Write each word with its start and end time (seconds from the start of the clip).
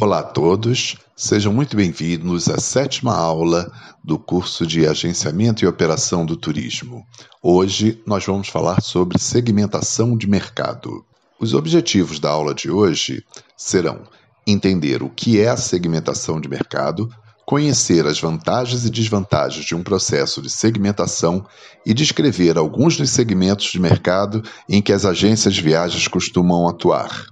Olá 0.00 0.20
a 0.20 0.22
todos, 0.22 0.96
sejam 1.14 1.52
muito 1.52 1.76
bem-vindos 1.76 2.48
à 2.48 2.58
sétima 2.58 3.14
aula 3.14 3.70
do 4.02 4.18
curso 4.18 4.66
de 4.66 4.86
Agenciamento 4.86 5.62
e 5.62 5.68
Operação 5.68 6.24
do 6.24 6.36
Turismo. 6.36 7.06
Hoje 7.42 8.02
nós 8.06 8.24
vamos 8.24 8.48
falar 8.48 8.80
sobre 8.80 9.18
segmentação 9.18 10.16
de 10.16 10.26
mercado. 10.26 11.04
Os 11.38 11.52
objetivos 11.52 12.18
da 12.18 12.30
aula 12.30 12.54
de 12.54 12.70
hoje 12.70 13.22
serão 13.56 14.02
entender 14.46 15.02
o 15.02 15.10
que 15.10 15.38
é 15.38 15.48
a 15.48 15.56
segmentação 15.56 16.40
de 16.40 16.48
mercado, 16.48 17.08
conhecer 17.50 18.06
as 18.06 18.20
vantagens 18.20 18.84
e 18.84 18.90
desvantagens 18.90 19.64
de 19.64 19.74
um 19.74 19.82
processo 19.82 20.40
de 20.40 20.48
segmentação 20.48 21.44
e 21.84 21.92
descrever 21.92 22.56
alguns 22.56 22.96
dos 22.96 23.10
segmentos 23.10 23.66
de 23.72 23.80
mercado 23.80 24.40
em 24.68 24.80
que 24.80 24.92
as 24.92 25.04
agências 25.04 25.54
de 25.54 25.60
viagens 25.60 26.06
costumam 26.06 26.68
atuar. 26.68 27.26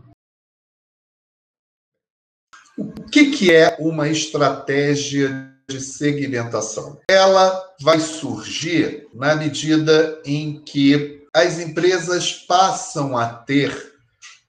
O 2.77 3.09
que, 3.13 3.31
que 3.31 3.53
é 3.53 3.77
uma 3.79 4.09
estratégia 4.09 5.55
de 5.71 5.81
segmentação? 5.81 6.99
Ela 7.09 7.65
vai 7.81 8.01
surgir 8.01 9.07
na 9.15 9.37
medida 9.37 10.21
em 10.25 10.61
que 10.65 11.23
as 11.33 11.61
empresas 11.61 12.33
passam 12.33 13.17
a 13.17 13.29
ter 13.29 13.93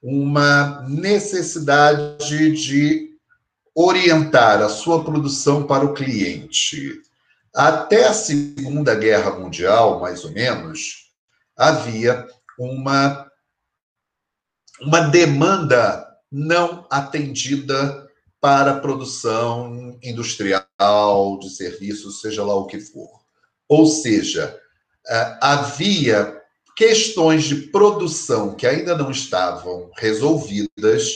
uma 0.02 0.84
necessidade 0.90 2.56
de 2.56 3.09
orientar 3.82 4.62
a 4.62 4.68
sua 4.68 5.06
produção 5.06 5.66
para 5.66 5.86
o 5.86 5.94
cliente. 5.94 7.02
Até 7.56 8.08
a 8.08 8.14
Segunda 8.14 8.94
Guerra 8.94 9.32
Mundial, 9.40 10.02
mais 10.02 10.26
ou 10.26 10.32
menos, 10.32 11.14
havia 11.56 12.28
uma, 12.60 13.32
uma 14.82 15.00
demanda 15.00 16.06
não 16.30 16.86
atendida 16.90 18.06
para 18.42 18.72
a 18.72 18.80
produção 18.80 19.98
industrial, 20.04 21.40
de 21.40 21.50
serviços, 21.50 22.20
seja 22.20 22.44
lá 22.44 22.56
o 22.56 22.66
que 22.66 22.82
for. 22.82 23.22
Ou 23.70 23.86
seja, 23.86 24.60
eh, 25.08 25.38
havia 25.42 26.38
questões 26.76 27.46
de 27.46 27.56
produção 27.68 28.56
que 28.56 28.68
ainda 28.68 28.98
não 28.98 29.10
estavam 29.10 29.90
resolvidas 29.98 31.14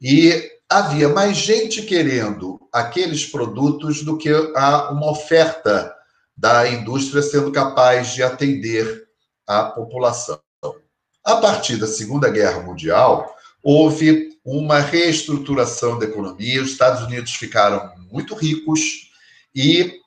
e 0.00 0.55
havia 0.68 1.08
mais 1.08 1.36
gente 1.36 1.82
querendo 1.82 2.60
aqueles 2.72 3.24
produtos 3.24 4.02
do 4.02 4.18
que 4.18 4.32
uma 4.32 5.10
oferta 5.10 5.94
da 6.36 6.68
indústria 6.68 7.22
sendo 7.22 7.50
capaz 7.52 8.14
de 8.14 8.22
atender 8.22 9.06
a 9.46 9.64
população. 9.64 10.40
A 11.24 11.36
partir 11.36 11.76
da 11.76 11.86
Segunda 11.86 12.28
Guerra 12.28 12.60
Mundial, 12.60 13.34
houve 13.62 14.38
uma 14.44 14.78
reestruturação 14.78 15.98
da 15.98 16.04
economia, 16.04 16.62
os 16.62 16.70
Estados 16.70 17.02
Unidos 17.02 17.34
ficaram 17.34 17.92
muito 18.10 18.34
ricos 18.34 19.10
e 19.54 20.00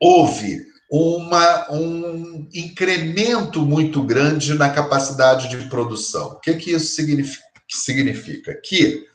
houve 0.00 0.66
uma, 0.90 1.72
um 1.72 2.48
incremento 2.52 3.64
muito 3.64 4.02
grande 4.02 4.54
na 4.54 4.70
capacidade 4.70 5.48
de 5.48 5.68
produção. 5.68 6.28
O 6.28 6.40
que, 6.40 6.54
que 6.54 6.72
isso 6.72 6.94
significa? 6.94 7.45
Significa? 7.84 8.54
Que 8.54 9.06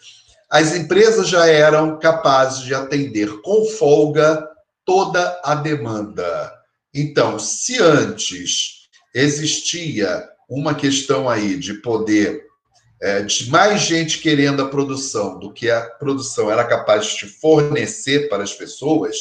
as 0.50 0.76
empresas 0.76 1.28
já 1.28 1.48
eram 1.48 1.98
capazes 1.98 2.64
de 2.64 2.74
atender 2.74 3.42
com 3.42 3.66
folga 3.66 4.48
toda 4.86 5.40
a 5.44 5.56
demanda. 5.56 6.54
Então, 6.94 7.40
se 7.40 7.82
antes 7.82 8.90
existia 9.14 10.28
uma 10.50 10.76
questão 10.76 11.30
aí 11.30 11.58
de 11.58 11.76
poder 11.76 12.46
é, 13.02 13.24
de 13.24 13.50
mais 13.50 13.82
gente 13.82 14.20
querendo 14.20 14.62
a 14.62 14.70
produção 14.70 15.40
do 15.40 15.52
que 15.52 15.70
a 15.70 15.82
produção 15.82 16.52
era 16.52 16.64
capaz 16.64 17.16
de 17.16 17.26
fornecer 17.26 18.30
para 18.30 18.44
as 18.44 18.54
pessoas, 18.54 19.16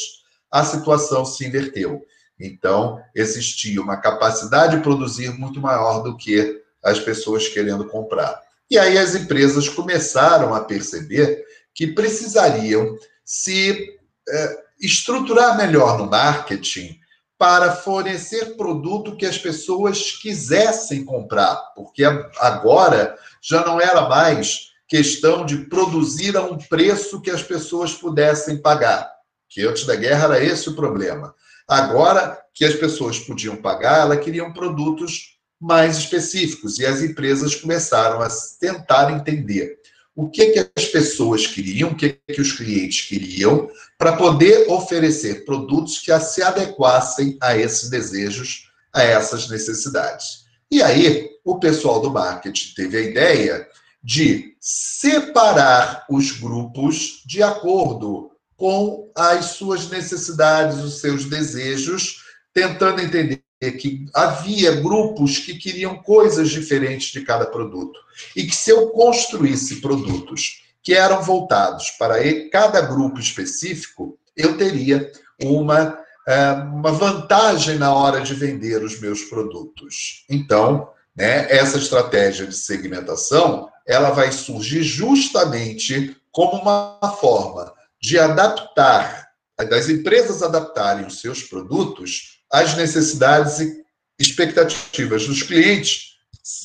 a 0.51 0.63
situação 0.63 1.25
se 1.25 1.45
inverteu. 1.45 2.05
Então, 2.39 3.01
existia 3.15 3.81
uma 3.81 3.97
capacidade 3.97 4.77
de 4.77 4.83
produzir 4.83 5.29
muito 5.31 5.59
maior 5.59 6.03
do 6.03 6.15
que 6.15 6.61
as 6.83 6.99
pessoas 6.99 7.47
querendo 7.47 7.87
comprar. 7.87 8.39
E 8.71 8.79
aí 8.79 8.97
as 8.97 9.15
empresas 9.15 9.67
começaram 9.67 10.53
a 10.55 10.61
perceber 10.61 11.43
que 11.75 11.87
precisariam 11.87 12.97
se 13.25 13.99
é, 14.29 14.57
estruturar 14.79 15.57
melhor 15.57 15.97
no 15.97 16.09
marketing 16.09 16.97
para 17.37 17.75
fornecer 17.75 18.55
produto 18.55 19.17
que 19.17 19.25
as 19.25 19.37
pessoas 19.37 20.13
quisessem 20.13 21.03
comprar, 21.03 21.55
porque 21.75 22.05
agora 22.39 23.17
já 23.41 23.65
não 23.65 23.81
era 23.81 24.07
mais 24.07 24.71
questão 24.87 25.45
de 25.45 25.65
produzir 25.65 26.37
a 26.37 26.43
um 26.43 26.57
preço 26.57 27.21
que 27.21 27.31
as 27.31 27.43
pessoas 27.43 27.93
pudessem 27.93 28.61
pagar, 28.61 29.11
que 29.49 29.65
antes 29.67 29.85
da 29.85 29.95
guerra 29.95 30.25
era 30.25 30.43
esse 30.45 30.69
o 30.69 30.75
problema. 30.75 31.35
Agora 31.67 32.41
que 32.53 32.63
as 32.63 32.75
pessoas 32.75 33.19
podiam 33.19 33.57
pagar, 33.57 34.01
elas 34.01 34.23
queriam 34.23 34.53
produtos 34.53 35.40
mais 35.61 35.97
específicos 35.97 36.79
e 36.79 36.85
as 36.85 37.03
empresas 37.03 37.53
começaram 37.53 38.19
a 38.19 38.27
tentar 38.59 39.11
entender 39.11 39.79
o 40.15 40.27
que, 40.27 40.47
que 40.47 40.71
as 40.75 40.85
pessoas 40.85 41.45
queriam, 41.45 41.91
o 41.91 41.95
que, 41.95 42.17
que 42.27 42.41
os 42.41 42.51
clientes 42.51 43.07
queriam, 43.07 43.69
para 43.97 44.17
poder 44.17 44.69
oferecer 44.69 45.45
produtos 45.45 45.99
que 45.99 46.19
se 46.19 46.41
adequassem 46.41 47.37
a 47.41 47.55
esses 47.55 47.89
desejos, 47.89 48.71
a 48.91 49.03
essas 49.03 49.47
necessidades. 49.49 50.45
E 50.69 50.81
aí, 50.81 51.29
o 51.45 51.59
pessoal 51.59 52.01
do 52.01 52.11
marketing 52.11 52.73
teve 52.75 52.97
a 52.97 53.01
ideia 53.01 53.67
de 54.03 54.55
separar 54.59 56.05
os 56.09 56.31
grupos 56.31 57.21
de 57.25 57.43
acordo 57.43 58.31
com 58.57 59.11
as 59.15 59.45
suas 59.45 59.89
necessidades, 59.89 60.77
os 60.79 60.99
seus 60.99 61.25
desejos, 61.25 62.23
tentando 62.53 63.01
entender 63.01 63.43
que 63.69 64.07
havia 64.13 64.71
grupos 64.81 65.37
que 65.37 65.55
queriam 65.55 65.97
coisas 66.01 66.49
diferentes 66.49 67.11
de 67.11 67.21
cada 67.21 67.45
produto. 67.45 67.99
E 68.35 68.45
que 68.45 68.55
se 68.55 68.71
eu 68.71 68.87
construísse 68.89 69.81
produtos 69.81 70.63
que 70.81 70.93
eram 70.95 71.21
voltados 71.21 71.91
para 71.91 72.15
cada 72.49 72.81
grupo 72.81 73.19
específico, 73.19 74.17
eu 74.35 74.57
teria 74.57 75.11
uma, 75.43 75.99
é, 76.27 76.51
uma 76.53 76.91
vantagem 76.91 77.77
na 77.77 77.93
hora 77.93 78.21
de 78.21 78.33
vender 78.33 78.81
os 78.83 78.99
meus 78.99 79.21
produtos. 79.25 80.25
Então, 80.27 80.89
né, 81.15 81.45
essa 81.51 81.77
estratégia 81.77 82.47
de 82.47 82.55
segmentação 82.55 83.69
ela 83.85 84.11
vai 84.11 84.31
surgir 84.31 84.83
justamente 84.83 86.15
como 86.31 86.61
uma 86.61 87.17
forma 87.19 87.73
de 88.01 88.17
adaptar, 88.17 89.29
das 89.69 89.89
empresas 89.89 90.41
adaptarem 90.41 91.05
os 91.05 91.19
seus 91.19 91.43
produtos 91.43 92.40
as 92.51 92.75
necessidades 92.75 93.59
e 93.59 93.83
expectativas 94.19 95.25
dos 95.25 95.41
clientes. 95.41 96.17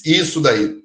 Isso 0.05 0.41
daí 0.41 0.83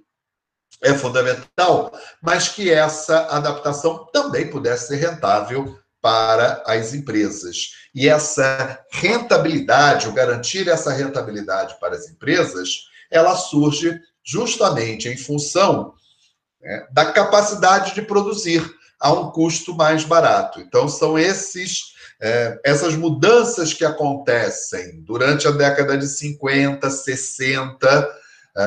é 0.84 0.94
fundamental, 0.94 1.92
mas 2.22 2.48
que 2.48 2.72
essa 2.72 3.28
adaptação 3.28 4.06
também 4.12 4.50
pudesse 4.50 4.88
ser 4.88 4.96
rentável 4.96 5.78
para 6.02 6.64
as 6.66 6.94
empresas. 6.94 7.76
E 7.94 8.10
essa 8.10 8.80
rentabilidade, 8.92 10.08
ou 10.08 10.14
garantir 10.14 10.68
essa 10.68 10.92
rentabilidade 10.92 11.80
para 11.80 11.96
as 11.96 12.10
empresas, 12.10 12.88
ela 13.12 13.36
surge 13.36 14.00
justamente 14.24 15.08
em 15.08 15.18
função 15.18 15.94
né, 16.60 16.88
da 16.92 17.12
capacidade 17.12 17.94
de 17.94 18.02
produzir 18.02 18.68
a 19.00 19.12
um 19.12 19.32
custo 19.32 19.76
mais 19.76 20.04
barato. 20.04 20.60
Então, 20.60 20.88
são 20.88 21.18
esses 21.18 21.94
é, 22.22 22.60
essas 22.64 22.96
mudanças 22.96 23.74
que 23.74 23.84
acontecem 23.84 25.02
durante 25.02 25.48
a 25.48 25.52
década 25.52 25.98
de 25.98 26.08
50, 26.08 26.88
60, 26.90 28.20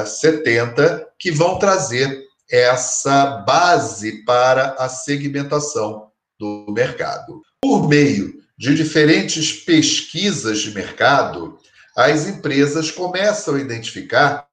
70, 0.05 1.07
que 1.19 1.31
vão 1.31 1.59
trazer 1.59 2.25
essa 2.51 3.39
base 3.47 4.25
para 4.25 4.75
a 4.79 4.89
segmentação 4.89 6.11
do 6.39 6.67
mercado. 6.71 7.43
Por 7.63 7.89
meio 7.89 8.43
de 8.59 8.75
diferentes 8.75 9.53
pesquisas 9.53 10.61
de 10.61 10.73
mercado, 10.73 11.59
as 11.97 12.27
empresas 12.27 12.91
começam 12.91 13.55
a 13.55 13.61
identificar 13.61 14.49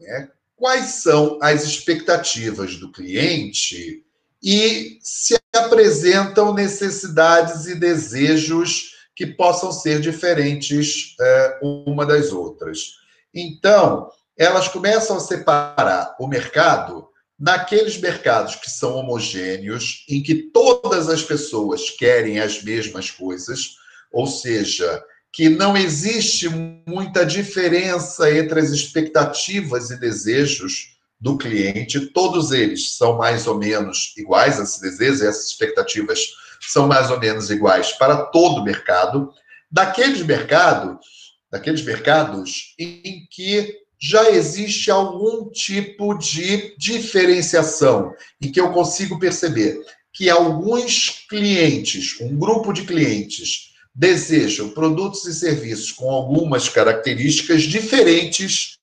né, 0.00 0.28
quais 0.54 0.86
são 1.02 1.38
as 1.42 1.64
expectativas 1.64 2.76
do 2.76 2.90
cliente 2.92 4.04
e 4.42 4.98
se 5.00 5.38
apresentam 5.54 6.52
necessidades 6.52 7.66
e 7.66 7.74
desejos 7.74 8.92
que 9.14 9.26
possam 9.26 9.70
ser 9.70 10.00
diferentes 10.00 11.14
é, 11.20 11.58
uma 11.62 12.04
das 12.04 12.32
outras. 12.32 12.96
Então, 13.32 14.10
elas 14.36 14.68
começam 14.68 15.16
a 15.16 15.20
separar 15.20 16.16
o 16.18 16.26
mercado 16.26 17.08
naqueles 17.38 17.98
mercados 17.98 18.56
que 18.56 18.70
são 18.70 18.94
homogêneos, 18.94 20.04
em 20.08 20.22
que 20.22 20.34
todas 20.34 21.08
as 21.08 21.22
pessoas 21.22 21.90
querem 21.90 22.40
as 22.40 22.62
mesmas 22.62 23.10
coisas, 23.10 23.76
ou 24.12 24.26
seja, 24.26 25.02
que 25.32 25.48
não 25.48 25.76
existe 25.76 26.48
muita 26.86 27.24
diferença 27.24 28.30
entre 28.30 28.60
as 28.60 28.70
expectativas 28.70 29.90
e 29.90 29.98
desejos 29.98 30.91
do 31.22 31.38
cliente, 31.38 32.06
todos 32.06 32.50
eles 32.50 32.96
são 32.96 33.16
mais 33.16 33.46
ou 33.46 33.56
menos 33.56 34.12
iguais, 34.16 34.58
esses 34.58 34.80
desejos 34.80 35.20
e 35.20 35.26
essas 35.28 35.46
expectativas 35.46 36.18
são 36.60 36.88
mais 36.88 37.12
ou 37.12 37.20
menos 37.20 37.48
iguais 37.48 37.92
para 37.92 38.26
todo 38.26 38.60
o 38.60 38.64
mercado. 38.64 39.32
Daqueles 39.70 40.20
mercados, 40.22 41.06
daqueles 41.48 41.84
mercados 41.84 42.74
em 42.76 43.24
que 43.30 43.72
já 44.00 44.30
existe 44.30 44.90
algum 44.90 45.48
tipo 45.48 46.18
de 46.18 46.74
diferenciação, 46.76 48.12
em 48.40 48.50
que 48.50 48.60
eu 48.60 48.72
consigo 48.72 49.16
perceber 49.16 49.80
que 50.12 50.28
alguns 50.28 51.24
clientes, 51.28 52.20
um 52.20 52.36
grupo 52.36 52.72
de 52.72 52.82
clientes, 52.82 53.70
desejam 53.94 54.70
produtos 54.70 55.24
e 55.26 55.32
serviços 55.32 55.92
com 55.92 56.10
algumas 56.10 56.68
características 56.68 57.62
diferentes 57.62 58.76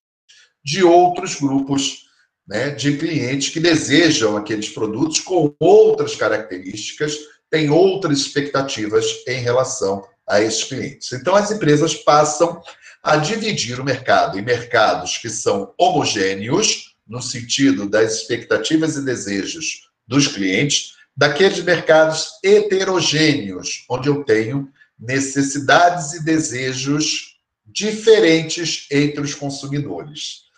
de 0.63 0.85
outros 0.85 1.35
grupos 1.35 2.07
né, 2.49 2.71
de 2.71 2.97
clientes 2.97 3.49
que 3.49 3.59
desejam 3.59 4.35
aqueles 4.35 4.69
produtos 4.69 5.19
com 5.19 5.55
outras 5.59 6.15
características, 6.15 7.15
têm 7.47 7.69
outras 7.69 8.19
expectativas 8.19 9.05
em 9.27 9.39
relação 9.39 10.03
a 10.27 10.41
esses 10.41 10.63
clientes. 10.63 11.11
Então, 11.13 11.35
as 11.35 11.51
empresas 11.51 11.93
passam 11.93 12.59
a 13.03 13.17
dividir 13.17 13.79
o 13.79 13.85
mercado 13.85 14.37
em 14.39 14.41
mercados 14.41 15.17
que 15.17 15.29
são 15.29 15.73
homogêneos, 15.77 16.95
no 17.07 17.21
sentido 17.21 17.87
das 17.87 18.15
expectativas 18.15 18.95
e 18.95 19.05
desejos 19.05 19.87
dos 20.07 20.27
clientes, 20.27 20.95
daqueles 21.15 21.63
mercados 21.63 22.29
heterogêneos, 22.43 23.85
onde 23.89 24.09
eu 24.09 24.23
tenho 24.23 24.69
necessidades 24.99 26.13
e 26.13 26.23
desejos 26.23 27.37
diferentes 27.65 28.87
entre 28.91 29.21
os 29.21 29.35
consumidores. 29.35 30.48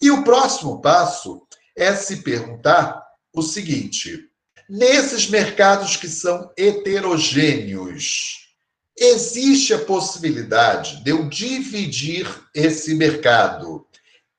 E 0.00 0.10
o 0.10 0.22
próximo 0.22 0.80
passo 0.80 1.42
é 1.76 1.94
se 1.94 2.22
perguntar 2.22 3.02
o 3.34 3.42
seguinte: 3.42 4.28
nesses 4.68 5.28
mercados 5.28 5.96
que 5.96 6.08
são 6.08 6.50
heterogêneos, 6.56 8.46
existe 8.98 9.74
a 9.74 9.84
possibilidade 9.84 11.02
de 11.02 11.10
eu 11.10 11.28
dividir 11.28 12.26
esse 12.54 12.94
mercado 12.94 13.86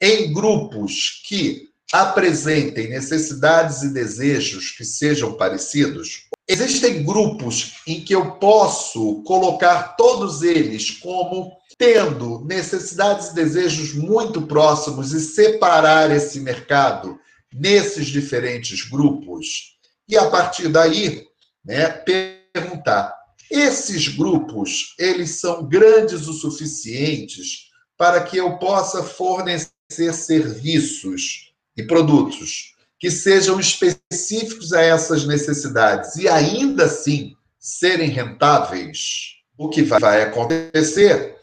em 0.02 0.32
grupos 0.32 1.22
que 1.26 1.68
apresentem 1.92 2.90
necessidades 2.90 3.82
e 3.82 3.94
desejos 3.94 4.72
que 4.72 4.84
sejam 4.84 5.34
parecidos? 5.34 6.28
Existem 6.48 7.04
grupos 7.04 7.74
em 7.86 8.04
que 8.04 8.14
eu 8.14 8.32
posso 8.36 9.22
colocar 9.24 9.96
todos 9.96 10.42
eles 10.42 10.92
como 10.92 11.57
tendo 11.78 12.44
necessidades 12.46 13.28
e 13.28 13.36
desejos 13.36 13.94
muito 13.94 14.42
próximos 14.42 15.14
e 15.14 15.20
separar 15.20 16.10
esse 16.12 16.40
mercado 16.40 17.20
nesses 17.54 18.08
diferentes 18.08 18.90
grupos? 18.90 19.78
E 20.08 20.18
a 20.18 20.30
partir 20.30 20.70
daí, 20.70 21.28
né, 21.64 21.90
perguntar 21.90 23.14
esses 23.50 24.08
grupos, 24.08 24.96
eles 24.98 25.40
são 25.40 25.68
grandes 25.68 26.28
o 26.28 26.34
suficientes 26.34 27.68
para 27.98 28.22
que 28.24 28.38
eu 28.38 28.58
possa 28.58 29.04
fornecer 29.04 30.14
serviços 30.14 31.54
e 31.76 31.84
produtos 31.84 32.76
que 33.00 33.12
sejam 33.12 33.60
específicos 33.60 34.74
a 34.74 34.82
essas 34.82 35.26
necessidades 35.26 36.16
e 36.16 36.28
ainda 36.28 36.86
assim 36.86 37.36
serem 37.60 38.10
rentáveis. 38.10 39.36
O 39.58 39.70
que 39.70 39.82
vai 39.82 40.22
acontecer 40.24 41.37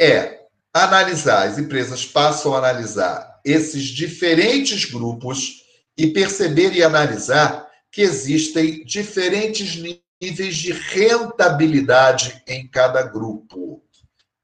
é 0.00 0.40
analisar, 0.72 1.46
as 1.46 1.58
empresas 1.58 2.06
passam 2.06 2.54
a 2.54 2.58
analisar 2.58 3.40
esses 3.44 3.84
diferentes 3.84 4.86
grupos 4.86 5.62
e 5.96 6.06
perceber 6.06 6.72
e 6.72 6.82
analisar 6.82 7.68
que 7.92 8.00
existem 8.00 8.82
diferentes 8.84 9.76
níveis 9.76 10.56
de 10.56 10.72
rentabilidade 10.72 12.42
em 12.46 12.66
cada 12.66 13.02
grupo. 13.02 13.58
O 13.58 13.82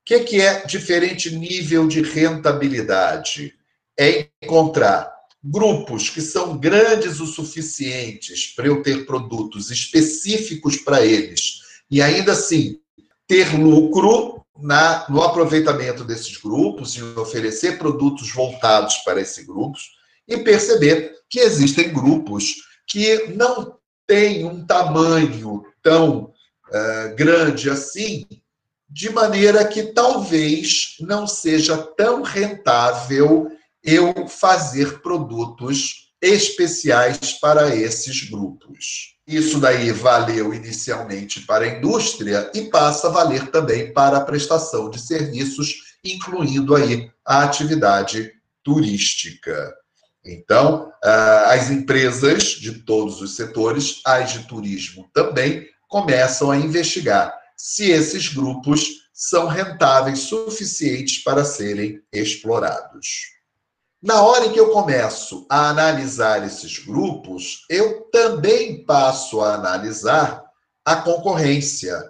que, 0.04 0.20
que 0.20 0.40
é 0.40 0.66
diferente 0.66 1.34
nível 1.34 1.88
de 1.88 2.02
rentabilidade? 2.02 3.54
É 3.98 4.28
encontrar 4.42 5.10
grupos 5.42 6.10
que 6.10 6.20
são 6.20 6.58
grandes 6.58 7.18
o 7.20 7.26
suficientes 7.26 8.52
para 8.54 8.66
eu 8.66 8.82
ter 8.82 9.06
produtos 9.06 9.70
específicos 9.70 10.76
para 10.76 11.04
eles 11.04 11.60
e 11.90 12.02
ainda 12.02 12.32
assim 12.32 12.78
ter 13.26 13.56
lucro 13.58 14.35
na, 14.58 15.06
no 15.08 15.22
aproveitamento 15.22 16.04
desses 16.04 16.36
grupos 16.36 16.96
e 16.96 17.02
oferecer 17.02 17.78
produtos 17.78 18.32
voltados 18.32 18.96
para 18.98 19.20
esses 19.20 19.44
grupos 19.44 19.96
e 20.26 20.38
perceber 20.38 21.14
que 21.28 21.40
existem 21.40 21.92
grupos 21.92 22.56
que 22.86 23.28
não 23.34 23.76
têm 24.06 24.44
um 24.44 24.64
tamanho 24.64 25.64
tão 25.82 26.32
uh, 26.68 27.14
grande 27.16 27.68
assim, 27.68 28.26
de 28.88 29.10
maneira 29.10 29.64
que 29.66 29.92
talvez 29.92 30.96
não 31.00 31.26
seja 31.26 31.76
tão 31.76 32.22
rentável 32.22 33.50
eu 33.82 34.26
fazer 34.28 35.00
produtos 35.00 36.12
especiais 36.20 37.32
para 37.34 37.74
esses 37.74 38.28
grupos. 38.28 39.15
Isso 39.26 39.58
daí 39.58 39.90
valeu 39.90 40.54
inicialmente 40.54 41.40
para 41.40 41.64
a 41.64 41.68
indústria 41.68 42.48
e 42.54 42.62
passa 42.62 43.08
a 43.08 43.10
valer 43.10 43.50
também 43.50 43.92
para 43.92 44.18
a 44.18 44.24
prestação 44.24 44.88
de 44.88 45.00
serviços, 45.00 45.96
incluindo 46.04 46.76
aí 46.76 47.10
a 47.24 47.42
atividade 47.42 48.32
turística. 48.62 49.74
Então, 50.24 50.92
ah, 51.02 51.52
as 51.52 51.70
empresas 51.70 52.44
de 52.44 52.80
todos 52.82 53.20
os 53.20 53.34
setores, 53.34 54.00
as 54.04 54.32
de 54.32 54.46
turismo 54.46 55.08
também, 55.12 55.68
começam 55.88 56.50
a 56.50 56.56
investigar 56.56 57.34
se 57.56 57.90
esses 57.90 58.28
grupos 58.28 59.08
são 59.12 59.46
rentáveis 59.46 60.20
suficientes 60.20 61.22
para 61.24 61.44
serem 61.44 62.02
explorados. 62.12 63.35
Na 64.06 64.22
hora 64.22 64.46
em 64.46 64.52
que 64.52 64.60
eu 64.60 64.70
começo 64.70 65.44
a 65.50 65.68
analisar 65.68 66.46
esses 66.46 66.78
grupos, 66.78 67.66
eu 67.68 68.02
também 68.12 68.84
passo 68.84 69.40
a 69.40 69.54
analisar 69.54 70.44
a 70.84 70.94
concorrência 70.94 72.00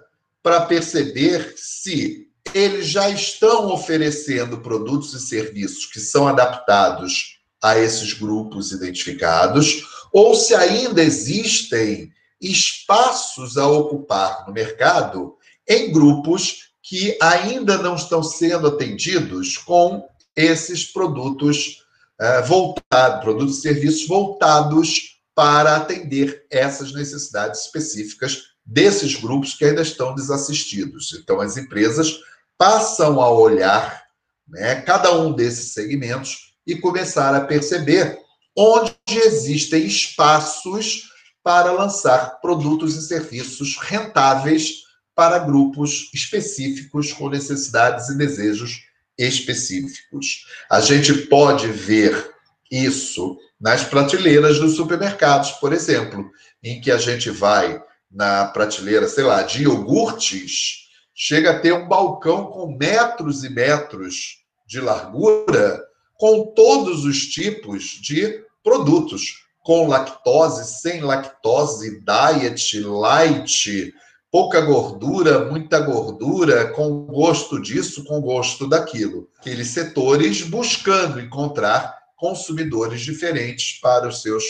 para 0.43 0.61
perceber 0.61 1.55
se 1.57 2.27
eles 2.53 2.85
já 2.85 3.09
estão 3.09 3.71
oferecendo 3.73 4.59
produtos 4.59 5.11
e 5.15 5.19
serviços 5.19 5.87
que 5.87 5.99
são 5.99 6.27
adaptados 6.27 7.39
a 7.59 7.79
esses 7.79 8.13
grupos 8.13 8.71
identificados, 8.71 9.81
ou 10.13 10.35
se 10.35 10.53
ainda 10.53 11.01
existem 11.01 12.11
espaços 12.39 13.57
a 13.57 13.67
ocupar 13.67 14.45
no 14.45 14.53
mercado 14.53 15.35
em 15.67 15.91
grupos 15.91 16.73
que 16.79 17.17
ainda 17.19 17.75
não 17.79 17.95
estão 17.95 18.21
sendo 18.21 18.67
atendidos 18.67 19.57
com 19.57 20.07
esses 20.35 20.85
produtos 20.85 21.86
uh, 22.21 22.45
voltados, 22.45 23.21
produtos 23.21 23.59
e 23.59 23.61
serviços 23.61 24.07
voltados 24.07 25.17
para 25.35 25.75
atender 25.75 26.45
essas 26.49 26.93
necessidades 26.93 27.65
específicas 27.65 28.43
desses 28.65 29.15
grupos 29.15 29.53
que 29.53 29.65
ainda 29.65 29.81
estão 29.81 30.15
desassistidos. 30.15 31.13
Então, 31.13 31.39
as 31.39 31.57
empresas 31.57 32.19
passam 32.57 33.21
a 33.21 33.29
olhar 33.29 34.03
né, 34.47 34.81
cada 34.81 35.13
um 35.15 35.31
desses 35.31 35.73
segmentos 35.73 36.55
e 36.65 36.75
começar 36.75 37.35
a 37.35 37.41
perceber 37.41 38.19
onde 38.57 38.95
existem 39.07 39.85
espaços 39.85 41.03
para 41.43 41.71
lançar 41.71 42.41
produtos 42.41 42.95
e 42.95 43.07
serviços 43.07 43.77
rentáveis 43.77 44.83
para 45.15 45.39
grupos 45.39 46.09
específicos 46.13 47.13
com 47.13 47.29
necessidades 47.29 48.09
e 48.09 48.17
desejos 48.17 48.86
específicos. 49.17 50.45
A 50.69 50.79
gente 50.79 51.13
pode 51.13 51.67
ver 51.67 52.31
isso 52.69 53.37
nas 53.59 53.83
prateleiras 53.83 54.59
dos 54.59 54.75
supermercados, 54.75 55.51
por 55.53 55.73
exemplo, 55.73 56.29
em 56.63 56.79
que 56.79 56.91
a 56.91 56.97
gente 56.97 57.29
vai 57.29 57.81
na 58.11 58.45
prateleira, 58.45 59.07
sei 59.07 59.23
lá, 59.23 59.41
de 59.43 59.63
iogurtes, 59.63 60.87
chega 61.13 61.51
a 61.51 61.59
ter 61.59 61.73
um 61.73 61.87
balcão 61.87 62.45
com 62.45 62.77
metros 62.77 63.43
e 63.43 63.49
metros 63.49 64.43
de 64.67 64.79
largura, 64.79 65.83
com 66.13 66.53
todos 66.53 67.05
os 67.05 67.27
tipos 67.27 67.83
de 68.01 68.43
produtos 68.63 69.47
com 69.63 69.87
lactose, 69.87 70.79
sem 70.79 71.01
lactose, 71.01 72.01
diet, 72.01 72.79
light, 72.79 73.93
pouca 74.31 74.61
gordura, 74.61 75.45
muita 75.45 75.79
gordura, 75.79 76.71
com 76.71 77.05
gosto 77.05 77.61
disso, 77.61 78.03
com 78.03 78.19
gosto 78.21 78.67
daquilo. 78.67 79.29
Aqueles 79.39 79.69
setores 79.69 80.41
buscando 80.41 81.19
encontrar 81.19 81.97
consumidores 82.15 83.01
diferentes 83.01 83.79
para 83.79 84.07
os 84.07 84.21
seus 84.21 84.43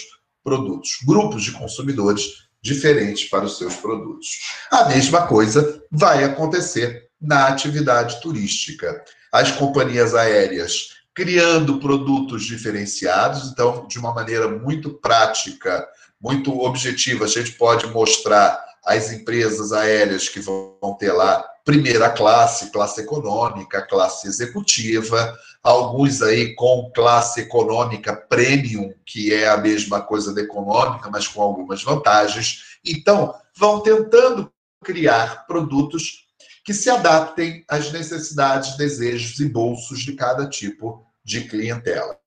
produtos, 0.44 1.00
grupos 1.06 1.44
de 1.44 1.52
consumidores 1.52 2.48
diferentes 2.62 3.30
para 3.30 3.46
os 3.46 3.58
seus 3.58 3.76
produtos. 3.76 4.40
A 4.72 4.86
mesma 4.86 5.28
coisa 5.28 5.84
vai 5.92 6.24
acontecer 6.24 7.08
na 7.20 7.48
atividade 7.48 8.22
turística. 8.22 9.04
As 9.32 9.52
companhias 9.52 10.16
aéreas 10.16 10.98
criando 11.18 11.80
produtos 11.80 12.46
diferenciados. 12.46 13.50
Então, 13.52 13.88
de 13.88 13.98
uma 13.98 14.14
maneira 14.14 14.48
muito 14.48 14.94
prática, 14.94 15.84
muito 16.22 16.56
objetiva, 16.60 17.26
a 17.26 17.28
gente 17.28 17.54
pode 17.54 17.88
mostrar 17.88 18.67
as 18.88 19.12
empresas 19.12 19.74
aéreas 19.74 20.30
que 20.30 20.40
vão 20.40 20.96
ter 20.98 21.12
lá 21.12 21.46
primeira 21.66 22.10
classe, 22.10 22.72
classe 22.72 23.02
econômica, 23.02 23.86
classe 23.86 24.26
executiva, 24.26 25.38
alguns 25.62 26.22
aí 26.22 26.56
com 26.56 26.90
classe 26.96 27.42
econômica 27.42 28.16
premium, 28.16 28.94
que 29.06 29.34
é 29.34 29.50
a 29.50 29.58
mesma 29.58 30.00
coisa 30.00 30.34
da 30.34 30.40
econômica, 30.40 31.10
mas 31.12 31.28
com 31.28 31.42
algumas 31.42 31.84
vantagens. 31.84 32.78
Então, 32.86 33.36
vão 33.58 33.82
tentando 33.82 34.50
criar 34.82 35.46
produtos 35.46 36.26
que 36.64 36.74
se 36.74 36.90
adaptem 36.90 37.66
às 37.68 37.92
necessidades, 37.92 38.78
desejos 38.78 39.38
e 39.42 39.50
bolsos 39.50 40.00
de 40.00 40.14
cada 40.14 40.48
tipo 40.48 41.06
de 41.22 41.42
clientela. 41.42 42.18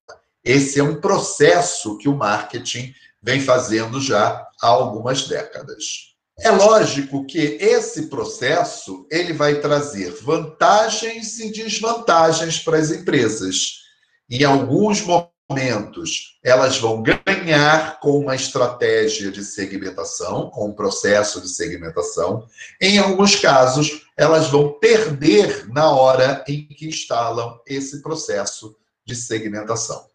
Esse 0.44 0.78
é 0.78 0.82
um 0.82 1.00
processo 1.00 1.96
que 1.96 2.08
o 2.08 2.16
marketing 2.16 2.92
vem 3.22 3.40
fazendo 3.40 4.00
já 4.02 4.46
há 4.60 4.66
algumas 4.66 5.26
décadas. 5.26 6.09
É 6.42 6.50
lógico 6.50 7.26
que 7.26 7.58
esse 7.60 8.06
processo 8.06 9.06
ele 9.10 9.34
vai 9.34 9.60
trazer 9.60 10.10
vantagens 10.22 11.38
e 11.38 11.52
desvantagens 11.52 12.58
para 12.58 12.78
as 12.78 12.90
empresas. 12.90 13.80
Em 14.28 14.42
alguns 14.42 15.02
momentos, 15.02 16.38
elas 16.42 16.78
vão 16.78 17.02
ganhar 17.02 18.00
com 18.00 18.18
uma 18.18 18.34
estratégia 18.34 19.30
de 19.30 19.44
segmentação, 19.44 20.48
com 20.48 20.68
um 20.68 20.72
processo 20.72 21.42
de 21.42 21.48
segmentação. 21.48 22.46
Em 22.80 22.98
alguns 22.98 23.36
casos, 23.36 24.06
elas 24.16 24.46
vão 24.48 24.78
perder 24.78 25.68
na 25.68 25.90
hora 25.90 26.42
em 26.48 26.66
que 26.66 26.88
instalam 26.88 27.60
esse 27.66 28.00
processo 28.00 28.74
de 29.04 29.14
segmentação. 29.14 30.06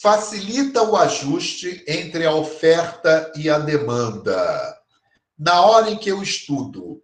Facilita 0.00 0.82
o 0.82 0.96
ajuste 0.96 1.82
entre 1.88 2.26
a 2.26 2.32
oferta 2.32 3.32
e 3.34 3.50
a 3.50 3.58
demanda. 3.58 4.83
Na 5.38 5.62
hora 5.62 5.90
em 5.90 5.96
que 5.96 6.10
eu 6.10 6.22
estudo 6.22 7.02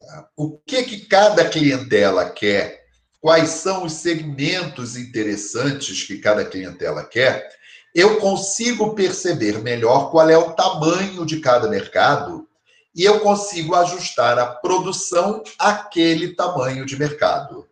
tá, 0.00 0.28
o 0.36 0.58
que, 0.58 0.82
que 0.84 1.06
cada 1.06 1.48
clientela 1.48 2.30
quer, 2.30 2.84
quais 3.20 3.50
são 3.50 3.84
os 3.84 3.94
segmentos 3.94 4.96
interessantes 4.96 6.04
que 6.04 6.18
cada 6.18 6.44
clientela 6.44 7.04
quer, 7.04 7.48
eu 7.94 8.18
consigo 8.18 8.94
perceber 8.94 9.60
melhor 9.60 10.10
qual 10.10 10.28
é 10.30 10.36
o 10.36 10.52
tamanho 10.52 11.26
de 11.26 11.40
cada 11.40 11.68
mercado 11.68 12.48
e 12.94 13.04
eu 13.04 13.20
consigo 13.20 13.74
ajustar 13.74 14.38
a 14.38 14.46
produção 14.46 15.42
àquele 15.58 16.34
tamanho 16.34 16.84
de 16.84 16.98
mercado. 16.98 17.66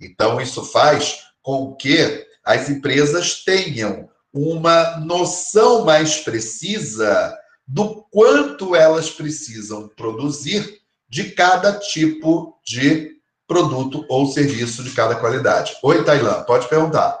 Então, 0.00 0.40
isso 0.40 0.64
faz 0.64 1.24
com 1.42 1.74
que 1.74 2.26
as 2.44 2.68
empresas 2.68 3.42
tenham 3.42 4.08
uma 4.32 4.98
noção 4.98 5.84
mais 5.84 6.16
precisa 6.18 7.36
do 7.66 8.04
quanto 8.10 8.76
elas 8.76 9.10
precisam 9.10 9.88
produzir 9.88 10.80
de 11.08 11.30
cada 11.32 11.78
tipo 11.78 12.58
de 12.64 13.16
produto 13.46 14.04
ou 14.08 14.26
serviço 14.26 14.82
de 14.82 14.94
cada 14.94 15.16
qualidade. 15.16 15.76
Oi, 15.82 16.04
Tailã, 16.04 16.42
pode 16.44 16.68
perguntar. 16.68 17.20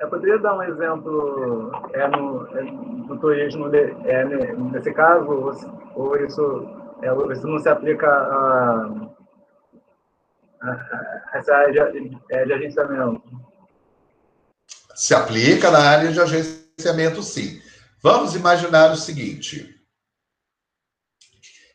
Eu 0.00 0.08
poderia 0.08 0.38
dar 0.38 0.56
um 0.56 0.62
exemplo 0.62 1.72
é 1.92 2.08
no, 2.08 2.46
é, 2.56 2.62
no 2.62 3.18
turismo, 3.18 3.68
de, 3.68 3.78
é, 4.06 4.24
nesse 4.24 4.92
caso, 4.92 5.26
ou, 5.94 6.16
isso, 6.16 6.68
é, 7.02 7.32
isso 7.32 7.46
não 7.46 7.58
se 7.58 7.68
aplica 7.68 8.06
a, 8.06 9.08
essa 11.34 11.54
área 11.54 11.92
de, 11.92 12.16
é, 12.30 12.44
de 12.44 12.52
agenciamento? 12.52 13.22
Se 14.94 15.14
aplica 15.14 15.70
na 15.70 15.78
área 15.78 16.12
de 16.12 16.20
agenciamento, 16.20 17.22
sim. 17.22 17.60
Vamos 18.02 18.34
imaginar 18.34 18.92
o 18.92 18.96
seguinte: 18.96 19.74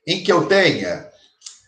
em 0.07 0.23
que 0.23 0.31
eu 0.31 0.47
tenha 0.47 1.09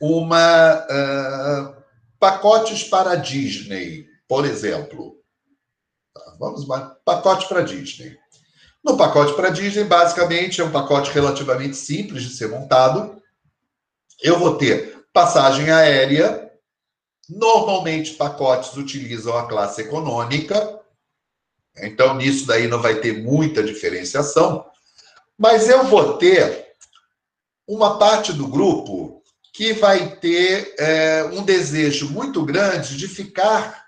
uma 0.01 0.85
uh, 0.85 1.83
pacotes 2.19 2.83
para 2.83 3.15
Disney, 3.15 4.07
por 4.27 4.45
exemplo. 4.45 5.17
Tá, 6.13 6.35
vamos 6.39 6.67
lá, 6.67 6.97
pacote 7.03 7.47
para 7.47 7.61
Disney. 7.61 8.17
No 8.83 8.97
pacote 8.97 9.33
para 9.33 9.49
Disney, 9.49 9.83
basicamente, 9.83 10.61
é 10.61 10.63
um 10.63 10.71
pacote 10.71 11.11
relativamente 11.11 11.75
simples 11.75 12.23
de 12.23 12.29
ser 12.35 12.49
montado. 12.49 13.21
Eu 14.21 14.37
vou 14.37 14.57
ter 14.57 15.05
passagem 15.11 15.71
aérea, 15.71 16.45
Normalmente, 17.29 18.13
pacotes 18.13 18.77
utilizam 18.77 19.35
a 19.35 19.47
classe 19.47 19.81
econômica, 19.81 20.79
então 21.77 22.15
nisso 22.15 22.45
daí 22.45 22.67
não 22.67 22.81
vai 22.81 22.95
ter 22.95 23.21
muita 23.21 23.63
diferenciação, 23.63 24.65
mas 25.37 25.67
eu 25.69 25.83
vou 25.85 26.17
ter 26.17 26.65
uma 27.67 27.97
parte 27.97 28.31
do 28.31 28.47
grupo 28.47 29.21
que 29.53 29.73
vai 29.73 30.15
ter 30.17 30.75
é, 30.77 31.23
um 31.31 31.43
desejo 31.43 32.09
muito 32.09 32.43
grande 32.43 32.97
de 32.97 33.07
ficar 33.07 33.85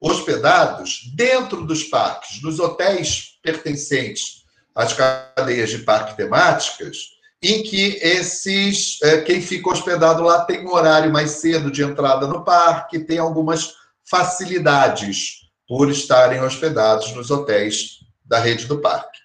hospedados 0.00 1.10
dentro 1.14 1.66
dos 1.66 1.84
parques, 1.84 2.40
nos 2.42 2.60
hotéis 2.60 3.38
pertencentes 3.42 4.44
às 4.74 4.92
cadeias 4.92 5.70
de 5.70 5.78
parque 5.78 6.16
temáticas, 6.16 7.18
em 7.42 7.62
que 7.62 7.98
esses 8.00 8.98
é, 9.02 9.20
quem 9.20 9.40
fica 9.40 9.70
hospedado 9.70 10.22
lá 10.22 10.44
tem 10.44 10.64
um 10.64 10.72
horário 10.72 11.12
mais 11.12 11.32
cedo 11.32 11.70
de 11.70 11.82
entrada 11.82 12.26
no 12.26 12.44
parque, 12.44 13.00
tem 13.00 13.18
algumas 13.18 13.74
facilidades 14.08 15.47
por 15.68 15.90
estarem 15.90 16.40
hospedados 16.40 17.12
nos 17.12 17.30
hotéis 17.30 17.98
da 18.24 18.40
rede 18.40 18.64
do 18.64 18.80
parque. 18.80 19.18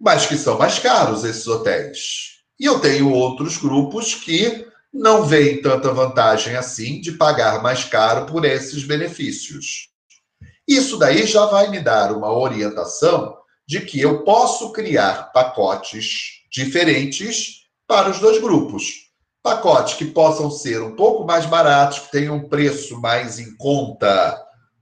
Mas 0.00 0.24
que 0.24 0.38
são 0.38 0.56
mais 0.56 0.78
caros 0.78 1.24
esses 1.24 1.46
hotéis. 1.48 2.40
E 2.58 2.64
eu 2.64 2.78
tenho 2.78 3.12
outros 3.12 3.58
grupos 3.58 4.14
que 4.14 4.66
não 4.92 5.24
veem 5.24 5.60
tanta 5.60 5.92
vantagem 5.92 6.54
assim 6.54 7.00
de 7.00 7.12
pagar 7.12 7.62
mais 7.62 7.84
caro 7.84 8.26
por 8.26 8.44
esses 8.44 8.84
benefícios. 8.84 9.88
Isso 10.66 10.96
daí 10.96 11.26
já 11.26 11.46
vai 11.46 11.68
me 11.68 11.80
dar 11.80 12.12
uma 12.12 12.32
orientação 12.32 13.36
de 13.66 13.80
que 13.80 14.00
eu 14.00 14.22
posso 14.24 14.72
criar 14.72 15.32
pacotes 15.32 16.42
diferentes 16.50 17.64
para 17.86 18.08
os 18.08 18.20
dois 18.20 18.40
grupos. 18.40 19.10
Pacotes 19.42 19.94
que 19.94 20.04
possam 20.04 20.50
ser 20.50 20.82
um 20.82 20.94
pouco 20.94 21.24
mais 21.24 21.46
baratos, 21.46 22.00
que 22.00 22.12
tenham 22.12 22.36
um 22.36 22.48
preço 22.48 23.00
mais 23.00 23.38
em 23.38 23.56
conta 23.56 24.38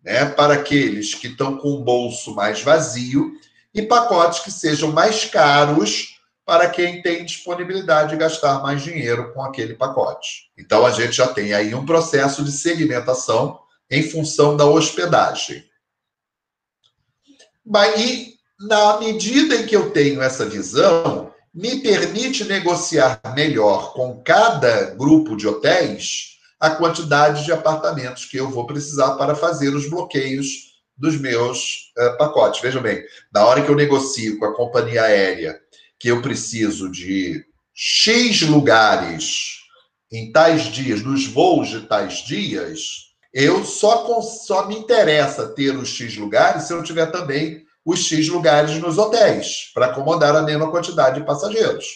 né, 0.09 0.25
para 0.25 0.55
aqueles 0.55 1.15
que 1.15 1.27
estão 1.27 1.59
com 1.59 1.69
o 1.69 1.85
bolso 1.85 2.35
mais 2.35 2.63
vazio, 2.63 3.39
e 3.75 3.83
pacotes 3.83 4.41
que 4.41 4.51
sejam 4.51 4.91
mais 4.91 5.27
caros 5.27 6.19
para 6.47 6.71
quem 6.71 7.03
tem 7.03 7.27
disponibilidade 7.27 8.11
de 8.11 8.17
gastar 8.17 8.63
mais 8.63 8.83
dinheiro 8.83 9.35
com 9.35 9.43
aquele 9.43 9.75
pacote. 9.75 10.51
Então 10.57 10.87
a 10.87 10.91
gente 10.91 11.13
já 11.13 11.29
tem 11.29 11.53
aí 11.53 11.75
um 11.75 11.85
processo 11.85 12.43
de 12.43 12.51
segmentação 12.51 13.61
em 13.91 14.03
função 14.03 14.57
da 14.57 14.65
hospedagem. 14.65 15.63
E 17.99 18.35
na 18.59 18.99
medida 18.99 19.57
em 19.57 19.67
que 19.67 19.77
eu 19.77 19.91
tenho 19.91 20.23
essa 20.23 20.47
visão, 20.47 21.31
me 21.53 21.83
permite 21.83 22.45
negociar 22.45 23.21
melhor 23.37 23.93
com 23.93 24.23
cada 24.23 24.95
grupo 24.95 25.37
de 25.37 25.47
hotéis 25.47 26.38
a 26.61 26.71
quantidade 26.71 27.45
de 27.45 27.53
apartamentos 27.53 28.25
que 28.25 28.37
eu 28.37 28.51
vou 28.51 28.67
precisar 28.67 29.15
para 29.15 29.35
fazer 29.35 29.75
os 29.75 29.89
bloqueios 29.89 30.69
dos 30.97 31.19
meus 31.19 31.93
uh, 31.97 32.19
pacotes. 32.19 32.61
Vejam 32.61 32.83
bem, 32.83 33.03
na 33.33 33.45
hora 33.45 33.63
que 33.63 33.71
eu 33.71 33.77
negocio 33.77 34.39
com 34.39 34.47
a 34.47 34.55
companhia 34.55 35.03
aérea 35.03 35.59
que 35.99 36.09
eu 36.09 36.21
preciso 36.21 36.91
de 36.91 37.45
X 37.75 38.43
lugares 38.43 39.59
em 40.11 40.33
tais 40.33 40.65
dias, 40.65 41.03
nos 41.03 41.27
voos 41.27 41.69
de 41.69 41.83
tais 41.83 42.25
dias, 42.25 43.09
eu 43.33 43.65
só, 43.65 44.21
só 44.23 44.67
me 44.67 44.77
interessa 44.77 45.49
ter 45.49 45.77
os 45.77 45.89
X 45.89 46.17
lugares 46.17 46.65
se 46.65 46.73
eu 46.73 46.83
tiver 46.83 47.07
também 47.07 47.63
os 47.85 48.01
X 48.01 48.29
lugares 48.29 48.77
nos 48.81 48.99
hotéis, 48.99 49.71
para 49.73 49.87
acomodar 49.87 50.35
a 50.35 50.43
mesma 50.43 50.71
quantidade 50.71 51.21
de 51.21 51.27
passageiros. 51.27 51.87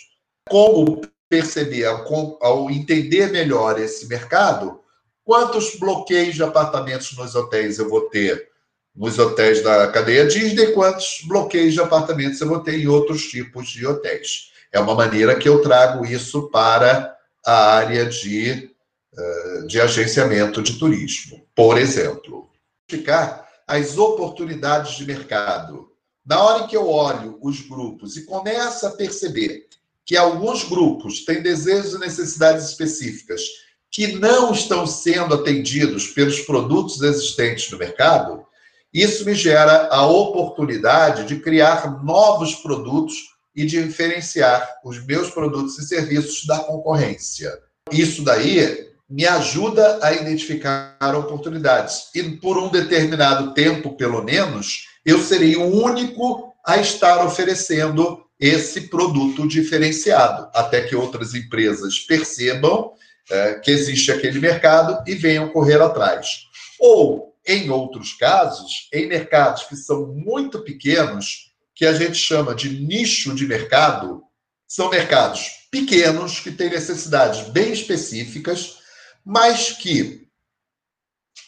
Como 0.49 1.01
perceber, 1.33 1.87
ao, 1.87 2.39
ao 2.43 2.71
entender 2.71 3.33
melhor 3.33 3.81
esse 3.81 4.07
mercado, 4.07 4.79
quantos 5.25 5.77
bloqueios 5.77 6.35
de 6.35 6.43
apartamentos 6.43 7.17
nos 7.17 7.35
hotéis 7.35 7.79
eu 7.79 7.89
vou 7.89 8.03
ter 8.03 8.51
nos 8.95 9.19
hotéis 9.19 9.63
da 9.63 9.91
cadeia 9.91 10.27
Disney, 10.27 10.73
quantos 10.73 11.23
bloqueios 11.27 11.73
de 11.73 11.81
apartamentos 11.81 12.39
eu 12.39 12.49
vou 12.49 12.61
ter 12.61 12.79
em 12.79 12.87
outros 12.87 13.23
tipos 13.29 13.71
de 13.71 13.87
hotéis. 13.87 14.53
É 14.71 14.79
uma 14.79 14.95
maneira 14.95 15.35
que 15.35 15.49
eu 15.49 15.63
trago 15.63 16.05
isso 16.05 16.51
para 16.51 17.17
a 17.43 17.77
área 17.77 18.05
de, 18.05 18.71
eh, 19.17 19.63
de 19.67 19.81
agenciamento 19.81 20.61
de 20.61 20.79
turismo, 20.79 21.43
por 21.55 21.79
exemplo. 21.79 22.51
Ficar 22.87 23.49
as 23.67 23.97
oportunidades 23.97 24.99
de 24.99 25.07
mercado. 25.07 25.91
Na 26.27 26.43
hora 26.43 26.67
que 26.67 26.77
eu 26.77 26.87
olho 26.87 27.39
os 27.41 27.63
grupos 27.63 28.19
e 28.19 28.27
começo 28.27 28.87
a 28.87 28.91
perceber 28.91 29.67
que 30.05 30.17
alguns 30.17 30.65
grupos 30.65 31.25
têm 31.25 31.43
desejos 31.43 31.95
e 31.95 31.99
necessidades 31.99 32.67
específicas 32.67 33.43
que 33.91 34.19
não 34.19 34.53
estão 34.53 34.87
sendo 34.87 35.35
atendidos 35.35 36.09
pelos 36.09 36.41
produtos 36.41 37.03
existentes 37.03 37.71
no 37.71 37.79
mercado, 37.79 38.45
isso 38.93 39.25
me 39.25 39.35
gera 39.35 39.89
a 39.91 40.07
oportunidade 40.07 41.25
de 41.25 41.41
criar 41.41 42.03
novos 42.03 42.55
produtos 42.57 43.15
e 43.55 43.67
diferenciar 43.67 44.67
os 44.85 45.05
meus 45.05 45.31
produtos 45.31 45.79
e 45.79 45.87
serviços 45.87 46.47
da 46.47 46.59
concorrência. 46.59 47.53
Isso 47.91 48.23
daí 48.23 48.91
me 49.09 49.27
ajuda 49.27 49.99
a 50.03 50.13
identificar 50.15 51.15
oportunidades. 51.15 52.05
E 52.15 52.23
por 52.23 52.57
um 52.57 52.71
determinado 52.71 53.53
tempo, 53.53 53.95
pelo 53.95 54.23
menos, 54.23 54.87
eu 55.05 55.21
serei 55.21 55.55
o 55.57 55.67
único 55.67 56.55
a 56.65 56.79
estar 56.79 57.25
oferecendo 57.25 58.25
esse 58.43 58.89
produto 58.89 59.47
diferenciado, 59.47 60.51
até 60.53 60.83
que 60.83 60.97
outras 60.97 61.33
empresas 61.33 62.01
percebam 62.01 62.93
é, 63.31 63.55
que 63.55 63.71
existe 63.71 64.11
aquele 64.11 64.41
mercado 64.41 65.01
e 65.07 65.15
venham 65.15 65.49
correr 65.51 65.81
atrás. 65.81 66.49
Ou, 66.81 67.37
em 67.47 67.71
outros 67.71 68.13
casos, 68.15 68.89
em 68.93 69.07
mercados 69.07 69.63
que 69.63 69.77
são 69.77 70.09
muito 70.09 70.59
pequenos, 70.65 71.53
que 71.73 71.87
a 71.87 71.93
gente 71.93 72.17
chama 72.17 72.53
de 72.53 72.69
nicho 72.69 73.33
de 73.33 73.47
mercado, 73.47 74.25
são 74.67 74.91
mercados 74.91 75.69
pequenos 75.71 76.41
que 76.41 76.51
têm 76.51 76.69
necessidades 76.69 77.49
bem 77.51 77.73
específicas, 77.73 78.79
mas 79.25 79.71
que 79.71 80.27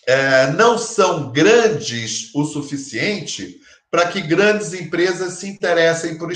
é, 0.06 0.52
não 0.52 0.78
são 0.78 1.32
grandes 1.32 2.32
o 2.36 2.44
suficiente 2.44 3.60
para 3.90 4.08
que 4.08 4.20
grandes 4.20 4.72
empresas 4.72 5.34
se 5.34 5.48
interessem 5.48 6.16
por, 6.18 6.30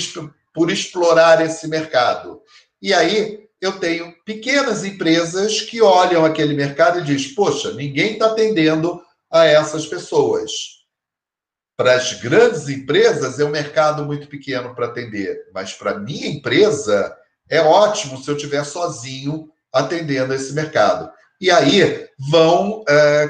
por 0.59 0.73
explorar 0.73 1.41
esse 1.41 1.69
mercado. 1.69 2.43
E 2.83 2.93
aí 2.93 3.47
eu 3.61 3.79
tenho 3.79 4.13
pequenas 4.25 4.85
empresas 4.85 5.61
que 5.61 5.81
olham 5.81 6.25
aquele 6.25 6.53
mercado 6.53 6.99
e 6.99 7.05
dizem: 7.05 7.33
poxa, 7.37 7.73
ninguém 7.75 8.15
está 8.15 8.27
atendendo 8.27 9.01
a 9.31 9.45
essas 9.45 9.87
pessoas. 9.87 10.51
Para 11.77 11.95
as 11.95 12.15
grandes 12.15 12.69
empresas 12.69 13.39
é 13.39 13.45
um 13.45 13.51
mercado 13.51 14.05
muito 14.05 14.27
pequeno 14.27 14.75
para 14.75 14.87
atender, 14.87 15.49
mas 15.55 15.73
para 15.73 15.97
minha 15.97 16.27
empresa 16.27 17.17
é 17.49 17.61
ótimo 17.61 18.19
se 18.19 18.29
eu 18.29 18.35
estiver 18.35 18.65
sozinho 18.65 19.49
atendendo 19.73 20.35
esse 20.35 20.53
mercado. 20.55 21.09
E 21.41 21.53
aí 21.53 22.09
vão 22.19 22.83
é, 22.89 23.29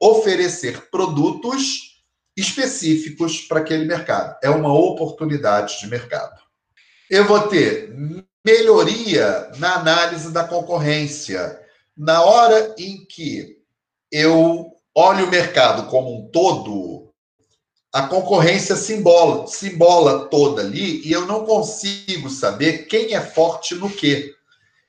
oferecer 0.00 0.88
produtos 0.90 1.92
específicos 2.34 3.42
para 3.42 3.60
aquele 3.60 3.84
mercado. 3.84 4.34
É 4.42 4.48
uma 4.48 4.72
oportunidade 4.72 5.78
de 5.78 5.86
mercado. 5.88 6.43
Eu 7.10 7.26
vou 7.26 7.48
ter 7.48 7.94
melhoria 8.44 9.50
na 9.58 9.74
análise 9.76 10.32
da 10.32 10.44
concorrência. 10.44 11.60
Na 11.96 12.22
hora 12.22 12.74
em 12.78 13.04
que 13.04 13.58
eu 14.10 14.72
olho 14.94 15.26
o 15.26 15.30
mercado 15.30 15.88
como 15.88 16.14
um 16.14 16.28
todo, 16.30 17.12
a 17.92 18.08
concorrência 18.08 18.74
se 18.74 18.94
embola 18.94 20.28
toda 20.28 20.62
ali 20.62 21.06
e 21.06 21.12
eu 21.12 21.26
não 21.26 21.44
consigo 21.44 22.28
saber 22.30 22.86
quem 22.86 23.14
é 23.14 23.20
forte 23.20 23.74
no 23.74 23.90
quê. 23.90 24.34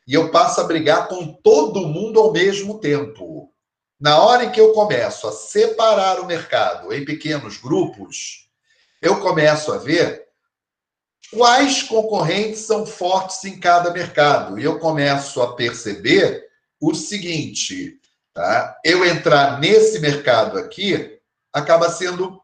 E 0.08 0.14
eu 0.14 0.32
passo 0.32 0.62
a 0.62 0.64
brigar 0.64 1.08
com 1.08 1.34
todo 1.34 1.88
mundo 1.88 2.20
ao 2.20 2.32
mesmo 2.32 2.80
tempo. 2.80 3.52
Na 4.00 4.22
hora 4.24 4.46
em 4.46 4.52
que 4.52 4.60
eu 4.60 4.74
começo 4.74 5.28
a 5.28 5.32
separar 5.32 6.20
o 6.20 6.26
mercado 6.26 6.94
em 6.94 7.04
pequenos 7.04 7.58
grupos, 7.58 8.50
eu 9.02 9.20
começo 9.20 9.72
a 9.72 9.78
ver 9.78 10.25
quais 11.36 11.84
concorrentes 11.84 12.62
são 12.62 12.86
fortes 12.86 13.44
em 13.44 13.60
cada 13.60 13.92
mercado. 13.92 14.58
E 14.58 14.64
eu 14.64 14.80
começo 14.80 15.42
a 15.42 15.54
perceber 15.54 16.46
o 16.82 16.96
seguinte: 16.96 18.00
tá? 18.34 18.78
eu 18.84 19.06
entrar 19.06 19.60
nesse 19.60 20.00
mercado 20.00 20.58
aqui 20.58 21.20
acaba 21.54 21.90
sendo 21.90 22.42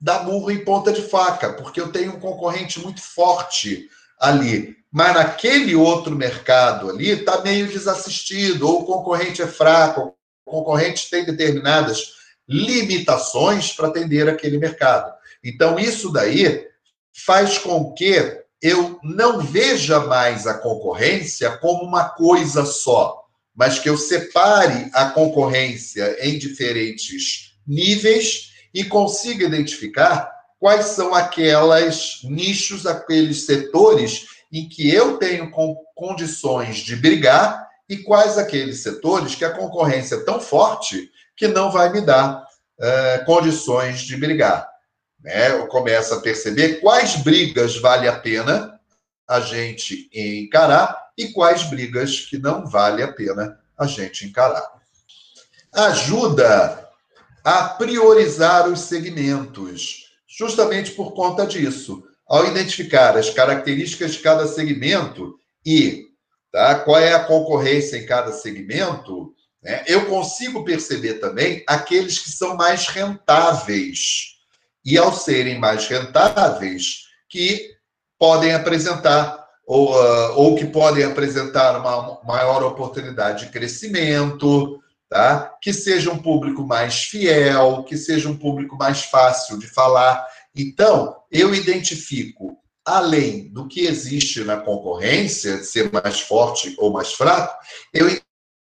da 0.00 0.22
murro 0.24 0.50
em 0.50 0.64
ponta 0.64 0.92
de 0.92 1.02
faca, 1.02 1.52
porque 1.52 1.80
eu 1.80 1.92
tenho 1.92 2.16
um 2.16 2.20
concorrente 2.20 2.80
muito 2.80 3.00
forte 3.00 3.88
ali. 4.18 4.76
Mas 4.90 5.14
naquele 5.14 5.76
outro 5.76 6.16
mercado 6.16 6.90
ali 6.90 7.10
está 7.10 7.40
meio 7.40 7.68
desassistido, 7.68 8.66
ou 8.66 8.82
o 8.82 8.84
concorrente 8.84 9.40
é 9.40 9.46
fraco, 9.46 10.14
o 10.44 10.50
concorrente 10.50 11.08
tem 11.08 11.24
determinadas 11.24 12.14
limitações 12.48 13.72
para 13.72 13.88
atender 13.88 14.28
aquele 14.28 14.58
mercado. 14.58 15.12
Então, 15.42 15.78
isso 15.78 16.12
daí 16.12 16.71
faz 17.12 17.58
com 17.58 17.92
que 17.92 18.42
eu 18.60 18.98
não 19.02 19.40
veja 19.40 20.00
mais 20.00 20.46
a 20.46 20.54
concorrência 20.54 21.50
como 21.58 21.82
uma 21.82 22.08
coisa 22.08 22.64
só, 22.64 23.24
mas 23.54 23.78
que 23.78 23.88
eu 23.88 23.96
separe 23.96 24.88
a 24.94 25.06
concorrência 25.06 26.16
em 26.26 26.38
diferentes 26.38 27.56
níveis 27.66 28.52
e 28.72 28.84
consiga 28.84 29.46
identificar 29.46 30.30
quais 30.58 30.86
são 30.86 31.12
aquelas 31.12 32.20
nichos, 32.22 32.86
aqueles 32.86 33.44
setores 33.44 34.26
em 34.52 34.68
que 34.68 34.88
eu 34.88 35.18
tenho 35.18 35.50
condições 35.94 36.78
de 36.78 36.94
brigar 36.94 37.68
e 37.88 37.96
quais 37.98 38.38
aqueles 38.38 38.82
setores 38.82 39.34
que 39.34 39.44
a 39.44 39.50
concorrência 39.50 40.16
é 40.16 40.24
tão 40.24 40.40
forte 40.40 41.10
que 41.36 41.48
não 41.48 41.70
vai 41.70 41.92
me 41.92 42.00
dar 42.00 42.42
uh, 42.42 43.24
condições 43.24 44.02
de 44.02 44.16
brigar 44.16 44.71
né, 45.22 45.52
eu 45.52 45.66
começo 45.68 46.14
a 46.14 46.20
perceber 46.20 46.80
quais 46.80 47.16
brigas 47.16 47.76
vale 47.76 48.08
a 48.08 48.18
pena 48.18 48.78
a 49.28 49.40
gente 49.40 50.10
encarar 50.12 51.10
e 51.16 51.28
quais 51.28 51.62
brigas 51.64 52.20
que 52.20 52.38
não 52.38 52.66
vale 52.66 53.02
a 53.02 53.12
pena 53.12 53.58
a 53.78 53.86
gente 53.86 54.26
encarar. 54.26 54.66
Ajuda 55.72 56.88
a 57.44 57.64
priorizar 57.64 58.68
os 58.68 58.80
segmentos, 58.80 60.12
justamente 60.26 60.90
por 60.92 61.12
conta 61.12 61.46
disso. 61.46 62.04
Ao 62.26 62.46
identificar 62.46 63.16
as 63.16 63.30
características 63.30 64.14
de 64.14 64.18
cada 64.20 64.46
segmento 64.46 65.38
e 65.64 66.08
tá, 66.50 66.76
qual 66.76 66.98
é 66.98 67.12
a 67.12 67.24
concorrência 67.24 67.96
em 67.96 68.06
cada 68.06 68.32
segmento, 68.32 69.34
né, 69.62 69.84
eu 69.86 70.06
consigo 70.06 70.64
perceber 70.64 71.14
também 71.14 71.62
aqueles 71.66 72.18
que 72.18 72.30
são 72.30 72.56
mais 72.56 72.86
rentáveis 72.88 74.41
e 74.84 74.98
ao 74.98 75.12
serem 75.12 75.58
mais 75.58 75.86
rentáveis, 75.86 77.04
que 77.28 77.70
podem 78.18 78.54
apresentar 78.54 79.42
ou, 79.66 79.94
uh, 79.94 80.32
ou 80.36 80.56
que 80.56 80.66
podem 80.66 81.04
apresentar 81.04 81.78
uma 81.78 82.20
maior 82.24 82.62
oportunidade 82.64 83.46
de 83.46 83.52
crescimento, 83.52 84.80
tá? 85.08 85.54
que 85.60 85.72
seja 85.72 86.10
um 86.10 86.18
público 86.18 86.66
mais 86.66 87.04
fiel, 87.04 87.84
que 87.84 87.96
seja 87.96 88.28
um 88.28 88.36
público 88.36 88.76
mais 88.76 89.02
fácil 89.04 89.58
de 89.58 89.66
falar. 89.66 90.26
Então, 90.54 91.16
eu 91.30 91.54
identifico, 91.54 92.58
além 92.84 93.48
do 93.52 93.68
que 93.68 93.86
existe 93.86 94.42
na 94.42 94.56
concorrência, 94.56 95.58
de 95.58 95.66
ser 95.66 95.92
mais 95.92 96.20
forte 96.20 96.74
ou 96.78 96.92
mais 96.92 97.12
fraco, 97.12 97.54
eu 97.94 98.08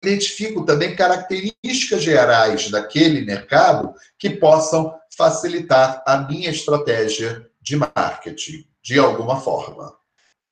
identifico 0.03 0.65
também 0.65 0.95
características 0.95 2.01
gerais 2.01 2.69
daquele 2.69 3.25
mercado 3.25 3.93
que 4.17 4.29
possam 4.29 4.93
facilitar 5.19 6.01
a 6.07 6.19
minha 6.19 6.49
estratégia 6.49 7.45
de 7.61 7.75
marketing, 7.75 8.65
de 8.81 8.97
alguma 8.97 9.41
forma. 9.41 9.93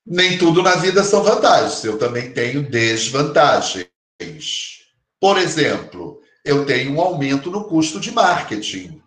Nem 0.05 0.37
tudo 0.37 0.61
na 0.61 0.75
vida 0.75 1.05
são 1.05 1.23
vantagens, 1.23 1.85
eu 1.85 1.97
também 1.97 2.33
tenho 2.33 2.69
desvantagens. 2.69 3.87
Por 5.21 5.37
exemplo, 5.37 6.19
eu 6.43 6.65
tenho 6.65 6.91
um 6.91 6.99
aumento 6.99 7.49
no 7.49 7.63
custo 7.63 7.97
de 7.97 8.11
marketing. 8.11 9.01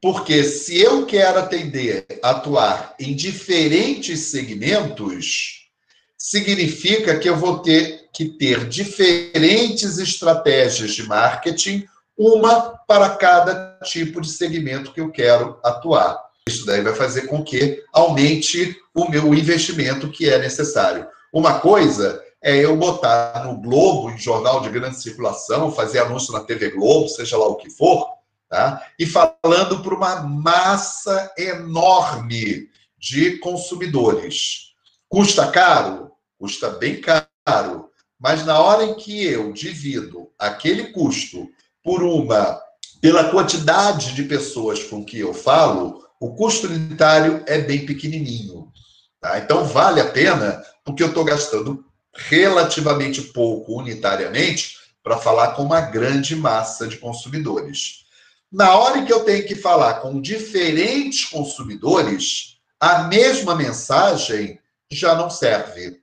Porque 0.00 0.44
se 0.44 0.78
eu 0.78 1.06
quero 1.06 1.38
atender, 1.38 2.06
atuar 2.22 2.94
em 3.00 3.16
diferentes 3.16 4.30
segmentos, 4.30 5.70
significa 6.16 7.18
que 7.18 7.28
eu 7.28 7.36
vou 7.36 7.60
ter 7.60 8.08
que 8.12 8.26
ter 8.26 8.68
diferentes 8.68 9.96
estratégias 9.98 10.92
de 10.92 11.02
marketing 11.04 11.86
uma 12.18 12.76
para 12.86 13.10
cada 13.10 13.78
tipo 13.84 14.20
de 14.20 14.28
segmento 14.28 14.92
que 14.92 15.00
eu 15.00 15.10
quero 15.10 15.60
atuar. 15.62 16.20
Isso 16.48 16.66
daí 16.66 16.82
vai 16.82 16.94
fazer 16.94 17.28
com 17.28 17.44
que 17.44 17.84
aumente 17.92 18.76
o 18.94 19.08
meu 19.08 19.32
investimento 19.32 20.10
que 20.10 20.28
é 20.28 20.38
necessário. 20.38 21.06
Uma 21.32 21.60
coisa 21.60 22.20
é 22.42 22.56
eu 22.56 22.76
botar 22.76 23.44
no 23.44 23.60
Globo, 23.60 24.10
em 24.10 24.18
jornal 24.18 24.60
de 24.60 24.70
grande 24.70 25.00
circulação, 25.00 25.70
fazer 25.70 26.00
anúncio 26.00 26.32
na 26.32 26.40
TV 26.40 26.70
Globo, 26.70 27.08
seja 27.08 27.36
lá 27.36 27.46
o 27.46 27.56
que 27.56 27.70
for, 27.70 28.08
tá? 28.48 28.82
e 28.98 29.06
falando 29.06 29.82
para 29.82 29.94
uma 29.94 30.20
massa 30.22 31.32
enorme 31.36 32.68
de 32.98 33.38
consumidores. 33.38 34.72
Custa 35.08 35.46
caro? 35.48 36.10
Custa 36.38 36.70
bem 36.70 37.00
caro. 37.00 37.90
Mas 38.18 38.44
na 38.44 38.58
hora 38.58 38.84
em 38.84 38.94
que 38.94 39.24
eu 39.24 39.52
divido 39.52 40.30
aquele 40.38 40.92
custo 40.92 41.48
por 41.88 42.02
uma, 42.02 42.60
pela 43.00 43.30
quantidade 43.30 44.12
de 44.12 44.24
pessoas 44.24 44.84
com 44.84 45.02
que 45.02 45.20
eu 45.20 45.32
falo, 45.32 46.04
o 46.20 46.34
custo 46.34 46.66
unitário 46.66 47.42
é 47.46 47.62
bem 47.62 47.86
pequenininho. 47.86 48.70
Tá? 49.18 49.38
Então, 49.38 49.64
vale 49.64 49.98
a 49.98 50.10
pena, 50.10 50.62
porque 50.84 51.02
eu 51.02 51.08
estou 51.08 51.24
gastando 51.24 51.82
relativamente 52.14 53.22
pouco 53.22 53.78
unitariamente 53.78 54.76
para 55.02 55.16
falar 55.16 55.52
com 55.52 55.62
uma 55.62 55.80
grande 55.80 56.36
massa 56.36 56.86
de 56.86 56.98
consumidores. 56.98 58.04
Na 58.52 58.76
hora 58.76 59.02
que 59.02 59.12
eu 59.12 59.24
tenho 59.24 59.46
que 59.46 59.54
falar 59.54 59.94
com 60.02 60.20
diferentes 60.20 61.24
consumidores, 61.24 62.58
a 62.78 63.04
mesma 63.04 63.54
mensagem 63.54 64.60
já 64.92 65.14
não 65.14 65.30
serve. 65.30 66.02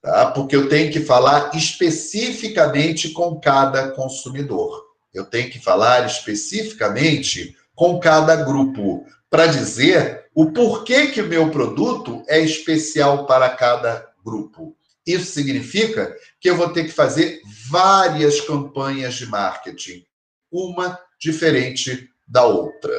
Tá? 0.00 0.30
Porque 0.30 0.54
eu 0.54 0.68
tenho 0.68 0.92
que 0.92 1.00
falar 1.00 1.50
especificamente 1.56 3.10
com 3.10 3.40
cada 3.40 3.90
consumidor. 3.90 4.91
Eu 5.12 5.24
tenho 5.24 5.50
que 5.50 5.58
falar 5.58 6.06
especificamente 6.06 7.56
com 7.74 7.98
cada 8.00 8.36
grupo 8.36 9.06
para 9.28 9.46
dizer 9.46 10.26
o 10.34 10.52
porquê 10.52 11.08
que 11.08 11.20
o 11.20 11.26
meu 11.26 11.50
produto 11.50 12.24
é 12.28 12.40
especial 12.40 13.26
para 13.26 13.50
cada 13.50 14.10
grupo. 14.24 14.76
Isso 15.06 15.32
significa 15.32 16.16
que 16.40 16.48
eu 16.48 16.56
vou 16.56 16.72
ter 16.72 16.84
que 16.84 16.92
fazer 16.92 17.40
várias 17.68 18.40
campanhas 18.40 19.14
de 19.14 19.26
marketing, 19.26 20.04
uma 20.50 20.98
diferente 21.20 22.08
da 22.26 22.44
outra. 22.44 22.92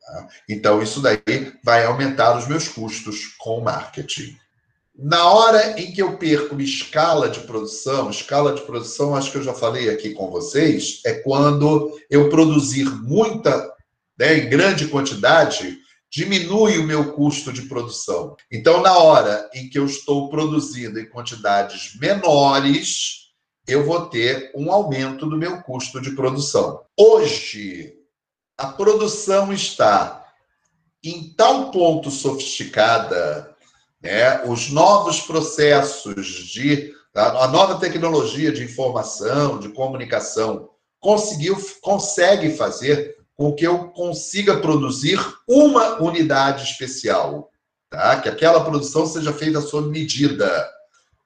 Tá? 0.00 0.28
Então, 0.48 0.82
isso 0.82 1.00
daí 1.00 1.52
vai 1.62 1.84
aumentar 1.84 2.36
os 2.36 2.48
meus 2.48 2.68
custos 2.68 3.26
com 3.38 3.58
o 3.58 3.64
marketing. 3.64 4.36
Na 5.00 5.30
hora 5.30 5.80
em 5.80 5.92
que 5.92 6.02
eu 6.02 6.16
perco 6.16 6.60
escala 6.60 7.28
de 7.28 7.38
produção, 7.40 8.10
escala 8.10 8.52
de 8.52 8.62
produção, 8.62 9.14
acho 9.14 9.30
que 9.30 9.38
eu 9.38 9.44
já 9.44 9.54
falei 9.54 9.88
aqui 9.88 10.12
com 10.12 10.28
vocês, 10.28 11.00
é 11.06 11.14
quando 11.14 11.96
eu 12.10 12.28
produzir 12.28 12.84
muita, 12.84 13.72
né, 14.18 14.38
em 14.38 14.48
grande 14.48 14.88
quantidade, 14.88 15.78
diminui 16.10 16.78
o 16.78 16.82
meu 16.82 17.12
custo 17.12 17.52
de 17.52 17.62
produção. 17.62 18.34
Então, 18.50 18.82
na 18.82 18.98
hora 18.98 19.48
em 19.54 19.68
que 19.68 19.78
eu 19.78 19.86
estou 19.86 20.28
produzindo 20.28 20.98
em 20.98 21.08
quantidades 21.08 21.94
menores, 22.00 23.28
eu 23.68 23.84
vou 23.84 24.06
ter 24.06 24.50
um 24.52 24.72
aumento 24.72 25.26
do 25.26 25.36
meu 25.36 25.62
custo 25.62 26.00
de 26.00 26.10
produção. 26.10 26.82
Hoje, 26.98 27.94
a 28.56 28.66
produção 28.66 29.52
está 29.52 30.26
em 31.04 31.32
tal 31.36 31.70
ponto 31.70 32.10
sofisticada, 32.10 33.54
né, 34.02 34.44
os 34.44 34.70
novos 34.70 35.20
processos 35.20 36.26
de 36.26 36.96
a 37.14 37.48
nova 37.48 37.80
tecnologia 37.80 38.52
de 38.52 38.62
informação, 38.62 39.58
de 39.58 39.70
comunicação, 39.70 40.70
conseguiu 41.00 41.56
consegue 41.80 42.50
fazer 42.50 43.16
com 43.36 43.54
que 43.54 43.66
eu 43.66 43.88
consiga 43.90 44.60
produzir 44.60 45.18
uma 45.48 46.02
unidade 46.02 46.64
especial, 46.64 47.50
tá? 47.88 48.20
Que 48.20 48.28
aquela 48.28 48.64
produção 48.64 49.06
seja 49.06 49.32
feita 49.32 49.60
sob 49.60 49.88
medida. 49.88 50.68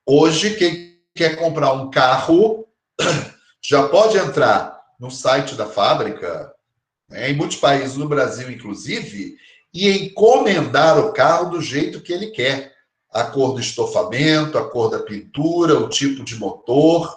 Hoje, 0.07 0.55
quem 0.55 0.99
quer 1.15 1.37
comprar 1.37 1.73
um 1.73 1.91
carro 1.91 2.67
já 3.63 3.89
pode 3.89 4.17
entrar 4.19 4.79
no 5.01 5.11
site 5.11 5.55
da 5.55 5.67
fábrica, 5.67 6.53
né, 7.09 7.31
em 7.31 7.35
muitos 7.35 7.57
países, 7.57 7.97
no 7.97 8.09
Brasil 8.09 8.51
inclusive, 8.51 9.37
e 9.73 9.89
encomendar 9.91 10.99
o 10.99 11.13
carro 11.13 11.51
do 11.51 11.63
jeito 11.63 12.01
que 12.01 12.13
ele 12.13 12.29
quer. 12.29 12.73
A 13.11 13.25
cor 13.25 13.53
do 13.53 13.61
estofamento, 13.61 14.57
a 14.57 14.69
cor 14.69 14.91
da 14.91 15.01
pintura, 15.01 15.79
o 15.79 15.89
tipo 15.89 16.25
de 16.25 16.35
motor. 16.37 17.15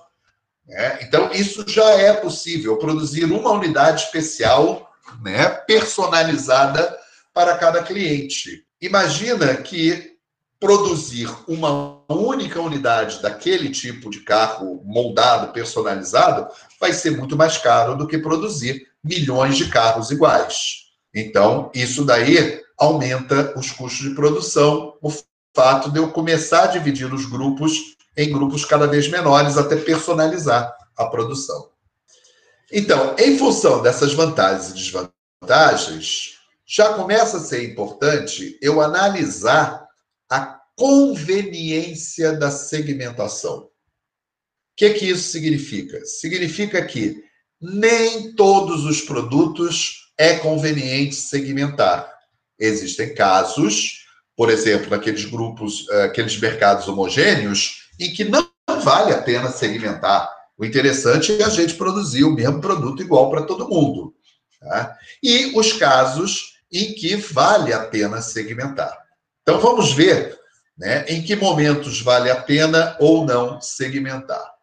Né? 0.68 1.00
Então, 1.04 1.32
isso 1.32 1.64
já 1.68 1.90
é 1.92 2.14
possível, 2.14 2.78
produzir 2.78 3.26
uma 3.26 3.52
unidade 3.52 4.04
especial, 4.04 4.92
né, 5.22 5.48
personalizada 5.48 6.98
para 7.34 7.58
cada 7.58 7.84
cliente. 7.84 8.66
Imagina 8.82 9.56
que 9.56 10.16
produzir 10.60 11.30
uma 11.48 12.02
única 12.10 12.60
unidade 12.60 13.22
daquele 13.22 13.70
tipo 13.70 14.10
de 14.10 14.22
carro 14.22 14.82
moldado, 14.84 15.52
personalizado, 15.52 16.48
vai 16.80 16.94
ser 16.94 17.12
muito 17.12 17.38
mais 17.38 17.58
caro 17.58 17.96
do 17.96 18.08
que 18.08 18.18
produzir 18.18 18.88
milhões 19.04 19.58
de 19.58 19.70
carros 19.70 20.12
iguais. 20.12 20.85
Então, 21.16 21.72
isso 21.74 22.04
daí 22.04 22.62
aumenta 22.78 23.58
os 23.58 23.72
custos 23.72 24.10
de 24.10 24.14
produção, 24.14 24.98
o 25.02 25.10
fato 25.56 25.90
de 25.90 25.98
eu 25.98 26.12
começar 26.12 26.64
a 26.64 26.68
dividir 26.68 27.12
os 27.14 27.26
grupos 27.26 27.96
em 28.18 28.32
grupos 28.32 28.66
cada 28.66 28.86
vez 28.86 29.08
menores 29.08 29.58
até 29.58 29.78
personalizar 29.78 30.76
a 30.98 31.06
produção. 31.06 31.70
Então, 32.72 33.16
em 33.18 33.38
função 33.38 33.82
dessas 33.82 34.14
vantagens 34.14 34.72
e 34.72 34.74
desvantagens, 34.74 36.40
já 36.66 36.94
começa 36.94 37.38
a 37.38 37.42
ser 37.42 37.64
importante 37.64 38.58
eu 38.62 38.82
analisar 38.82 39.88
a 40.30 40.60
conveniência 40.76 42.34
da 42.34 42.52
segmentação. 42.52 43.60
O 43.60 43.70
que, 44.76 44.90
que 44.96 45.06
isso 45.10 45.30
significa? 45.30 46.04
Significa 46.06 46.84
que 46.86 47.24
nem 47.62 48.34
todos 48.34 48.84
os 48.84 49.02
produtos 49.02 50.05
é 50.18 50.38
conveniente 50.38 51.16
segmentar. 51.16 52.12
Existem 52.60 53.14
casos, 53.14 54.06
por 54.36 54.50
exemplo, 54.50 54.90
naqueles 54.90 55.26
grupos, 55.26 55.88
eh, 55.90 56.04
aqueles 56.04 56.38
mercados 56.40 56.88
homogêneos, 56.88 57.90
em 58.00 58.14
que 58.14 58.24
não 58.24 58.50
vale 58.84 59.14
a 59.14 59.22
pena 59.22 59.50
segmentar. 59.52 60.30
O 60.58 60.66
interessante 60.66 61.42
é 61.42 61.44
a 61.44 61.50
gente 61.50 61.76
produzir 61.76 62.24
o 62.24 62.32
mesmo 62.32 62.62
produto 62.62 63.02
igual 63.02 63.30
para 63.30 63.44
todo 63.44 63.68
mundo. 63.68 64.14
Tá? 64.60 64.98
E 65.22 65.52
os 65.58 65.74
casos 65.74 66.56
em 66.72 66.94
que 66.94 67.16
vale 67.16 67.74
a 67.74 67.86
pena 67.86 68.22
segmentar. 68.22 68.98
Então 69.42 69.60
vamos 69.60 69.94
ver 69.94 70.38
né, 70.78 71.06
em 71.08 71.22
que 71.22 71.36
momentos 71.36 72.02
vale 72.02 72.30
a 72.30 72.42
pena 72.42 72.98
ou 73.00 73.26
não 73.26 73.62
segmentar. 73.62 74.54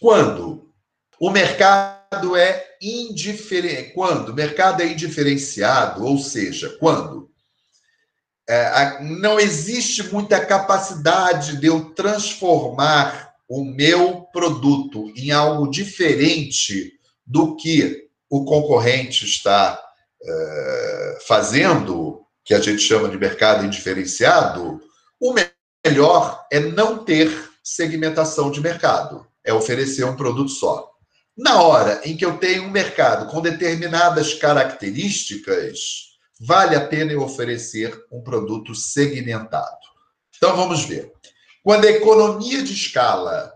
Quando 0.00 0.70
o 1.18 1.30
mercado 2.14 2.36
é 2.36 2.64
indiferente, 2.80 3.92
quando 3.92 4.28
o 4.28 4.34
mercado 4.34 4.82
é 4.82 4.86
indiferenciado, 4.86 6.04
ou 6.04 6.18
seja, 6.18 6.76
quando 6.78 7.28
é, 8.48 9.02
não 9.02 9.40
existe 9.40 10.02
muita 10.12 10.44
capacidade 10.44 11.56
de 11.56 11.66
eu 11.66 11.92
transformar 11.94 13.32
o 13.48 13.64
meu 13.64 14.22
produto 14.32 15.12
em 15.16 15.30
algo 15.30 15.70
diferente 15.70 16.92
do 17.26 17.56
que 17.56 18.08
o 18.30 18.44
concorrente 18.44 19.24
está 19.24 19.80
é, 20.22 21.18
fazendo, 21.26 22.22
que 22.44 22.54
a 22.54 22.60
gente 22.60 22.80
chama 22.80 23.08
de 23.08 23.18
mercado 23.18 23.64
indiferenciado, 23.64 24.80
o 25.20 25.34
melhor 25.84 26.46
é 26.52 26.60
não 26.60 27.04
ter 27.04 27.30
segmentação 27.62 28.50
de 28.50 28.60
mercado, 28.60 29.26
é 29.42 29.52
oferecer 29.52 30.04
um 30.04 30.16
produto 30.16 30.50
só. 30.50 30.93
Na 31.36 31.60
hora 31.62 32.00
em 32.04 32.16
que 32.16 32.24
eu 32.24 32.38
tenho 32.38 32.64
um 32.64 32.70
mercado 32.70 33.30
com 33.30 33.40
determinadas 33.40 34.34
características, 34.34 36.14
vale 36.40 36.76
a 36.76 36.86
pena 36.86 37.12
eu 37.12 37.22
oferecer 37.22 38.04
um 38.10 38.22
produto 38.22 38.74
segmentado. 38.74 39.84
Então 40.36 40.56
vamos 40.56 40.84
ver. 40.84 41.12
Quando 41.62 41.86
a 41.86 41.90
economia 41.90 42.62
de 42.62 42.72
escala 42.72 43.52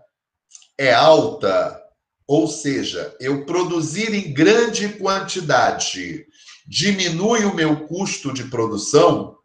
é 0.77 0.93
alta, 0.93 1.81
ou 2.27 2.49
seja, 2.49 3.14
eu 3.21 3.45
produzir 3.47 4.12
em 4.12 4.33
grande 4.33 4.88
quantidade 4.91 6.27
diminui 6.67 7.45
o 7.45 7.55
meu 7.55 7.87
custo 7.87 8.33
de 8.33 8.45
produção, 8.45 9.38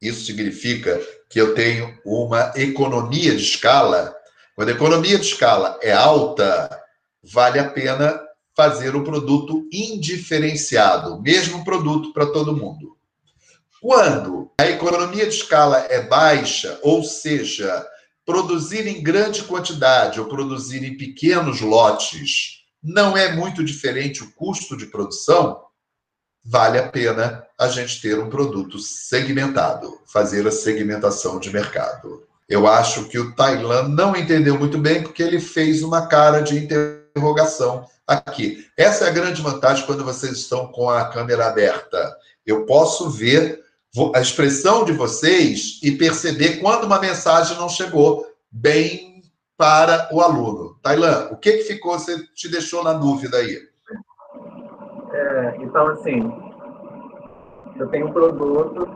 isso 0.00 0.24
significa 0.24 1.00
que 1.28 1.40
eu 1.40 1.54
tenho 1.54 1.98
uma 2.04 2.52
economia 2.56 3.34
de 3.34 3.42
escala. 3.42 4.14
Quando 4.54 4.68
a 4.68 4.72
economia 4.72 5.18
de 5.18 5.26
escala 5.26 5.78
é 5.82 5.92
alta, 5.92 6.79
vale 7.22 7.58
a 7.58 7.68
pena 7.68 8.20
fazer 8.56 8.94
o 8.94 9.04
produto 9.04 9.68
indiferenciado, 9.72 11.20
mesmo 11.20 11.64
produto 11.64 12.12
para 12.12 12.26
todo 12.26 12.56
mundo. 12.56 12.96
Quando 13.80 14.50
a 14.58 14.66
economia 14.66 15.24
de 15.24 15.34
escala 15.34 15.86
é 15.88 16.02
baixa, 16.02 16.78
ou 16.82 17.02
seja, 17.02 17.86
produzir 18.26 18.86
em 18.86 19.02
grande 19.02 19.42
quantidade 19.44 20.20
ou 20.20 20.28
produzir 20.28 20.84
em 20.84 20.96
pequenos 20.96 21.60
lotes 21.60 22.60
não 22.82 23.16
é 23.16 23.32
muito 23.32 23.64
diferente 23.64 24.22
o 24.22 24.32
custo 24.32 24.76
de 24.76 24.86
produção, 24.86 25.62
vale 26.44 26.78
a 26.78 26.88
pena 26.88 27.44
a 27.58 27.68
gente 27.68 28.00
ter 28.00 28.18
um 28.18 28.30
produto 28.30 28.78
segmentado, 28.78 30.00
fazer 30.06 30.46
a 30.46 30.50
segmentação 30.50 31.38
de 31.38 31.50
mercado. 31.50 32.26
Eu 32.48 32.66
acho 32.66 33.04
que 33.04 33.18
o 33.18 33.34
Tailan 33.34 33.88
não 33.88 34.16
entendeu 34.16 34.58
muito 34.58 34.76
bem 34.78 35.02
porque 35.02 35.22
ele 35.22 35.40
fez 35.40 35.82
uma 35.82 36.06
cara 36.06 36.40
de 36.40 36.58
interrogação 37.10 37.84
aqui. 38.06 38.66
Essa 38.76 39.04
é 39.04 39.08
a 39.08 39.12
grande 39.12 39.42
vantagem 39.42 39.86
quando 39.86 40.04
vocês 40.04 40.32
estão 40.32 40.66
com 40.68 40.88
a 40.88 41.08
câmera 41.08 41.46
aberta. 41.46 42.16
Eu 42.46 42.64
posso 42.66 43.10
ver 43.10 43.60
a 44.14 44.20
expressão 44.20 44.84
de 44.84 44.92
vocês 44.92 45.80
e 45.82 45.92
perceber 45.92 46.60
quando 46.60 46.84
uma 46.84 47.00
mensagem 47.00 47.56
não 47.56 47.68
chegou 47.68 48.26
bem 48.50 49.22
para 49.56 50.08
o 50.12 50.20
aluno. 50.20 50.76
Tailan, 50.82 51.28
o 51.30 51.36
que, 51.36 51.52
que 51.58 51.64
ficou, 51.64 51.98
você 51.98 52.24
te 52.34 52.48
deixou 52.48 52.82
na 52.82 52.94
dúvida 52.94 53.36
aí? 53.36 53.58
É, 55.12 55.56
então, 55.58 55.88
assim, 55.88 56.32
eu 57.78 57.86
tenho 57.88 58.06
um 58.06 58.12
produto 58.12 58.88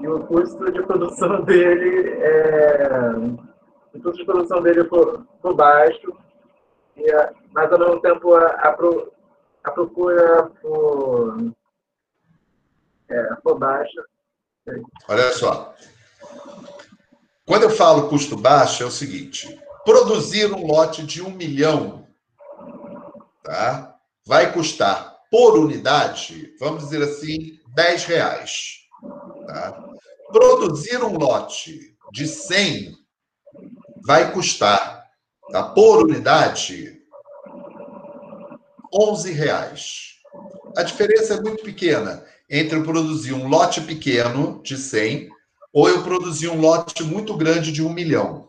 e 0.00 0.08
o 0.08 0.20
custo 0.20 0.70
de 0.72 0.82
produção 0.82 1.42
dele 1.44 2.10
é. 2.20 2.88
O 3.94 4.00
custo 4.00 4.18
de 4.18 4.24
produção 4.24 4.62
dele 4.62 4.84
for 4.84 5.54
baixo, 5.54 6.12
e, 6.96 7.12
mas 7.52 7.72
ao 7.72 7.78
mesmo 7.78 8.00
tempo 8.00 8.34
a, 8.34 8.46
a, 8.46 8.72
pro, 8.72 9.12
a 9.64 9.70
procura 9.70 10.50
por, 10.60 11.52
é, 13.08 13.34
por 13.42 13.58
baixa. 13.58 14.04
Olha 15.08 15.32
só. 15.32 15.74
Quando 17.46 17.64
eu 17.64 17.70
falo 17.70 18.08
custo 18.08 18.36
baixo, 18.36 18.82
é 18.82 18.86
o 18.86 18.90
seguinte: 18.90 19.60
produzir 19.84 20.52
um 20.52 20.66
lote 20.66 21.04
de 21.04 21.22
um 21.22 21.30
milhão 21.30 22.06
tá? 23.42 23.96
vai 24.24 24.52
custar 24.52 25.16
por 25.30 25.58
unidade, 25.58 26.54
vamos 26.58 26.84
dizer 26.84 27.02
assim, 27.02 27.58
10 27.74 28.04
reais. 28.04 28.80
Tá? 29.46 29.84
Produzir 30.32 31.02
um 31.02 31.16
lote 31.16 31.96
de 32.12 32.26
100 32.26 32.94
vai 34.04 34.32
custar, 34.32 34.99
tá? 35.50 35.62
por 35.62 36.04
unidade, 36.04 37.00
11 38.92 39.32
reais. 39.32 40.14
A 40.76 40.82
diferença 40.82 41.34
é 41.34 41.40
muito 41.40 41.62
pequena 41.62 42.24
entre 42.48 42.78
eu 42.78 42.82
produzir 42.82 43.32
um 43.32 43.48
lote 43.48 43.80
pequeno 43.80 44.60
de 44.62 44.76
100 44.76 45.28
ou 45.72 45.88
eu 45.88 46.02
produzir 46.02 46.48
um 46.48 46.60
lote 46.60 47.02
muito 47.04 47.36
grande 47.36 47.70
de 47.70 47.82
um 47.82 47.92
milhão. 47.92 48.48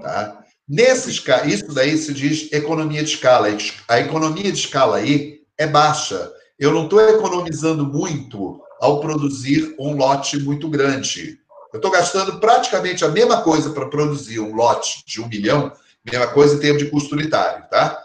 Tá? 0.00 0.42
Nesses 0.68 1.22
isso 1.46 1.72
daí 1.72 1.96
se 1.96 2.12
diz 2.12 2.52
economia 2.52 3.02
de 3.02 3.10
escala. 3.10 3.48
A 3.88 4.00
economia 4.00 4.50
de 4.50 4.58
escala 4.58 4.96
aí 4.96 5.40
é 5.58 5.66
baixa. 5.66 6.32
Eu 6.58 6.72
não 6.72 6.84
estou 6.84 7.00
economizando 7.00 7.86
muito 7.86 8.60
ao 8.80 9.00
produzir 9.00 9.74
um 9.78 9.94
lote 9.96 10.38
muito 10.38 10.68
grande. 10.68 11.38
Eu 11.72 11.78
estou 11.78 11.90
gastando 11.90 12.38
praticamente 12.38 13.02
a 13.04 13.08
mesma 13.08 13.42
coisa 13.42 13.70
para 13.70 13.88
produzir 13.88 14.38
um 14.40 14.54
lote 14.54 15.02
de 15.06 15.22
um 15.22 15.28
milhão, 15.28 15.72
mesma 16.04 16.26
coisa 16.26 16.54
em 16.54 16.60
termos 16.60 16.82
de 16.82 16.90
custo 16.90 17.14
unitário, 17.14 17.64
tá? 17.70 17.98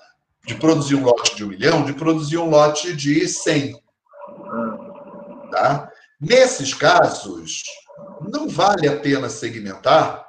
De 0.46 0.56
produzir 0.56 0.96
um 0.96 1.04
lote 1.04 1.36
de 1.36 1.44
um 1.44 1.48
milhão, 1.48 1.84
de 1.84 1.92
produzir 1.92 2.38
um 2.38 2.50
lote 2.50 2.96
de 2.96 3.28
100. 3.28 3.82
Tá? 5.52 5.92
Nesses 6.20 6.74
casos, 6.74 7.64
não 8.22 8.48
vale 8.48 8.88
a 8.88 8.98
pena 8.98 9.30
segmentar, 9.30 10.26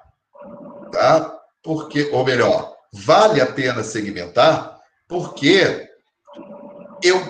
tá? 0.90 1.38
Porque, 1.62 2.11
ou 2.12 2.24
melhor, 2.24 2.74
vale 2.92 3.40
a 3.40 3.46
pena 3.46 3.85
segmentar, 3.85 4.81
porque 5.07 5.88
eu, 7.03 7.20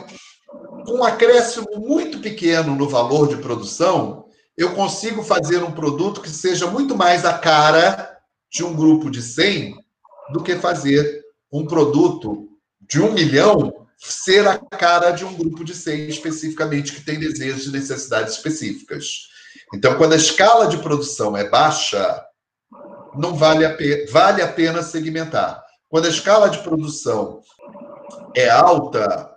com 0.87 0.99
um 0.99 1.05
acréscimo 1.05 1.69
muito 1.77 2.21
pequeno 2.21 2.75
no 2.75 2.89
valor 2.89 3.29
de 3.29 3.37
produção, 3.37 4.28
eu 4.59 4.75
consigo 4.75 5.23
fazer 5.23 5.63
um 5.63 5.71
produto 5.71 6.21
que 6.21 6.29
seja 6.29 6.67
muito 6.67 6.97
mais 6.97 7.25
a 7.25 7.39
cara 7.39 8.19
de 8.51 8.65
um 8.65 8.75
grupo 8.75 9.09
de 9.09 9.23
100 9.23 9.77
do 10.33 10.43
que 10.43 10.57
fazer 10.57 11.25
um 11.51 11.65
produto 11.65 12.49
de 12.81 13.01
um 13.01 13.13
milhão 13.13 13.87
ser 13.97 14.49
a 14.49 14.59
cara 14.59 15.13
de 15.13 15.25
um 15.25 15.33
grupo 15.33 15.63
de 15.63 15.75
100 15.75 16.09
especificamente 16.09 16.93
que 16.93 17.05
tem 17.05 17.21
desejos 17.21 17.67
e 17.67 17.71
necessidades 17.71 18.35
específicas. 18.35 19.29
Então, 19.73 19.97
quando 19.97 20.15
a 20.15 20.17
escala 20.17 20.67
de 20.67 20.79
produção 20.79 21.37
é 21.37 21.49
baixa, 21.49 22.25
não 23.17 23.37
vale 23.37 23.65
a 23.65 23.75
pena, 23.75 24.11
vale 24.11 24.43
a 24.43 24.49
pena 24.53 24.83
segmentar. 24.83 25.63
Quando 25.89 26.07
a 26.07 26.11
escala 26.11 26.51
de 26.51 26.59
produção 26.59 27.43
é 28.35 28.51
alta, 28.51 29.31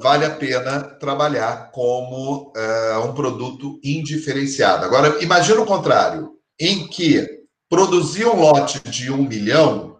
vale 0.00 0.24
a 0.24 0.30
pena 0.30 0.82
trabalhar 0.82 1.70
como 1.72 2.52
uh, 2.56 3.04
um 3.04 3.14
produto 3.14 3.80
indiferenciado. 3.82 4.84
Agora, 4.84 5.22
imagina 5.22 5.60
o 5.60 5.66
contrário, 5.66 6.34
em 6.58 6.86
que 6.86 7.26
produzir 7.68 8.26
um 8.26 8.40
lote 8.40 8.80
de 8.88 9.10
um 9.10 9.22
milhão 9.22 9.98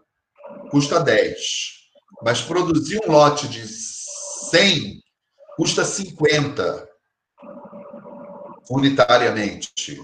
custa 0.70 1.00
10, 1.00 1.36
mas 2.22 2.40
produzir 2.40 3.00
um 3.06 3.12
lote 3.12 3.48
de 3.48 3.66
100 3.66 5.02
custa 5.56 5.84
50 5.84 6.88
unitariamente. 8.70 10.00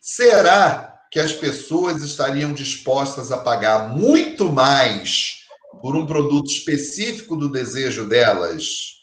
Será 0.00 0.98
que 1.10 1.20
as 1.20 1.32
pessoas 1.32 2.02
estariam 2.02 2.52
dispostas 2.52 3.30
a 3.30 3.38
pagar 3.38 3.90
muito 3.90 4.50
mais 4.50 5.42
por 5.80 5.94
um 5.94 6.06
produto 6.06 6.50
específico 6.50 7.36
do 7.36 7.50
desejo 7.50 8.08
delas? 8.08 9.01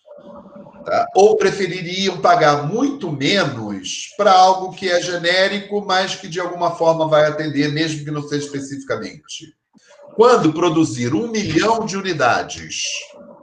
Tá? 0.90 1.06
Ou 1.14 1.38
prefeririam 1.38 2.20
pagar 2.20 2.68
muito 2.68 3.12
menos 3.12 4.12
para 4.18 4.32
algo 4.32 4.74
que 4.74 4.90
é 4.90 5.00
genérico, 5.00 5.86
mas 5.86 6.16
que 6.16 6.28
de 6.28 6.40
alguma 6.40 6.72
forma 6.72 7.08
vai 7.08 7.28
atender, 7.28 7.72
mesmo 7.72 8.04
que 8.04 8.10
não 8.10 8.28
seja 8.28 8.46
especificamente? 8.46 9.54
Quando 10.16 10.52
produzir 10.52 11.14
um 11.14 11.28
milhão 11.28 11.86
de 11.86 11.96
unidades 11.96 12.86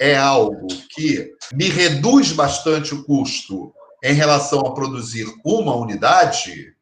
é 0.01 0.17
algo 0.17 0.67
que 0.91 1.35
me 1.55 1.69
reduz 1.69 2.33
bastante 2.33 2.93
o 2.95 3.05
custo 3.05 3.73
em 4.03 4.13
relação 4.13 4.63
a 4.63 4.75
produzir 4.75 5.33
uma 5.45 5.77
unidade, 5.77 6.75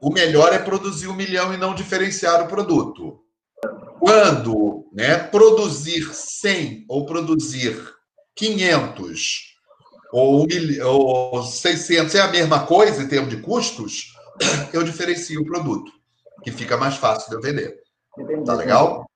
o 0.00 0.10
melhor 0.10 0.52
é 0.52 0.58
produzir 0.58 1.06
um 1.06 1.14
milhão 1.14 1.54
e 1.54 1.56
não 1.56 1.76
diferenciar 1.76 2.42
o 2.42 2.48
produto. 2.48 3.20
Quando 4.00 4.84
né, 4.92 5.16
produzir 5.16 6.12
100 6.12 6.86
ou 6.88 7.06
produzir 7.06 7.93
500 8.34 9.54
ou, 10.12 10.46
ou 10.84 11.42
600 11.42 12.14
é 12.14 12.20
a 12.20 12.28
mesma 12.28 12.66
coisa 12.66 13.02
em 13.02 13.08
termos 13.08 13.30
de 13.30 13.40
custos, 13.42 14.14
eu 14.72 14.84
diferencio 14.84 15.40
o 15.40 15.44
produto, 15.44 15.90
que 16.42 16.52
fica 16.52 16.76
mais 16.76 16.96
fácil 16.96 17.30
de 17.30 17.36
eu 17.36 17.42
vender. 17.42 17.82
Tá 18.44 18.54
legal? 18.54 19.10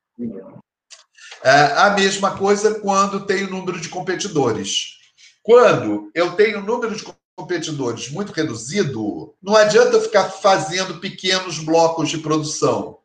É 1.44 1.72
a 1.76 1.90
mesma 1.90 2.36
coisa 2.36 2.80
quando 2.80 3.26
tem 3.26 3.44
o 3.44 3.50
número 3.50 3.80
de 3.80 3.88
competidores. 3.88 4.98
Quando 5.40 6.10
eu 6.14 6.32
tenho 6.32 6.58
um 6.58 6.64
número 6.64 6.96
de 6.96 7.04
competidores 7.36 8.10
muito 8.10 8.32
reduzido, 8.32 9.34
não 9.40 9.54
adianta 9.54 10.00
ficar 10.00 10.24
fazendo 10.24 10.98
pequenos 10.98 11.60
blocos 11.60 12.08
de 12.08 12.18
produção. 12.18 12.98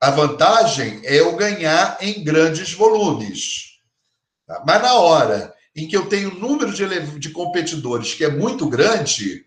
A 0.00 0.10
vantagem 0.10 1.02
é 1.04 1.20
eu 1.20 1.36
ganhar 1.36 1.98
em 2.00 2.24
grandes 2.24 2.72
volumes. 2.72 3.67
Tá? 4.48 4.64
Mas 4.66 4.82
na 4.82 4.94
hora 4.94 5.54
em 5.76 5.86
que 5.86 5.96
eu 5.96 6.08
tenho 6.08 6.30
um 6.30 6.38
número 6.40 6.72
de, 6.72 7.18
de 7.18 7.30
competidores 7.30 8.14
que 8.14 8.24
é 8.24 8.30
muito 8.30 8.66
grande, 8.66 9.46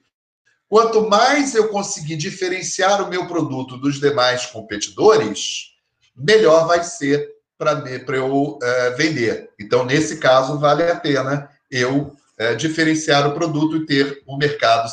quanto 0.69 1.09
mais 1.09 1.55
eu 1.55 1.67
conseguir 1.67 2.15
diferenciar 2.15 3.03
o 3.03 3.09
meu 3.09 3.27
produto 3.27 3.77
dos 3.77 3.99
demais 3.99 4.45
competidores, 4.45 5.71
melhor 6.15 6.67
vai 6.67 6.83
ser 6.83 7.29
para 7.57 7.83
eu 8.15 8.57
é, 8.61 8.91
vender. 8.91 9.49
Então, 9.59 9.85
nesse 9.85 10.17
caso, 10.17 10.57
vale 10.57 10.83
a 10.83 10.95
pena 10.95 11.49
eu 11.69 12.15
é, 12.37 12.55
diferenciar 12.55 13.27
o 13.27 13.33
produto 13.33 13.77
e 13.77 13.85
ter 13.85 14.23
um 14.27 14.37
mercado 14.37 14.89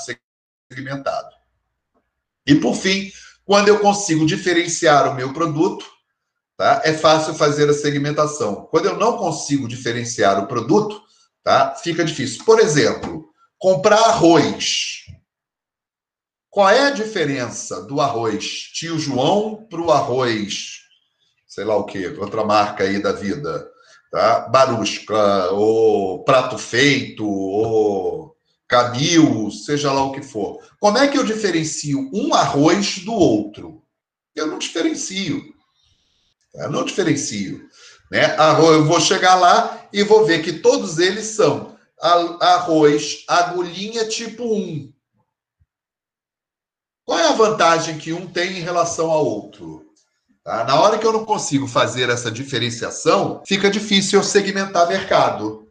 segmentado. 0.70 1.28
E, 2.46 2.54
por 2.56 2.74
fim, 2.74 3.10
quando 3.44 3.68
eu 3.68 3.78
consigo 3.78 4.26
diferenciar 4.26 5.10
o 5.10 5.14
meu 5.14 5.32
produto, 5.32 5.86
tá, 6.58 6.82
é 6.84 6.92
fácil 6.92 7.32
fazer 7.32 7.70
a 7.70 7.72
segmentação. 7.72 8.66
Quando 8.70 8.84
eu 8.84 8.98
não 8.98 9.16
consigo 9.16 9.66
diferenciar 9.66 10.38
o 10.42 10.46
produto, 10.46 11.00
tá, 11.42 11.74
fica 11.76 12.04
difícil. 12.04 12.44
Por 12.44 12.60
exemplo, 12.60 13.30
comprar 13.58 14.00
arroz. 14.00 15.06
Qual 16.50 16.68
é 16.68 16.88
a 16.88 16.90
diferença 16.90 17.82
do 17.86 18.00
arroz 18.00 18.44
tio 18.74 18.98
João 18.98 19.66
para 19.70 19.80
o 19.80 19.90
arroz, 19.90 20.80
sei 21.46 21.64
lá 21.64 21.76
o 21.76 21.84
que, 21.84 22.06
outra 22.08 22.44
marca 22.44 22.84
aí 22.84 23.00
da 23.00 23.12
vida? 23.12 23.70
tá? 24.10 24.40
Barusca, 24.48 25.50
ou 25.52 26.24
prato 26.24 26.58
feito, 26.58 27.26
ou 27.26 28.36
camil, 28.66 29.50
seja 29.50 29.92
lá 29.92 30.04
o 30.04 30.12
que 30.12 30.22
for. 30.22 30.62
Como 30.80 30.98
é 30.98 31.08
que 31.08 31.18
eu 31.18 31.24
diferencio 31.24 32.10
um 32.12 32.34
arroz 32.34 32.98
do 32.98 33.12
outro? 33.12 33.82
Eu 34.34 34.46
não 34.46 34.58
diferencio. 34.58 35.54
Eu 36.54 36.70
não 36.70 36.84
diferencio. 36.84 37.68
Né? 38.10 38.36
Eu 38.58 38.84
vou 38.84 39.00
chegar 39.00 39.34
lá 39.34 39.86
e 39.92 40.02
vou 40.02 40.24
ver 40.24 40.42
que 40.42 40.54
todos 40.60 40.98
eles 40.98 41.26
são 41.26 41.76
arroz 42.00 43.24
agulhinha 43.28 44.08
tipo 44.08 44.44
1. 44.54 44.92
Qual 47.04 47.18
é 47.18 47.26
a 47.28 47.32
vantagem 47.32 47.98
que 47.98 48.12
um 48.12 48.26
tem 48.26 48.58
em 48.58 48.62
relação 48.62 49.10
ao 49.10 49.24
outro? 49.24 49.86
Tá? 50.44 50.64
Na 50.64 50.80
hora 50.80 50.98
que 50.98 51.06
eu 51.06 51.12
não 51.12 51.24
consigo 51.24 51.66
fazer 51.66 52.08
essa 52.08 52.30
diferenciação, 52.30 53.42
fica 53.46 53.70
difícil 53.70 54.18
eu 54.18 54.24
segmentar 54.24 54.88
mercado. 54.88 55.70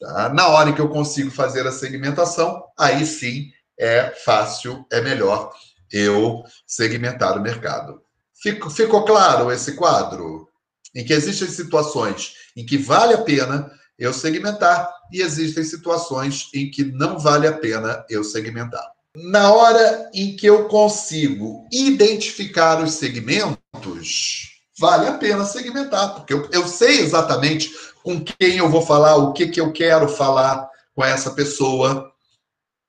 Tá? 0.00 0.28
Na 0.28 0.48
hora 0.48 0.72
que 0.72 0.80
eu 0.80 0.88
consigo 0.88 1.30
fazer 1.30 1.66
a 1.66 1.72
segmentação, 1.72 2.64
aí 2.76 3.06
sim 3.06 3.50
é 3.78 4.10
fácil, 4.24 4.84
é 4.92 5.00
melhor 5.00 5.52
eu 5.90 6.42
segmentar 6.66 7.38
o 7.38 7.42
mercado. 7.42 8.02
Ficou, 8.42 8.70
ficou 8.70 9.04
claro 9.04 9.50
esse 9.50 9.72
quadro? 9.72 10.48
Em 10.94 11.04
que 11.04 11.12
existem 11.12 11.48
situações 11.48 12.34
em 12.56 12.64
que 12.64 12.78
vale 12.78 13.14
a 13.14 13.22
pena 13.22 13.70
eu 13.98 14.12
segmentar 14.12 14.90
e 15.12 15.20
existem 15.20 15.64
situações 15.64 16.48
em 16.54 16.70
que 16.70 16.84
não 16.84 17.18
vale 17.18 17.46
a 17.46 17.52
pena 17.52 18.04
eu 18.08 18.24
segmentar 18.24 18.98
na 19.24 19.52
hora 19.52 20.10
em 20.14 20.36
que 20.36 20.46
eu 20.46 20.68
consigo 20.68 21.66
identificar 21.72 22.82
os 22.82 22.94
segmentos, 22.94 24.60
vale 24.78 25.08
a 25.08 25.18
pena 25.18 25.44
segmentar, 25.44 26.14
porque 26.14 26.32
eu, 26.32 26.48
eu 26.52 26.66
sei 26.68 27.00
exatamente 27.00 27.70
com 28.02 28.22
quem 28.22 28.58
eu 28.58 28.68
vou 28.68 28.82
falar, 28.82 29.16
o 29.16 29.32
que, 29.32 29.48
que 29.48 29.60
eu 29.60 29.72
quero 29.72 30.08
falar 30.08 30.68
com 30.94 31.04
essa 31.04 31.30
pessoa. 31.32 32.10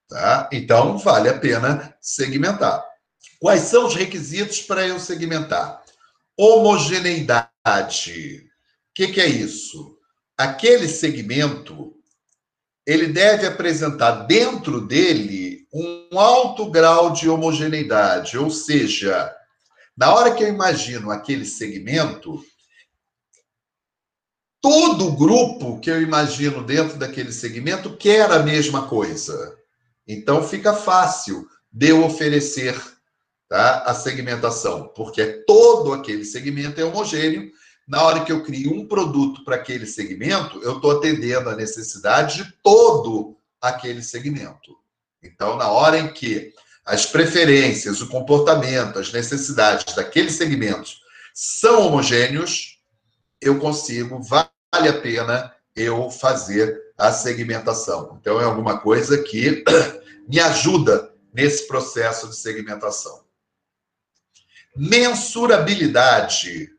Tá? 0.08 0.50
Então, 0.52 0.98
vale 0.98 1.30
a 1.30 1.38
pena 1.38 1.96
segmentar. 2.02 2.84
Quais 3.40 3.62
são 3.62 3.88
os 3.88 3.96
requisitos 3.96 4.62
para 4.62 4.86
eu 4.86 5.00
segmentar? 5.00 5.82
Homogeneidade. 6.38 8.46
O 8.46 8.94
que, 8.94 9.08
que 9.08 9.22
é 9.22 9.28
isso? 9.28 9.98
Aquele 10.38 10.88
segmento 10.88 11.96
ele 12.86 13.08
deve 13.08 13.46
apresentar 13.46 14.26
dentro 14.26 14.82
dele 14.82 15.68
um 15.72 16.18
alto 16.18 16.72
grau 16.72 17.14
de 17.14 17.30
homogeneidade, 17.30 18.38
ou 18.38 18.50
seja, 18.50 19.34
na 19.96 20.14
hora 20.14 20.34
que 20.34 20.44
eu 20.44 20.48
imagino 20.48 21.12
aquele 21.12 21.46
segmento, 21.46 22.44
todo 24.60 25.16
grupo 25.16 25.80
que 25.80 25.92
eu 25.92 26.02
imagino 26.02 26.64
dentro 26.64 26.98
daquele 26.98 27.32
segmento 27.32 27.96
quer 27.96 28.32
a 28.32 28.40
mesma 28.40 28.88
coisa. 28.88 29.56
Então 30.08 30.42
fica 30.42 30.74
fácil 30.74 31.48
de 31.72 31.90
eu 31.90 32.04
oferecer 32.04 32.76
tá, 33.50 33.80
a 33.80 33.96
segmentação, 33.96 34.88
porque 34.96 35.44
todo 35.46 35.92
aquele 35.92 36.24
segmento 36.24 36.80
é 36.80 36.86
homogêneo. 36.86 37.52
Na 37.88 38.04
hora 38.04 38.24
que 38.24 38.32
eu 38.32 38.44
crio 38.44 38.72
um 38.72 38.88
produto 38.88 39.44
para 39.44 39.56
aquele 39.56 39.88
segmento, 39.88 40.62
eu 40.62 40.76
estou 40.76 40.92
atendendo 40.92 41.50
a 41.50 41.56
necessidade 41.56 42.44
de 42.44 42.54
todo 42.64 43.36
aquele 43.60 44.04
segmento. 44.04 44.78
Então, 45.24 45.58
na 45.58 45.70
hora 45.70 45.98
em 45.98 46.14
que 46.14 46.54
as 46.86 47.08
preferências, 47.08 48.00
o 48.00 48.08
comportamento, 48.08 49.00
as 49.00 49.12
necessidades 49.12 49.96
daqueles 49.96 50.34
segmentos 50.36 51.02
são 51.34 51.88
homogêneos, 51.88 52.80
eu 53.42 53.60
consigo, 53.60 54.22
vale 54.22 54.88
a 54.88 55.02
pena 55.02 55.52
eu 55.76 56.12
fazer 56.12 56.80
a 56.98 57.12
segmentação. 57.12 58.18
Então, 58.22 58.40
é 58.40 58.44
alguma 58.44 58.80
coisa 58.80 59.18
que 59.18 59.64
me 60.30 60.40
ajuda 60.40 61.12
nesse 61.34 61.68
processo 61.68 62.30
de 62.30 62.36
segmentação. 62.36 63.29
Mensurabilidade. 64.80 66.70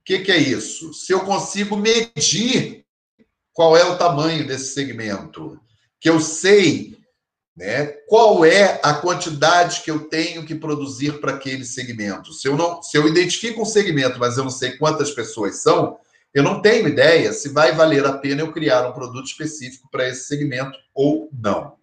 O 0.00 0.04
que, 0.04 0.20
que 0.20 0.32
é 0.32 0.38
isso? 0.38 0.94
Se 0.94 1.12
eu 1.12 1.20
consigo 1.20 1.76
medir 1.76 2.86
qual 3.52 3.76
é 3.76 3.84
o 3.84 3.98
tamanho 3.98 4.46
desse 4.46 4.72
segmento, 4.72 5.60
que 6.00 6.08
eu 6.08 6.18
sei 6.20 6.98
né, 7.54 7.84
qual 8.08 8.42
é 8.46 8.80
a 8.82 8.94
quantidade 8.94 9.82
que 9.82 9.90
eu 9.90 10.08
tenho 10.08 10.46
que 10.46 10.54
produzir 10.54 11.20
para 11.20 11.32
aquele 11.32 11.66
segmento. 11.66 12.32
Se 12.32 12.48
eu, 12.48 12.56
não, 12.56 12.82
se 12.82 12.96
eu 12.96 13.06
identifico 13.06 13.60
um 13.60 13.66
segmento, 13.66 14.18
mas 14.18 14.38
eu 14.38 14.44
não 14.44 14.50
sei 14.50 14.78
quantas 14.78 15.10
pessoas 15.10 15.62
são, 15.62 15.98
eu 16.32 16.42
não 16.42 16.62
tenho 16.62 16.88
ideia 16.88 17.30
se 17.34 17.50
vai 17.50 17.72
valer 17.72 18.06
a 18.06 18.14
pena 18.14 18.40
eu 18.40 18.52
criar 18.52 18.88
um 18.88 18.94
produto 18.94 19.26
específico 19.26 19.86
para 19.90 20.08
esse 20.08 20.24
segmento 20.24 20.78
ou 20.94 21.28
não. 21.30 21.74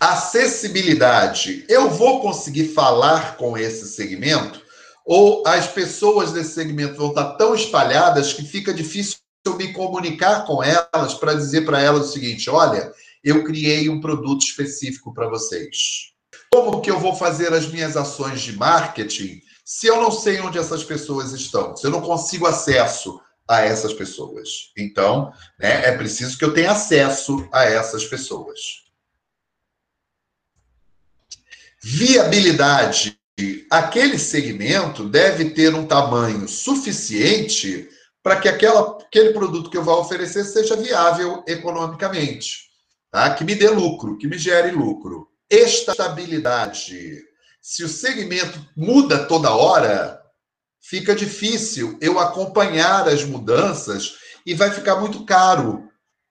Acessibilidade. 0.00 1.64
Eu 1.68 1.88
vou 1.90 2.20
conseguir 2.20 2.74
falar 2.74 3.36
com 3.36 3.56
esse 3.56 3.86
segmento 3.86 4.65
ou 5.06 5.44
as 5.46 5.68
pessoas 5.68 6.32
desse 6.32 6.54
segmento 6.54 6.96
vão 6.96 7.10
estar 7.10 7.34
tão 7.36 7.54
espalhadas 7.54 8.32
que 8.32 8.42
fica 8.42 8.74
difícil 8.74 9.18
eu 9.46 9.56
me 9.56 9.72
comunicar 9.72 10.44
com 10.44 10.60
elas 10.60 11.14
para 11.14 11.32
dizer 11.32 11.64
para 11.64 11.80
elas 11.80 12.08
o 12.08 12.12
seguinte: 12.12 12.50
olha, 12.50 12.92
eu 13.22 13.44
criei 13.44 13.88
um 13.88 14.00
produto 14.00 14.42
específico 14.42 15.14
para 15.14 15.28
vocês. 15.28 16.12
Como 16.52 16.80
que 16.80 16.90
eu 16.90 16.98
vou 16.98 17.14
fazer 17.14 17.52
as 17.52 17.68
minhas 17.68 17.96
ações 17.96 18.40
de 18.40 18.56
marketing 18.56 19.40
se 19.64 19.86
eu 19.86 20.00
não 20.00 20.10
sei 20.10 20.40
onde 20.40 20.58
essas 20.58 20.82
pessoas 20.82 21.32
estão, 21.32 21.76
se 21.76 21.86
eu 21.86 21.90
não 21.90 22.00
consigo 22.00 22.46
acesso 22.46 23.20
a 23.48 23.60
essas 23.60 23.92
pessoas? 23.92 24.72
Então, 24.76 25.32
né, 25.58 25.86
é 25.86 25.96
preciso 25.96 26.36
que 26.36 26.44
eu 26.44 26.52
tenha 26.52 26.72
acesso 26.72 27.48
a 27.52 27.64
essas 27.64 28.04
pessoas. 28.04 28.84
Viabilidade 31.80 33.20
aquele 33.70 34.18
segmento 34.18 35.08
deve 35.08 35.50
ter 35.50 35.74
um 35.74 35.86
tamanho 35.86 36.48
suficiente 36.48 37.88
para 38.22 38.40
que 38.40 38.48
aquela, 38.48 38.98
aquele 38.98 39.32
produto 39.32 39.70
que 39.70 39.76
eu 39.76 39.84
vou 39.84 40.00
oferecer 40.00 40.44
seja 40.44 40.76
viável 40.76 41.44
economicamente, 41.46 42.70
tá? 43.10 43.34
que 43.34 43.44
me 43.44 43.54
dê 43.54 43.68
lucro, 43.68 44.16
que 44.18 44.26
me 44.26 44.38
gere 44.38 44.70
lucro. 44.70 45.28
Estabilidade. 45.50 47.22
Se 47.60 47.84
o 47.84 47.88
segmento 47.88 48.58
muda 48.76 49.26
toda 49.26 49.54
hora, 49.54 50.20
fica 50.80 51.14
difícil 51.14 51.98
eu 52.00 52.18
acompanhar 52.18 53.06
as 53.08 53.24
mudanças 53.24 54.14
e 54.44 54.54
vai 54.54 54.70
ficar 54.70 54.96
muito 54.96 55.24
caro. 55.24 55.88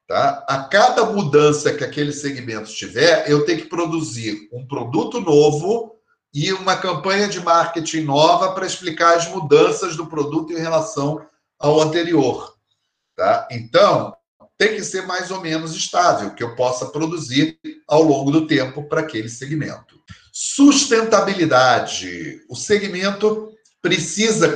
Tá? 0.08 0.46
A 0.48 0.64
cada 0.64 1.06
mudança 1.06 1.74
que 1.74 1.84
aquele 1.84 2.12
segmento 2.12 2.74
tiver, 2.74 3.30
eu 3.30 3.46
tenho 3.46 3.62
que 3.62 3.70
produzir 3.70 4.50
um 4.52 4.68
produto 4.68 5.20
novo 5.20 5.96
e 6.36 6.52
uma 6.52 6.76
campanha 6.76 7.30
de 7.30 7.40
marketing 7.40 8.02
nova 8.02 8.52
para 8.52 8.66
explicar 8.66 9.16
as 9.16 9.30
mudanças 9.30 9.96
do 9.96 10.06
produto 10.06 10.52
em 10.52 10.60
relação 10.60 11.26
ao 11.58 11.80
anterior. 11.80 12.54
Tá? 13.16 13.48
Então, 13.50 14.14
tem 14.58 14.76
que 14.76 14.84
ser 14.84 15.08
mais 15.08 15.32
ou 15.32 15.40
menos 15.40 15.74
estável, 15.74 16.32
que 16.32 16.44
eu 16.44 16.54
possa 16.54 16.88
produzir 16.88 17.58
ao 17.88 18.04
longo 18.04 18.32
do 18.32 18.46
tempo 18.46 18.84
para 18.84 19.00
aquele 19.00 19.30
segmento. 19.30 19.96
Sustentabilidade. 20.34 22.42
O 22.50 22.56
segmento 22.56 23.54
precisa 23.82 24.54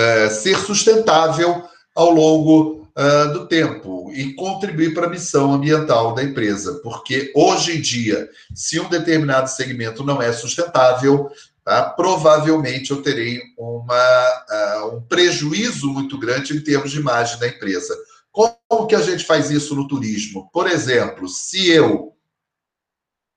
é, 0.00 0.28
ser 0.28 0.58
sustentável 0.58 1.62
ao 1.94 2.10
longo 2.10 2.85
uh, 2.96 3.32
do 3.32 3.46
tempo 3.46 4.10
e 4.12 4.32
contribuir 4.34 4.94
para 4.94 5.06
a 5.06 5.10
missão 5.10 5.52
ambiental 5.52 6.14
da 6.14 6.22
empresa, 6.22 6.80
porque 6.82 7.30
hoje 7.34 7.76
em 7.76 7.80
dia, 7.80 8.28
se 8.54 8.80
um 8.80 8.88
determinado 8.88 9.50
segmento 9.50 10.02
não 10.02 10.22
é 10.22 10.32
sustentável, 10.32 11.30
tá, 11.62 11.90
provavelmente 11.90 12.90
eu 12.90 13.02
terei 13.02 13.42
uma, 13.58 14.28
uh, 14.50 14.96
um 14.96 15.02
prejuízo 15.02 15.88
muito 15.88 16.18
grande 16.18 16.56
em 16.56 16.60
termos 16.60 16.90
de 16.90 16.98
imagem 16.98 17.38
da 17.38 17.48
empresa. 17.48 17.94
Como 18.32 18.86
que 18.86 18.94
a 18.94 19.02
gente 19.02 19.24
faz 19.24 19.50
isso 19.50 19.74
no 19.74 19.86
turismo? 19.86 20.50
Por 20.52 20.66
exemplo, 20.66 21.28
se 21.28 21.70
eu 21.70 22.14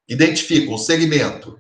identifico 0.08 0.74
um 0.74 0.78
segmento 0.78 1.60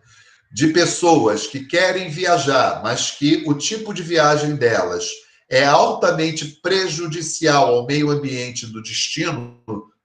de 0.51 0.67
pessoas 0.69 1.45
que 1.45 1.65
querem 1.65 2.09
viajar, 2.09 2.81
mas 2.83 3.11
que 3.11 3.43
o 3.45 3.53
tipo 3.53 3.93
de 3.93 4.01
viagem 4.01 4.55
delas 4.55 5.07
é 5.49 5.65
altamente 5.65 6.45
prejudicial 6.61 7.75
ao 7.75 7.87
meio 7.87 8.11
ambiente 8.11 8.67
do 8.67 8.83
destino 8.83 9.59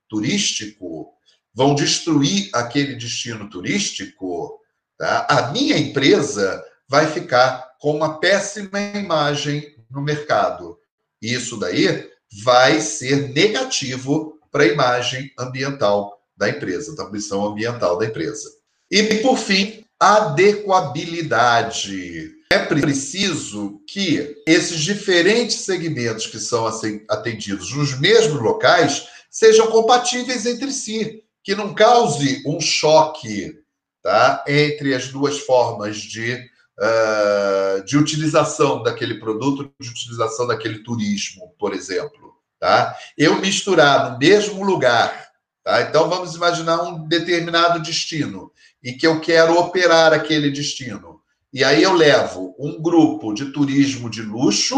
turístico, 0.09 1.12
vão 1.52 1.74
destruir 1.74 2.48
aquele 2.52 2.94
destino 2.94 3.50
turístico, 3.50 4.59
tá? 4.96 5.26
a 5.28 5.50
minha 5.52 5.76
empresa 5.76 6.64
vai 6.88 7.07
ficar 7.07 7.74
com 7.78 7.94
uma 7.96 8.18
péssima 8.18 8.80
imagem 8.94 9.76
no 9.90 10.00
mercado. 10.00 10.78
Isso 11.20 11.59
daí 11.59 12.09
vai 12.42 12.80
ser 12.80 13.35
negativo 13.35 14.40
para 14.50 14.64
a 14.64 14.68
imagem 14.68 15.30
ambiental 15.38 16.18
da 16.37 16.48
empresa, 16.48 16.96
da 16.96 17.09
missão 17.11 17.44
ambiental 17.44 17.96
da 17.98 18.07
empresa. 18.07 18.50
E, 18.90 19.02
por 19.18 19.38
fim, 19.38 19.85
adequabilidade 20.00 22.33
é 22.55 22.67
preciso 22.67 23.83
que 23.85 24.40
esses 24.47 24.81
diferentes 24.81 25.57
segmentos 25.62 26.27
que 26.29 26.38
são 26.38 26.64
atendidos 27.11 27.73
nos 27.73 27.99
mesmos 27.99 28.40
locais 28.40 29.09
sejam 29.29 29.67
compatíveis 29.67 30.47
entre 30.47 30.71
si, 30.71 31.25
que 31.43 31.57
não 31.57 31.75
cause 31.75 32.45
um 32.47 32.61
choque 32.61 33.59
tá, 34.01 34.45
entre 34.47 34.95
as 34.95 35.09
duas 35.09 35.40
formas 35.40 35.97
de, 35.97 36.35
uh, 36.79 37.85
de 37.85 37.99
utilização 37.99 38.85
daquele 38.85 39.19
produto, 39.19 39.69
de 39.81 39.88
utilização 39.88 40.47
daquele 40.47 40.79
turismo, 40.85 41.52
por 41.59 41.75
exemplo. 41.75 42.35
Tá? 42.61 42.96
Eu 43.19 43.40
misturar 43.40 44.13
no 44.13 44.19
mesmo 44.19 44.63
lugar, 44.63 45.29
tá? 45.65 45.83
então 45.83 46.09
vamos 46.09 46.37
imaginar 46.37 46.83
um 46.83 47.09
determinado 47.09 47.83
destino 47.83 48.52
e 48.81 48.92
que 48.92 49.07
eu 49.07 49.21
quero 49.21 49.59
operar 49.59 50.13
aquele 50.13 50.50
destino. 50.52 51.13
E 51.55 51.63
aí 51.63 51.85
eu 51.85 51.92
levo 51.92 52.52
um 52.59 52.83
grupo 52.83 53.33
de 53.33 53.52
turismo 53.52 54.11
de 54.11 54.21
luxo 54.23 54.75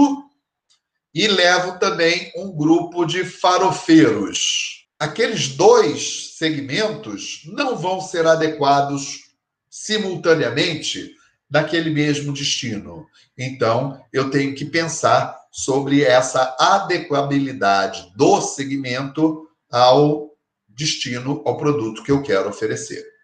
e 1.14 1.26
levo 1.26 1.78
também 1.78 2.30
um 2.36 2.54
grupo 2.54 3.06
de 3.06 3.24
farofeiros. 3.24 4.86
Aqueles 4.98 5.48
dois 5.48 6.36
segmentos 6.36 7.40
não 7.46 7.78
vão 7.78 7.98
ser 8.02 8.26
adequados 8.26 9.30
simultaneamente 9.70 11.14
naquele 11.50 11.88
mesmo 11.88 12.30
destino. 12.30 13.06
Então, 13.38 13.98
eu 14.12 14.30
tenho 14.30 14.54
que 14.54 14.66
pensar 14.66 15.34
sobre 15.50 16.04
essa 16.04 16.54
adequabilidade 16.60 18.12
do 18.14 18.42
segmento 18.42 19.48
ao 19.72 20.30
destino, 20.68 21.42
ao 21.46 21.56
produto 21.56 22.02
que 22.02 22.12
eu 22.12 22.22
quero 22.22 22.50
oferecer. 22.50 23.15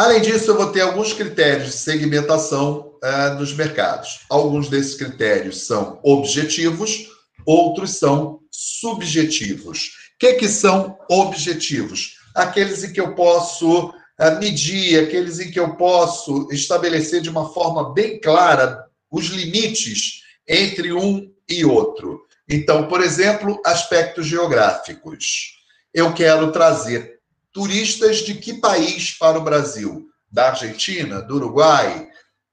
Além 0.00 0.22
disso, 0.22 0.50
eu 0.50 0.56
vou 0.56 0.72
ter 0.72 0.80
alguns 0.80 1.12
critérios 1.12 1.72
de 1.72 1.76
segmentação 1.76 2.94
uh, 3.04 3.34
nos 3.38 3.52
mercados. 3.52 4.20
Alguns 4.30 4.70
desses 4.70 4.94
critérios 4.94 5.66
são 5.66 6.00
objetivos, 6.02 7.06
outros 7.44 7.98
são 7.98 8.40
subjetivos. 8.50 9.88
O 10.14 10.18
que, 10.18 10.32
que 10.36 10.48
são 10.48 10.96
objetivos? 11.10 12.14
Aqueles 12.34 12.82
em 12.82 12.94
que 12.94 12.98
eu 12.98 13.14
posso 13.14 13.90
uh, 13.90 14.38
medir, 14.40 15.04
aqueles 15.04 15.38
em 15.38 15.50
que 15.50 15.60
eu 15.60 15.76
posso 15.76 16.48
estabelecer 16.50 17.20
de 17.20 17.28
uma 17.28 17.52
forma 17.52 17.92
bem 17.92 18.18
clara 18.18 18.82
os 19.10 19.26
limites 19.26 20.22
entre 20.48 20.94
um 20.94 21.30
e 21.46 21.62
outro. 21.62 22.22
Então, 22.48 22.88
por 22.88 23.02
exemplo, 23.02 23.60
aspectos 23.66 24.26
geográficos. 24.26 25.58
Eu 25.92 26.14
quero 26.14 26.50
trazer 26.52 27.19
turistas 27.52 28.18
de 28.18 28.34
que 28.34 28.54
país 28.54 29.16
para 29.18 29.38
o 29.38 29.44
Brasil? 29.44 30.06
Da 30.30 30.50
Argentina, 30.50 31.20
do 31.20 31.36
Uruguai, 31.36 32.08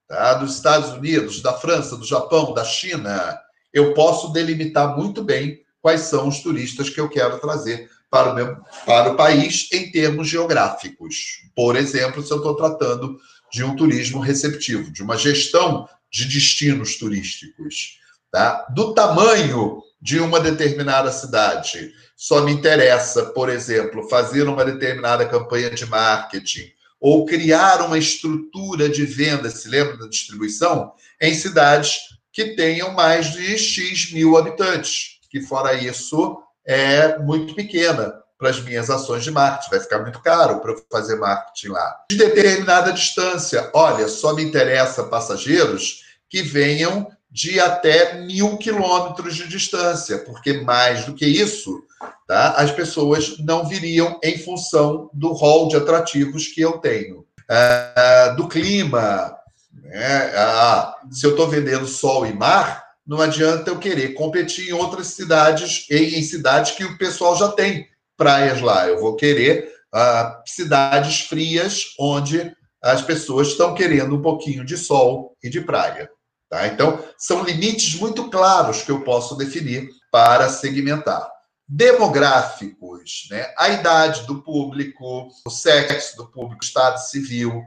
tá? 0.07 0.33
dos 0.35 0.55
Estados 0.55 0.89
Unidos, 0.91 1.41
da 1.41 1.53
França, 1.53 1.95
do 1.95 2.05
Japão, 2.05 2.53
da 2.53 2.63
China. 2.63 3.37
Eu 3.71 3.93
posso 3.93 4.31
delimitar 4.31 4.97
muito 4.97 5.23
bem 5.23 5.61
quais 5.81 6.01
são 6.01 6.27
os 6.27 6.39
turistas 6.39 6.89
que 6.89 6.99
eu 6.99 7.07
quero 7.07 7.39
trazer 7.39 7.89
para 8.09 8.31
o, 8.31 8.35
meu, 8.35 8.57
para 8.85 9.11
o 9.11 9.15
país 9.15 9.69
em 9.71 9.91
termos 9.91 10.27
geográficos. 10.27 11.43
Por 11.55 11.75
exemplo, 11.75 12.23
se 12.23 12.31
eu 12.31 12.37
estou 12.37 12.55
tratando 12.55 13.17
de 13.51 13.63
um 13.63 13.75
turismo 13.75 14.19
receptivo, 14.19 14.91
de 14.91 15.03
uma 15.03 15.17
gestão 15.17 15.87
de 16.11 16.25
destinos 16.25 16.97
turísticos, 16.97 17.99
tá? 18.31 18.65
do 18.73 18.93
tamanho 18.93 19.81
de 20.01 20.19
uma 20.19 20.39
determinada 20.39 21.11
cidade. 21.11 21.91
Só 22.17 22.41
me 22.41 22.51
interessa, 22.51 23.27
por 23.27 23.47
exemplo, 23.47 24.09
fazer 24.09 24.49
uma 24.49 24.65
determinada 24.65 25.23
campanha 25.23 25.69
de 25.69 25.85
marketing 25.85 26.71
ou 26.99 27.27
criar 27.27 27.79
uma 27.83 27.99
estrutura 27.99 28.89
de 28.89 29.05
venda, 29.05 29.51
se 29.51 29.69
lembra 29.69 29.97
da 29.97 30.07
distribuição, 30.07 30.93
em 31.21 31.35
cidades 31.35 31.99
que 32.33 32.55
tenham 32.55 32.91
mais 32.91 33.27
de 33.33 33.55
X 33.55 34.11
mil 34.11 34.35
habitantes, 34.35 35.19
que 35.29 35.41
fora 35.41 35.75
isso 35.75 36.41
é 36.65 37.19
muito 37.19 37.53
pequena 37.53 38.11
para 38.35 38.49
as 38.49 38.59
minhas 38.61 38.89
ações 38.89 39.23
de 39.23 39.29
marketing, 39.29 39.69
vai 39.69 39.79
ficar 39.79 39.99
muito 39.99 40.19
caro 40.19 40.59
para 40.59 40.71
eu 40.71 40.85
fazer 40.91 41.17
marketing 41.17 41.67
lá. 41.67 42.03
De 42.09 42.17
determinada 42.17 42.91
distância, 42.91 43.69
olha, 43.75 44.07
só 44.07 44.33
me 44.33 44.43
interessa 44.43 45.03
passageiros 45.03 46.03
que 46.27 46.41
venham 46.41 47.11
de 47.29 47.59
até 47.59 48.21
mil 48.21 48.57
quilômetros 48.57 49.35
de 49.35 49.47
distância, 49.47 50.17
porque 50.19 50.53
mais 50.61 51.05
do 51.05 51.13
que 51.13 51.25
isso, 51.25 51.83
tá, 52.27 52.51
as 52.57 52.71
pessoas 52.71 53.37
não 53.39 53.65
viriam 53.65 54.19
em 54.23 54.37
função 54.37 55.09
do 55.13 55.33
rol 55.33 55.67
de 55.67 55.77
atrativos 55.77 56.47
que 56.47 56.61
eu 56.61 56.79
tenho. 56.79 57.25
Ah, 57.49 58.33
do 58.35 58.47
clima, 58.47 59.35
né? 59.73 60.33
ah, 60.35 60.95
se 61.09 61.25
eu 61.25 61.31
estou 61.31 61.47
vendendo 61.47 61.87
sol 61.87 62.25
e 62.25 62.33
mar, 62.33 62.85
não 63.05 63.21
adianta 63.21 63.69
eu 63.69 63.79
querer 63.79 64.13
competir 64.13 64.69
em 64.69 64.73
outras 64.73 65.07
cidades, 65.07 65.85
em, 65.89 66.19
em 66.19 66.21
cidades 66.21 66.71
que 66.71 66.83
o 66.83 66.97
pessoal 66.97 67.37
já 67.37 67.49
tem 67.49 67.87
praias 68.17 68.61
lá. 68.61 68.87
Eu 68.87 68.99
vou 68.99 69.15
querer 69.15 69.71
ah, 69.93 70.41
cidades 70.45 71.21
frias, 71.21 71.95
onde 71.97 72.53
as 72.83 73.01
pessoas 73.01 73.49
estão 73.49 73.73
querendo 73.73 74.15
um 74.15 74.21
pouquinho 74.21 74.65
de 74.65 74.77
sol 74.77 75.35
e 75.41 75.49
de 75.49 75.61
praia. 75.61 76.09
Tá? 76.49 76.67
Então, 76.67 77.03
são 77.17 77.43
limites 77.43 77.95
muito 77.95 78.29
claros 78.29 78.81
que 78.81 78.91
eu 78.91 79.01
posso 79.03 79.35
definir 79.35 79.89
para 80.11 80.49
segmentar. 80.49 81.29
Demográficos, 81.67 83.27
né? 83.29 83.53
a 83.57 83.69
idade 83.69 84.25
do 84.25 84.41
público, 84.41 85.27
o 85.45 85.49
sexo 85.49 86.15
do 86.15 86.27
público, 86.27 86.63
estado 86.63 86.97
civil, 86.97 87.63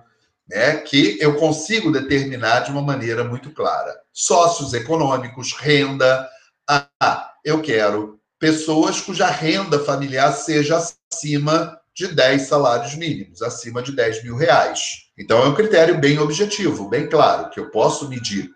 né? 0.48 0.78
que 0.78 1.18
eu 1.20 1.36
consigo 1.36 1.92
determinar 1.92 2.60
de 2.60 2.70
uma 2.70 2.80
maneira 2.80 3.24
muito 3.24 3.50
clara. 3.52 3.94
Sócios 4.12 4.72
econômicos, 4.72 5.52
renda. 5.52 6.28
Ah, 6.66 7.32
eu 7.44 7.60
quero 7.60 8.18
pessoas 8.38 9.02
cuja 9.02 9.26
renda 9.26 9.78
familiar 9.78 10.32
seja 10.32 10.82
acima 11.12 11.78
de 11.94 12.08
10 12.08 12.42
salários 12.42 12.94
mínimos, 12.94 13.42
acima 13.42 13.82
de 13.82 13.92
10 13.92 14.24
mil 14.24 14.34
reais. 14.34 15.10
Então, 15.18 15.42
é 15.42 15.46
um 15.46 15.54
critério 15.54 16.00
bem 16.00 16.18
objetivo, 16.18 16.88
bem 16.88 17.06
claro, 17.06 17.50
que 17.50 17.60
eu 17.60 17.70
posso 17.70 18.08
medir 18.08 18.50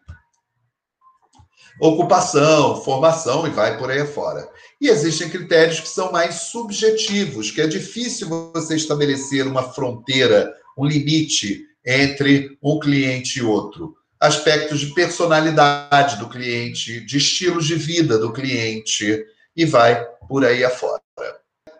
ocupação, 1.81 2.83
formação 2.83 3.47
e 3.47 3.51
vai 3.51 3.79
por 3.79 3.91
aí 3.91 4.01
afora. 4.01 4.49
E 4.81 4.89
existem 4.89 5.29
critérios 5.29 5.81
que 5.81 5.89
são 5.89 6.12
mais 6.12 6.35
subjetivos, 6.35 7.51
que 7.51 7.61
é 7.61 7.66
difícil 7.66 8.29
você 8.53 8.77
estabelecer 8.77 9.47
uma 9.47 9.72
fronteira, 9.72 10.53
um 10.77 10.85
limite 10.85 11.62
entre 11.85 12.57
um 12.62 12.79
cliente 12.79 13.39
e 13.39 13.43
outro. 13.43 13.95
Aspectos 14.20 14.81
de 14.81 14.95
personalidade 14.95 16.16
do 16.18 16.29
cliente, 16.29 17.01
de 17.01 17.18
estilos 17.18 17.66
de 17.66 17.75
vida 17.75 18.18
do 18.18 18.33
cliente 18.33 19.25
e 19.57 19.64
vai 19.64 20.03
por 20.29 20.45
aí 20.45 20.64
afora. 20.64 21.03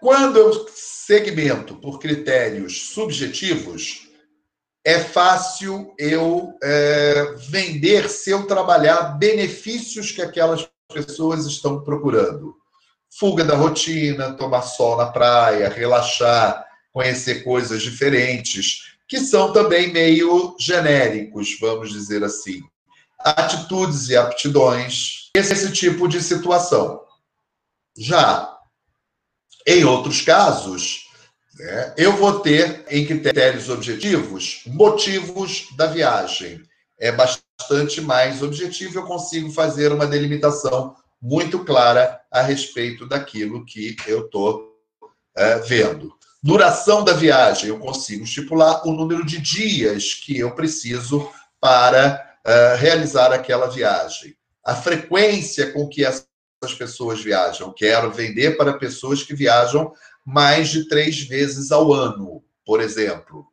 Quando 0.01 0.39
eu 0.39 0.67
segmento 0.75 1.77
por 1.77 1.99
critérios 1.99 2.89
subjetivos, 2.89 4.04
é 4.85 5.01
fácil 5.01 5.95
eu 5.99 6.53
é, 6.63 7.35
vender 7.49 8.09
se 8.11 8.31
eu 8.31 8.47
trabalhar 8.47 9.19
benefícios 9.19 10.13
que 10.13 10.21
aquelas 10.21 10.69
pessoas 10.93 11.47
estão 11.47 11.83
procurando. 11.83 12.55
Fuga 13.19 13.45
da 13.45 13.57
rotina, 13.57 14.35
tomar 14.35 14.63
sol 14.63 14.99
na 14.99 15.07
praia, 15.07 15.71
relaxar, 15.71 16.67
conhecer 16.93 17.43
coisas 17.43 17.81
diferentes, 17.81 18.97
que 19.09 19.21
são 19.21 19.53
também 19.53 19.91
meio 19.91 20.55
genéricos, 20.59 21.57
vamos 21.59 21.91
dizer 21.91 22.23
assim. 22.23 22.61
Atitudes 23.19 24.11
e 24.11 24.17
aptidões, 24.17 25.31
esse 25.35 25.73
tipo 25.73 26.07
de 26.07 26.23
situação. 26.23 27.01
Já 27.97 28.55
em 29.67 29.83
outros 29.85 30.21
casos, 30.21 31.04
né? 31.59 31.95
Eu 31.97 32.17
vou 32.17 32.41
ter 32.41 32.85
em 32.89 33.07
critérios 33.07 33.69
objetivos 33.69 34.63
motivos 34.67 35.69
da 35.77 35.87
viagem. 35.87 36.63
É 36.99 37.13
bastante 37.13 38.01
mais 38.01 38.43
objetivo, 38.43 38.99
eu 38.99 39.05
consigo 39.05 39.51
fazer 39.51 39.93
uma 39.93 40.07
delimitação 40.07 40.95
muito 41.21 41.65
clara 41.65 42.21
a 42.31 42.43
respeito 42.43 43.07
daquilo 43.07 43.65
que 43.65 43.97
eu 44.07 44.27
estou 44.27 44.75
é, 45.37 45.59
vendo. 45.61 46.13
Duração 46.43 47.03
da 47.03 47.15
viagem, 47.15 47.71
eu 47.71 47.79
consigo 47.79 48.25
estipular 48.25 48.87
o 48.87 48.93
número 48.93 49.25
de 49.25 49.41
dias 49.41 50.15
que 50.15 50.39
eu 50.39 50.55
preciso 50.55 51.31
para 51.59 52.37
é, 52.45 52.77
realizar 52.77 53.33
aquela 53.33 53.67
viagem. 53.67 54.37
A 54.63 54.75
frequência 54.75 55.73
com 55.73 55.89
que 55.89 56.05
essas 56.05 56.27
pessoas 56.77 57.23
viajam. 57.23 57.73
Quero 57.73 58.13
vender 58.13 58.57
para 58.57 58.79
pessoas 58.79 59.23
que 59.23 59.35
viajam 59.35 59.93
mais 60.25 60.69
de 60.69 60.89
três 60.89 61.21
vezes 61.21 61.71
ao 61.71 61.93
ano, 61.93 62.43
por 62.65 62.81
exemplo. 62.81 63.47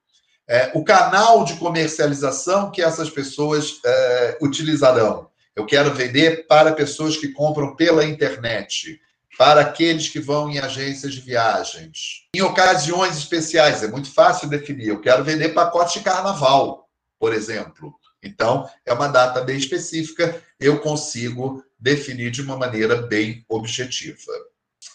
É, 0.48 0.72
o 0.74 0.84
canal 0.84 1.44
de 1.44 1.56
comercialização 1.56 2.72
que 2.72 2.82
essas 2.82 3.10
pessoas 3.10 3.80
é, 3.86 4.38
utilizarão. 4.42 5.30
Eu 5.56 5.66
quero 5.66 5.94
vender 5.94 6.48
para 6.48 6.74
pessoas 6.74 7.18
que 7.18 7.30
compram 7.30 7.76
pela 7.76 8.06
internet, 8.06 9.00
para 9.38 9.62
aqueles 9.62 10.08
que 10.08 10.20
vão 10.20 10.50
em 10.50 10.60
agências 10.60 11.14
de 11.14 11.22
viagens. 11.22 12.28
Em 12.36 12.42
ocasiões 12.42 13.18
especiais, 13.18 13.84
é 13.84 13.88
muito 13.88 14.14
fácil 14.14 14.50
definir. 14.50 14.88
Eu 14.88 15.02
quero 15.02 15.24
vender 15.24 15.50
pacote 15.50 16.00
de 16.00 16.06
carnaval, 16.06 16.90
por 17.20 17.34
exemplo. 17.34 17.94
Então, 18.24 18.70
é 18.86 18.94
uma 18.94 19.08
data 19.08 19.42
bem 19.42 19.58
específica, 19.58 20.42
eu 20.60 20.80
consigo 20.80 21.64
definir 21.80 22.30
de 22.30 22.42
uma 22.42 22.56
maneira 22.56 23.02
bem 23.02 23.44
objetiva. 23.50 24.32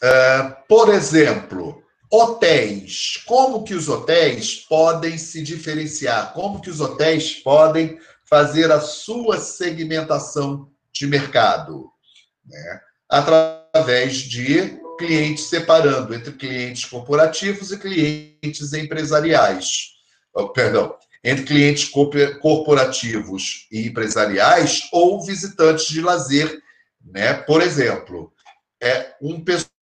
Uh, 0.02 0.56
por 0.68 0.92
exemplo, 0.92 1.82
hotéis. 2.10 3.22
Como 3.26 3.64
que 3.64 3.74
os 3.74 3.88
hotéis 3.88 4.56
podem 4.68 5.18
se 5.18 5.42
diferenciar? 5.42 6.32
Como 6.32 6.60
que 6.60 6.70
os 6.70 6.80
hotéis 6.80 7.34
podem 7.34 7.98
fazer 8.24 8.70
a 8.70 8.80
sua 8.80 9.38
segmentação 9.38 10.70
de 10.92 11.06
mercado? 11.06 11.90
Né? 12.44 12.80
Através 13.08 14.16
de 14.16 14.78
clientes 14.98 15.44
separando 15.44 16.14
entre 16.14 16.32
clientes 16.32 16.84
corporativos 16.84 17.70
e 17.70 17.78
clientes 17.78 18.72
empresariais. 18.72 19.94
Oh, 20.34 20.48
perdão, 20.48 20.94
entre 21.22 21.44
clientes 21.44 21.88
corporativos 22.40 23.66
e 23.70 23.86
empresariais 23.86 24.88
ou 24.92 25.24
visitantes 25.24 25.86
de 25.86 26.00
lazer, 26.00 26.60
né? 27.04 27.34
Por 27.34 27.62
exemplo, 27.62 28.32
é 28.80 29.14
um 29.20 29.42
pessoal 29.42 29.75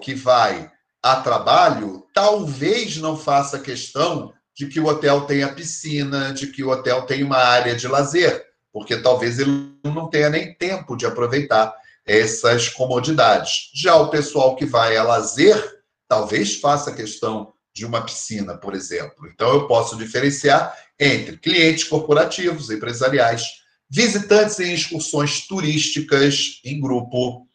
que 0.00 0.14
vai 0.14 0.70
a 1.02 1.16
trabalho 1.16 2.06
talvez 2.12 2.96
não 2.96 3.16
faça 3.16 3.58
questão 3.58 4.32
de 4.54 4.66
que 4.66 4.80
o 4.80 4.86
hotel 4.86 5.20
tenha 5.22 5.52
piscina, 5.54 6.32
de 6.32 6.48
que 6.48 6.64
o 6.64 6.70
hotel 6.70 7.02
tenha 7.02 7.24
uma 7.24 7.38
área 7.38 7.76
de 7.76 7.86
lazer, 7.86 8.44
porque 8.72 8.96
talvez 8.96 9.38
ele 9.38 9.72
não 9.84 10.10
tenha 10.10 10.28
nem 10.28 10.52
tempo 10.54 10.96
de 10.96 11.06
aproveitar 11.06 11.72
essas 12.04 12.68
comodidades. 12.68 13.70
Já 13.72 13.94
o 13.96 14.10
pessoal 14.10 14.56
que 14.56 14.64
vai 14.64 14.96
a 14.96 15.04
lazer, 15.04 15.80
talvez 16.08 16.56
faça 16.56 16.92
questão 16.92 17.52
de 17.72 17.86
uma 17.86 18.02
piscina, 18.02 18.56
por 18.56 18.74
exemplo. 18.74 19.28
Então, 19.32 19.50
eu 19.50 19.68
posso 19.68 19.96
diferenciar 19.96 20.76
entre 20.98 21.36
clientes 21.36 21.84
corporativos, 21.84 22.70
empresariais, 22.70 23.44
visitantes 23.88 24.58
em 24.58 24.74
excursões 24.74 25.46
turísticas 25.46 26.60
em 26.64 26.80
grupo, 26.80 27.46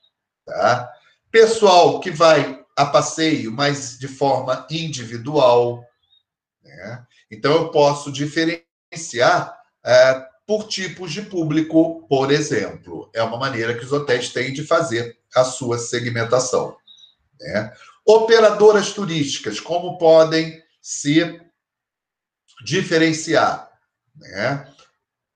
tá? 0.45 0.89
Pessoal 1.33 1.99
que 1.99 2.11
vai 2.11 2.63
a 2.77 2.85
passeio, 2.85 3.51
mas 3.51 3.97
de 3.97 4.07
forma 4.07 4.67
individual. 4.69 5.83
Né? 6.63 7.07
Então, 7.31 7.51
eu 7.53 7.69
posso 7.71 8.11
diferenciar 8.11 9.57
é, 9.83 10.25
por 10.45 10.67
tipos 10.67 11.11
de 11.11 11.23
público, 11.23 12.05
por 12.07 12.31
exemplo. 12.31 13.09
É 13.15 13.23
uma 13.23 13.37
maneira 13.37 13.75
que 13.75 13.83
os 13.83 13.91
hotéis 13.91 14.29
têm 14.29 14.53
de 14.53 14.63
fazer 14.63 15.17
a 15.35 15.43
sua 15.43 15.79
segmentação. 15.79 16.77
Né? 17.41 17.73
Operadoras 18.05 18.93
turísticas, 18.93 19.59
como 19.59 19.97
podem 19.97 20.61
se 20.79 21.41
diferenciar? 22.63 23.71
Né? 24.15 24.71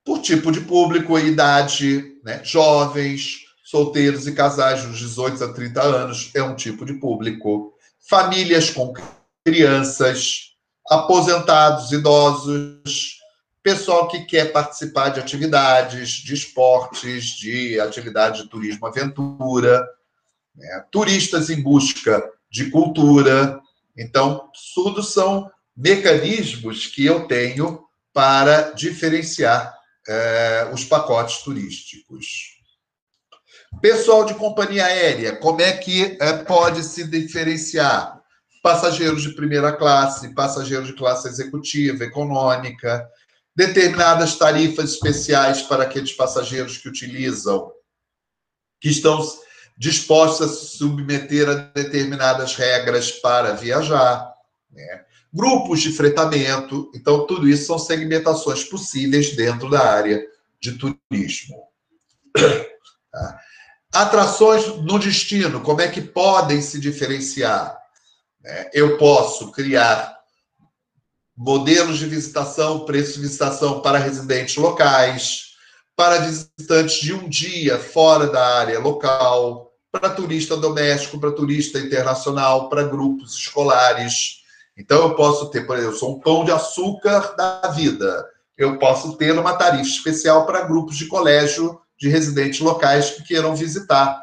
Por 0.04 0.20
tipo 0.20 0.52
de 0.52 0.60
público 0.60 1.18
idade, 1.18 2.20
né? 2.22 2.40
jovens, 2.44 3.47
solteiros 3.68 4.26
e 4.26 4.32
casais 4.32 4.82
dos 4.82 4.98
18 4.98 5.44
a 5.44 5.52
30 5.52 5.82
anos 5.82 6.30
é 6.34 6.42
um 6.42 6.56
tipo 6.56 6.86
de 6.86 6.94
público. 6.94 7.74
Famílias 8.08 8.70
com 8.70 8.94
crianças, 9.44 10.54
aposentados, 10.88 11.92
idosos, 11.92 13.18
pessoal 13.62 14.08
que 14.08 14.24
quer 14.24 14.52
participar 14.52 15.10
de 15.10 15.20
atividades, 15.20 16.12
de 16.12 16.32
esportes, 16.32 17.26
de 17.36 17.78
atividade 17.78 18.42
de 18.42 18.48
turismo 18.48 18.86
aventura, 18.86 19.86
né? 20.56 20.84
turistas 20.90 21.50
em 21.50 21.60
busca 21.60 22.26
de 22.50 22.70
cultura. 22.70 23.60
Então, 23.98 24.48
tudo 24.74 25.02
são 25.02 25.50
mecanismos 25.76 26.86
que 26.86 27.04
eu 27.04 27.26
tenho 27.26 27.84
para 28.14 28.70
diferenciar 28.70 29.74
é, 30.08 30.70
os 30.72 30.86
pacotes 30.86 31.42
turísticos. 31.42 32.47
Pessoal 33.80 34.24
de 34.24 34.34
companhia 34.34 34.86
aérea, 34.86 35.36
como 35.36 35.60
é 35.60 35.72
que 35.72 36.16
é, 36.20 36.32
pode 36.44 36.82
se 36.82 37.04
diferenciar? 37.04 38.20
Passageiros 38.62 39.22
de 39.22 39.34
primeira 39.34 39.72
classe, 39.72 40.34
passageiros 40.34 40.88
de 40.88 40.94
classe 40.94 41.28
executiva, 41.28 42.04
econômica, 42.04 43.08
determinadas 43.54 44.36
tarifas 44.36 44.92
especiais 44.92 45.62
para 45.62 45.84
aqueles 45.84 46.12
passageiros 46.12 46.76
que 46.76 46.88
utilizam, 46.88 47.70
que 48.80 48.88
estão 48.88 49.20
dispostos 49.76 50.50
a 50.50 50.52
se 50.52 50.78
submeter 50.78 51.48
a 51.48 51.54
determinadas 51.54 52.56
regras 52.56 53.12
para 53.12 53.52
viajar, 53.52 54.32
né? 54.72 55.04
grupos 55.32 55.80
de 55.80 55.92
fretamento. 55.92 56.90
Então, 56.94 57.26
tudo 57.26 57.48
isso 57.48 57.66
são 57.66 57.78
segmentações 57.78 58.64
possíveis 58.64 59.36
dentro 59.36 59.70
da 59.70 59.84
área 59.88 60.24
de 60.60 60.72
turismo. 60.72 61.68
Tá? 63.10 63.40
Atrações 63.92 64.66
no 64.82 64.98
destino, 64.98 65.60
como 65.60 65.80
é 65.80 65.88
que 65.88 66.00
podem 66.00 66.60
se 66.60 66.78
diferenciar? 66.78 67.78
Né? 68.42 68.70
Eu 68.72 68.98
posso 68.98 69.50
criar 69.50 70.18
modelos 71.36 71.98
de 71.98 72.06
visitação, 72.06 72.84
preço 72.84 73.14
de 73.14 73.20
visitação 73.20 73.80
para 73.80 73.98
residentes 73.98 74.56
locais, 74.56 75.54
para 75.96 76.18
visitantes 76.18 77.00
de 77.00 77.14
um 77.14 77.28
dia 77.28 77.78
fora 77.78 78.26
da 78.26 78.58
área 78.58 78.78
local, 78.78 79.72
para 79.90 80.10
turista 80.10 80.56
doméstico, 80.56 81.18
para 81.18 81.32
turista 81.32 81.78
internacional, 81.78 82.68
para 82.68 82.82
grupos 82.82 83.34
escolares. 83.34 84.42
Então, 84.76 84.98
eu 84.98 85.14
posso 85.14 85.50
ter, 85.50 85.66
por 85.66 85.76
exemplo, 85.76 85.94
eu 85.94 85.98
sou 85.98 86.16
um 86.16 86.20
pão 86.20 86.44
de 86.44 86.52
açúcar 86.52 87.34
da 87.36 87.68
vida. 87.68 88.26
Eu 88.56 88.78
posso 88.78 89.16
ter 89.16 89.36
uma 89.38 89.54
tarifa 89.54 89.88
especial 89.88 90.44
para 90.44 90.66
grupos 90.66 90.96
de 90.96 91.06
colégio 91.06 91.80
de 91.98 92.08
residentes 92.08 92.60
locais 92.60 93.10
que 93.10 93.22
queiram 93.22 93.56
visitar 93.56 94.22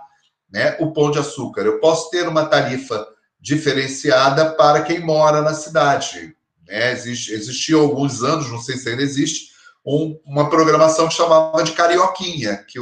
né, 0.52 0.78
o 0.80 0.92
pão 0.94 1.12
de 1.12 1.20
açúcar. 1.20 1.62
Eu 1.62 1.80
posso 1.80 2.10
ter 2.10 2.28
uma 2.28 2.46
tarifa 2.46 3.06
diferenciada 3.40 4.52
para 4.52 4.82
quem 4.82 5.00
mora 5.00 5.42
na 5.42 5.54
cidade. 5.54 6.36
Né? 6.68 6.92
Existe, 6.94 7.32
existia 7.32 7.76
alguns 7.76 8.24
anos, 8.24 8.50
não 8.50 8.60
sei 8.60 8.78
se 8.78 8.90
ainda 8.90 9.04
existe, 9.04 9.50
um, 9.86 10.20
uma 10.26 10.50
programação 10.50 11.08
que 11.08 11.14
chamava 11.14 11.62
de 11.64 11.74
Carioquinha, 11.74 12.66
que, 12.68 12.80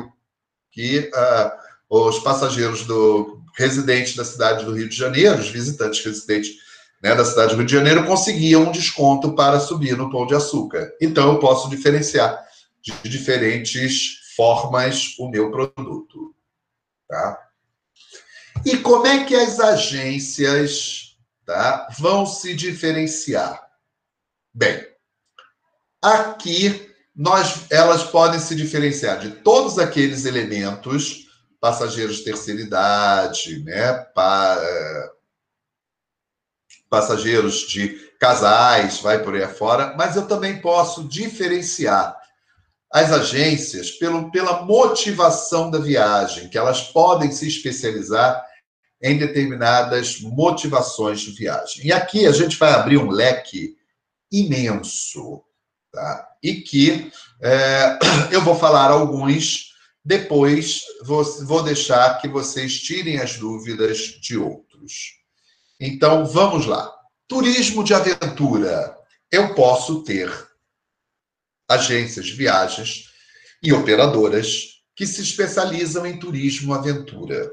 que 0.72 1.12
uh, 1.14 1.52
os 1.90 2.20
passageiros 2.20 2.86
do 2.86 3.42
residentes 3.56 4.16
da 4.16 4.26
cidade 4.26 4.66
do 4.66 4.74
Rio 4.74 4.90
de 4.90 4.96
Janeiro, 4.96 5.40
os 5.40 5.50
visitantes 5.50 6.04
residentes 6.04 6.56
né, 7.04 7.14
da 7.14 7.26
cidade 7.26 7.52
do 7.52 7.58
Rio 7.58 7.66
de 7.66 7.74
Janeiro, 7.74 8.06
conseguiam 8.06 8.64
um 8.64 8.72
desconto 8.72 9.36
para 9.36 9.60
subir 9.60 9.98
no 9.98 10.10
Pão 10.10 10.26
de 10.26 10.34
Açúcar. 10.34 10.92
Então, 11.02 11.34
eu 11.34 11.40
posso 11.40 11.70
diferenciar 11.70 12.42
de 12.82 12.94
diferentes 13.08 14.23
formas 14.36 15.16
o 15.20 15.30
meu 15.30 15.52
produto. 15.52 16.36
Tá? 17.08 17.50
E 18.66 18.78
como 18.78 19.06
é 19.08 19.26
que 19.26 19.36
as 19.36 19.60
agências 19.60 21.18
tá, 21.46 21.88
vão 21.98 22.26
se 22.26 22.56
diferenciar? 22.56 23.62
Bem, 24.54 24.88
aqui 26.02 26.90
nós, 27.16 27.66
elas 27.70 28.04
podem 28.04 28.40
se 28.40 28.56
diferenciar 28.56 29.20
de 29.20 29.32
todos 29.32 29.78
aqueles 29.78 30.26
elementos, 30.26 31.28
passageiros 31.60 32.18
de 32.18 32.24
terceira 32.24 32.62
idade, 32.62 33.64
né, 33.64 33.94
pa, 34.16 34.58
passageiros 36.90 37.68
de 37.68 37.90
casais, 38.20 39.00
vai 39.00 39.22
por 39.22 39.36
aí 39.36 39.44
afora, 39.44 39.96
mas 39.98 40.16
eu 40.16 40.28
também 40.28 40.62
posso 40.62 41.04
diferenciar 41.08 42.23
as 42.94 43.12
agências 43.12 43.90
pelo, 43.90 44.30
pela 44.30 44.62
motivação 44.62 45.72
da 45.72 45.80
viagem, 45.80 46.48
que 46.48 46.60
elas 46.60 46.84
podem 46.84 47.32
se 47.32 47.48
especializar 47.48 48.46
em 49.02 49.18
determinadas 49.18 50.22
motivações 50.22 51.22
de 51.22 51.32
viagem. 51.32 51.88
E 51.88 51.92
aqui 51.92 52.28
a 52.28 52.32
gente 52.32 52.56
vai 52.56 52.72
abrir 52.72 53.00
um 53.00 53.10
leque 53.10 53.76
imenso, 54.32 55.42
tá? 55.92 56.30
E 56.44 56.62
que 56.62 57.12
é, 57.42 57.98
eu 58.32 58.44
vou 58.44 58.54
falar 58.54 58.92
alguns, 58.92 59.74
depois 60.06 60.84
vou, 61.04 61.24
vou 61.46 61.64
deixar 61.64 62.22
que 62.22 62.28
vocês 62.28 62.80
tirem 62.80 63.20
as 63.20 63.38
dúvidas 63.38 64.20
de 64.22 64.38
outros. 64.38 65.16
Então, 65.80 66.28
vamos 66.28 66.68
lá. 66.68 66.94
Turismo 67.28 67.84
de 67.84 67.96
aventura. 67.96 68.96
Eu 69.32 69.56
posso 69.56 70.04
ter 70.04 70.32
agências 71.74 72.26
de 72.26 72.34
viagens 72.34 73.10
e 73.62 73.74
operadoras 73.74 74.82
que 74.96 75.06
se 75.08 75.22
especializam 75.22 76.06
em 76.06 76.20
turismo 76.20 76.74
aventura, 76.74 77.52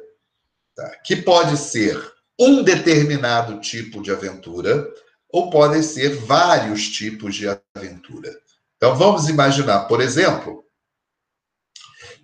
tá? 0.75 0.91
que 1.05 1.17
pode 1.17 1.57
ser 1.57 1.99
um 2.39 2.63
determinado 2.63 3.61
tipo 3.61 4.03
de 4.03 4.11
aventura 4.11 4.87
ou 5.33 5.51
podem 5.51 5.83
ser 5.83 6.17
vários 6.17 6.89
tipos 6.89 7.35
de 7.35 7.47
aventura. 7.75 8.35
Então, 8.77 8.97
vamos 8.97 9.29
imaginar, 9.29 9.81
por 9.81 10.01
exemplo, 10.01 10.65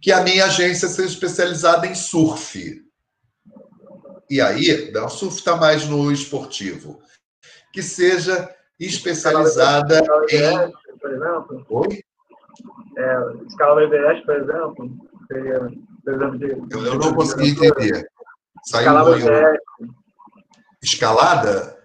que 0.01 0.11
a 0.11 0.23
minha 0.23 0.47
agência 0.47 0.89
seja 0.89 1.09
especializada 1.09 1.87
em 1.87 1.95
surf. 1.95 2.83
E 4.29 4.41
aí, 4.41 4.91
não, 4.91 5.07
o 5.07 5.11
surf 5.11 5.39
está 5.39 5.57
mais 5.57 5.87
no 5.87 6.11
esportivo. 6.11 7.01
Que 7.73 7.83
seja 7.83 8.53
especializada 8.81 10.03
em. 10.31 10.73
Por 11.07 11.15
exemplo? 11.15 11.67
Oi? 11.71 12.03
É, 12.99 13.47
escala 13.47 13.75
do 13.75 13.81
Everest, 13.83 14.27
por 14.27 14.37
exemplo. 14.37 14.91
Seria, 15.29 15.61
por 16.05 16.15
exemplo 16.15 16.39
de, 16.39 16.51
eu, 16.75 16.85
eu 16.85 16.99
não 16.99 17.15
consegui 17.15 17.51
entender. 17.51 18.09
Saiu 18.65 18.87
escalada, 18.89 19.61
escalada? 20.83 21.77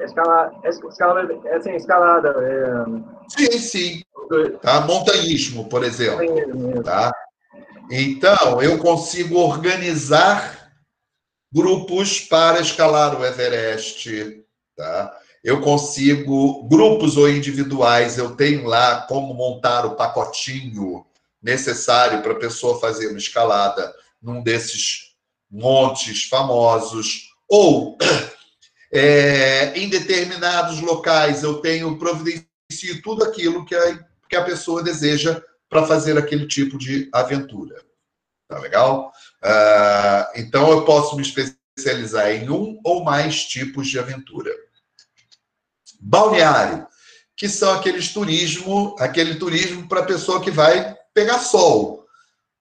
Escala, 0.00 0.52
escalada, 0.64 1.40
é 1.44 1.56
assim, 1.56 1.76
escalada. 1.76 2.34
É... 2.40 2.84
Sim, 3.28 3.58
sim. 3.58 4.02
Tá? 4.60 4.80
Montanhismo, 4.80 5.68
por 5.68 5.84
exemplo. 5.84 6.82
Tá? 6.82 7.12
Então, 7.92 8.60
eu 8.60 8.76
consigo 8.78 9.38
organizar 9.38 10.72
grupos 11.54 12.20
para 12.22 12.60
escalar 12.60 13.20
o 13.20 13.24
Everest. 13.24 14.44
Tá? 14.76 15.16
Eu 15.46 15.60
consigo, 15.60 16.64
grupos 16.64 17.16
ou 17.16 17.30
individuais, 17.30 18.18
eu 18.18 18.34
tenho 18.34 18.64
lá 18.64 19.02
como 19.02 19.32
montar 19.32 19.86
o 19.86 19.94
pacotinho 19.94 21.06
necessário 21.40 22.20
para 22.20 22.32
a 22.32 22.38
pessoa 22.40 22.80
fazer 22.80 23.06
uma 23.06 23.18
escalada 23.18 23.94
num 24.20 24.42
desses 24.42 25.14
montes 25.48 26.24
famosos. 26.24 27.30
Ou 27.48 27.96
é, 28.92 29.72
em 29.78 29.88
determinados 29.88 30.80
locais 30.80 31.44
eu 31.44 31.60
tenho 31.60 31.96
providencio 31.96 33.00
tudo 33.00 33.22
aquilo 33.22 33.64
que 33.64 33.76
a, 33.76 34.04
que 34.28 34.34
a 34.34 34.42
pessoa 34.42 34.82
deseja 34.82 35.40
para 35.68 35.86
fazer 35.86 36.18
aquele 36.18 36.48
tipo 36.48 36.76
de 36.76 37.08
aventura. 37.12 37.80
Tá 38.48 38.58
legal? 38.58 39.12
Uh, 39.44 40.40
então 40.40 40.72
eu 40.72 40.84
posso 40.84 41.14
me 41.14 41.22
especializar 41.22 42.32
em 42.32 42.50
um 42.50 42.80
ou 42.82 43.04
mais 43.04 43.44
tipos 43.44 43.86
de 43.86 43.96
aventura. 43.96 44.65
Balneário, 46.00 46.86
que 47.36 47.48
são 47.48 47.72
aqueles 47.74 48.12
turismo, 48.12 48.96
aquele 48.98 49.36
turismo 49.36 49.88
para 49.88 50.00
a 50.00 50.06
pessoa 50.06 50.40
que 50.40 50.50
vai 50.50 50.96
pegar 51.12 51.38
sol, 51.38 52.06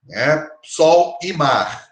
né? 0.04 0.48
Sol 0.64 1.18
e 1.22 1.32
mar. 1.34 1.88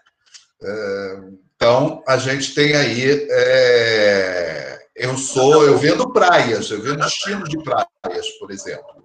É, 0.62 1.20
então 1.54 2.02
a 2.06 2.16
gente 2.16 2.54
tem 2.54 2.74
aí, 2.74 3.26
é, 3.30 4.78
eu 4.96 5.16
sou, 5.16 5.64
eu 5.64 5.78
vendo 5.78 6.12
praias, 6.12 6.70
eu 6.70 6.80
vendo 6.82 6.98
destinos 6.98 7.48
de 7.48 7.62
praias, 7.62 8.28
por 8.38 8.50
exemplo. 8.50 9.04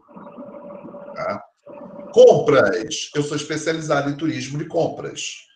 Tá? 1.15 1.43
Compras, 2.13 3.09
eu 3.15 3.23
sou 3.23 3.37
especializado 3.37 4.09
em 4.09 4.17
turismo 4.17 4.57
de 4.57 4.65
compras. 4.65 5.47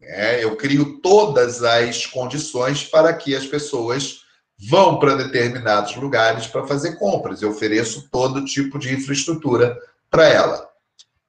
É, 0.00 0.44
eu 0.44 0.56
crio 0.56 1.00
todas 1.00 1.62
as 1.62 2.06
condições 2.06 2.84
para 2.84 3.12
que 3.12 3.34
as 3.34 3.46
pessoas 3.46 4.20
vão 4.58 4.98
para 4.98 5.14
determinados 5.14 5.94
lugares 5.96 6.46
para 6.46 6.66
fazer 6.66 6.96
compras. 6.96 7.40
Eu 7.40 7.50
ofereço 7.50 8.08
todo 8.10 8.44
tipo 8.44 8.78
de 8.78 8.92
infraestrutura 8.92 9.78
para 10.10 10.26
ela. 10.26 10.68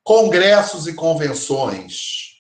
Congressos 0.03 0.87
e 0.87 0.93
convenções. 0.93 2.39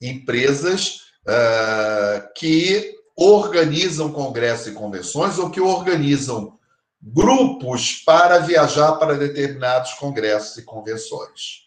Empresas 0.00 1.00
uh, 1.26 2.32
que 2.36 2.94
organizam 3.16 4.12
congressos 4.12 4.68
e 4.68 4.72
convenções 4.72 5.38
ou 5.38 5.50
que 5.50 5.60
organizam 5.60 6.56
grupos 7.02 8.02
para 8.04 8.38
viajar 8.38 8.92
para 8.92 9.16
determinados 9.16 9.94
congressos 9.94 10.56
e 10.58 10.62
convenções. 10.62 11.66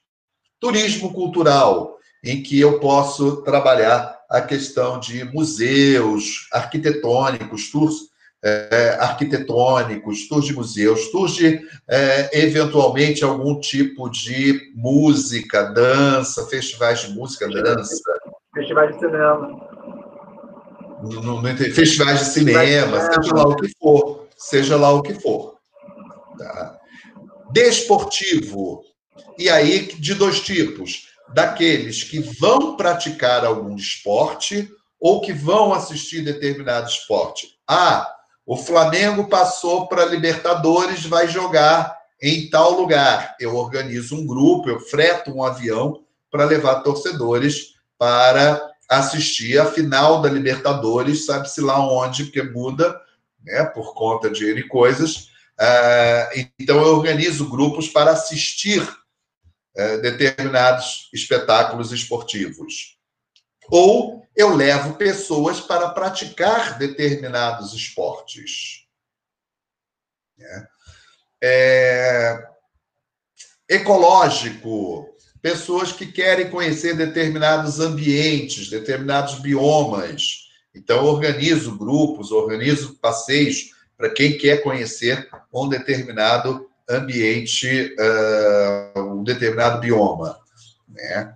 Turismo 0.59 1.13
cultural, 1.13 1.97
em 2.23 2.43
que 2.43 2.59
eu 2.59 2.79
posso 2.79 3.41
trabalhar 3.43 4.19
a 4.29 4.41
questão 4.41 4.99
de 4.99 5.23
museus 5.23 6.47
arquitetônicos, 6.51 7.71
tours 7.71 8.08
é, 8.43 8.97
arquitetônicos, 8.99 10.27
tours 10.27 10.45
de 10.45 10.53
museus, 10.53 11.11
tours 11.11 11.33
de, 11.33 11.59
é, 11.87 12.41
eventualmente, 12.45 13.23
algum 13.23 13.59
tipo 13.59 14.09
de 14.09 14.71
música, 14.75 15.63
dança, 15.63 16.45
festivais 16.47 17.01
de 17.01 17.13
música, 17.13 17.47
dança. 17.49 18.01
Festivais 18.53 18.93
de 18.93 18.99
cinema. 18.99 19.69
No, 21.01 21.41
no, 21.41 21.57
festivais 21.73 22.19
de 22.19 22.25
cinema, 22.25 22.99
seja 23.01 23.33
lá 23.33 23.43
o 23.43 23.55
que 23.55 23.69
for. 23.79 24.27
Seja 24.37 24.77
lá 24.77 24.91
o 24.91 25.01
que 25.01 25.13
for. 25.13 25.55
Tá? 26.37 26.77
Desportivo. 27.51 28.83
E 29.37 29.49
aí, 29.49 29.87
de 29.93 30.13
dois 30.13 30.39
tipos 30.41 31.07
daqueles 31.33 32.03
que 32.03 32.19
vão 32.19 32.75
praticar 32.75 33.45
algum 33.45 33.75
esporte 33.75 34.69
ou 34.99 35.21
que 35.21 35.31
vão 35.31 35.73
assistir 35.73 36.21
determinado 36.21 36.89
esporte. 36.89 37.47
Ah, 37.67 38.13
o 38.49 38.57
Flamengo 38.57 39.27
passou 39.27 39.85
para 39.85 40.05
Libertadores, 40.05 41.05
vai 41.05 41.27
jogar 41.27 41.95
em 42.19 42.49
tal 42.49 42.71
lugar. 42.71 43.35
Eu 43.39 43.55
organizo 43.55 44.15
um 44.15 44.25
grupo, 44.25 44.67
eu 44.67 44.79
freto 44.79 45.31
um 45.31 45.43
avião 45.43 46.03
para 46.31 46.45
levar 46.45 46.81
torcedores 46.81 47.75
para 47.95 48.59
assistir 48.89 49.59
a 49.59 49.67
final 49.67 50.19
da 50.19 50.31
Libertadores, 50.31 51.27
sabe-se 51.27 51.61
lá 51.61 51.79
onde, 51.79 52.23
porque 52.23 52.41
muda, 52.41 52.99
né, 53.45 53.65
por 53.65 53.93
conta 53.93 54.31
de 54.31 54.49
N 54.49 54.63
coisas. 54.63 55.29
Uh, 55.59 56.49
então, 56.57 56.81
eu 56.81 56.95
organizo 56.95 57.47
grupos 57.47 57.87
para 57.87 58.13
assistir 58.13 58.81
é, 59.77 59.99
determinados 59.99 61.07
espetáculos 61.13 61.91
esportivos. 61.91 62.97
Ou 63.71 64.25
eu 64.35 64.55
levo 64.55 64.95
pessoas 64.95 65.59
para 65.59 65.89
praticar 65.89 66.77
determinados 66.77 67.73
esportes. 67.73 68.85
É. 70.39 70.67
É... 71.43 72.49
Ecológico, 73.67 75.13
pessoas 75.41 75.91
que 75.91 76.07
querem 76.07 76.49
conhecer 76.49 76.95
determinados 76.95 77.79
ambientes, 77.79 78.69
determinados 78.69 79.35
biomas. 79.39 80.47
Então, 80.73 81.05
organizo 81.05 81.77
grupos, 81.77 82.31
organizo 82.31 82.95
passeios 82.95 83.71
para 83.97 84.09
quem 84.09 84.37
quer 84.37 84.63
conhecer 84.63 85.29
um 85.53 85.67
determinado 85.67 86.69
ambiente, 86.89 87.95
uh, 88.95 88.99
um 88.99 89.23
determinado 89.23 89.79
bioma. 89.79 90.38
Né? 90.89 91.35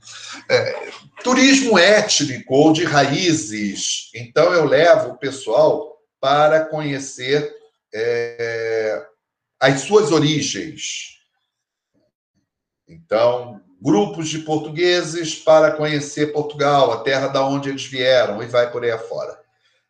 É, 0.49 0.91
turismo 1.23 1.77
étnico 1.77 2.53
ou 2.53 2.73
de 2.73 2.83
raízes. 2.83 4.09
Então, 4.15 4.53
eu 4.53 4.65
levo 4.65 5.11
o 5.11 5.17
pessoal 5.17 5.97
para 6.19 6.65
conhecer 6.65 7.53
é, 7.93 9.05
as 9.59 9.81
suas 9.81 10.11
origens. 10.11 11.19
Então, 12.87 13.61
grupos 13.81 14.29
de 14.29 14.39
portugueses 14.39 15.35
para 15.35 15.71
conhecer 15.71 16.31
Portugal, 16.31 16.91
a 16.91 17.03
terra 17.03 17.27
da 17.27 17.45
onde 17.45 17.69
eles 17.69 17.85
vieram, 17.85 18.41
e 18.41 18.47
vai 18.47 18.71
por 18.71 18.83
aí 18.83 18.91
afora. 18.91 19.33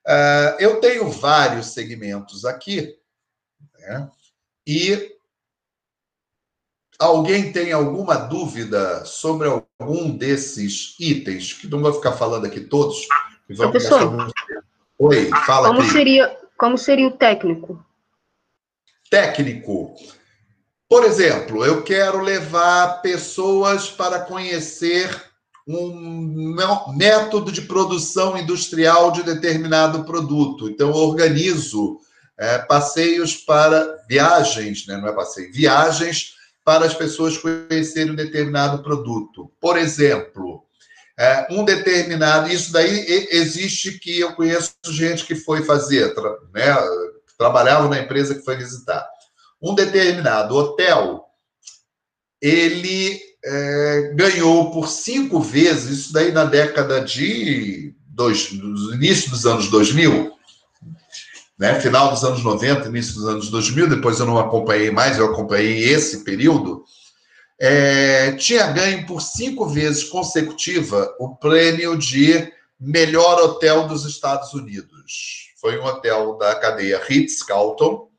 Uh, 0.06 0.60
eu 0.60 0.82
tenho 0.82 1.10
vários 1.10 1.68
segmentos 1.68 2.44
aqui, 2.44 2.98
né? 3.80 4.10
e 4.68 5.13
Alguém 7.00 7.52
tem 7.52 7.72
alguma 7.72 8.16
dúvida 8.16 9.04
sobre 9.06 9.48
algum 9.48 10.12
desses 10.16 10.96
itens? 11.00 11.54
Que 11.54 11.68
não 11.68 11.82
vou 11.82 11.94
ficar 11.94 12.14
falando 12.14 12.46
aqui 12.46 12.62
todos. 12.62 13.08
Professor, 13.56 14.32
Oi, 15.00 15.30
fala 15.46 15.68
como 15.68 15.84
seria 15.84 16.38
Como 16.58 16.78
seria 16.78 17.08
o 17.08 17.12
técnico? 17.12 17.84
Técnico. 19.10 19.96
Por 20.88 21.04
exemplo, 21.04 21.66
eu 21.66 21.84
quero 21.84 22.22
levar 22.22 23.02
pessoas 23.02 23.90
para 23.90 24.20
conhecer 24.20 25.10
um 25.68 26.94
método 26.96 27.52
de 27.52 27.62
produção 27.62 28.38
industrial 28.38 29.12
de 29.12 29.24
determinado 29.24 30.04
produto. 30.04 30.70
Então, 30.70 30.90
eu 30.90 30.96
organizo 30.96 32.00
é, 32.38 32.60
passeios 32.60 33.36
para 33.36 34.04
viagens, 34.08 34.86
né? 34.86 34.98
não 34.98 35.08
é 35.08 35.14
passeio, 35.14 35.52
viagens 35.54 36.36
para 36.64 36.86
as 36.86 36.94
pessoas 36.94 37.38
conhecerem 37.38 38.14
um 38.14 38.16
determinado 38.16 38.82
produto. 38.82 39.52
Por 39.60 39.78
exemplo, 39.78 40.64
é, 41.20 41.48
um 41.52 41.64
determinado. 41.64 42.52
Isso 42.52 42.72
daí 42.72 43.28
existe 43.32 44.00
que 44.00 44.20
eu 44.20 44.34
conheço 44.34 44.74
gente 44.88 45.26
que 45.26 45.36
foi 45.36 45.64
fazer, 45.64 46.14
né, 46.54 46.76
trabalhava 47.38 47.88
na 47.88 48.00
empresa 48.00 48.36
que 48.36 48.44
foi 48.44 48.56
visitar. 48.58 49.08
Um 49.62 49.76
determinado 49.76 50.56
hotel, 50.56 51.24
ele 52.42 53.20
é, 53.46 54.14
ganhou 54.16 54.72
por 54.72 54.88
cinco 54.88 55.40
vezes, 55.40 56.00
isso 56.00 56.14
daí 56.14 56.32
na 56.32 56.46
década 56.46 57.02
de. 57.02 57.94
Dois, 58.16 58.52
início 58.52 59.32
dos 59.32 59.44
anos 59.48 59.72
2000, 59.72 60.33
né? 61.64 61.80
final 61.80 62.10
dos 62.10 62.26
anos 62.26 62.44
90, 62.44 62.90
início 62.90 63.14
dos 63.14 63.26
anos 63.26 63.50
2000, 63.50 63.88
depois 63.88 64.20
eu 64.20 64.26
não 64.26 64.38
acompanhei 64.38 64.92
mais, 64.92 65.18
eu 65.18 65.32
acompanhei 65.32 65.94
esse 65.94 66.26
período, 66.26 66.84
é, 67.58 68.34
tinha 68.34 68.68
ganho 68.68 69.06
por 69.06 69.22
cinco 69.22 69.66
vezes 69.66 70.04
consecutiva 70.04 71.16
o 71.18 71.38
prêmio 71.38 71.98
de 71.98 72.52
melhor 72.78 73.42
hotel 73.42 73.88
dos 73.88 74.06
Estados 74.06 74.54
Unidos. 74.54 75.54
Foi 75.62 75.80
um 75.80 75.86
hotel 75.86 76.38
da 76.38 76.54
cadeia 76.56 77.02
Ritz-Carlton, 77.02 78.10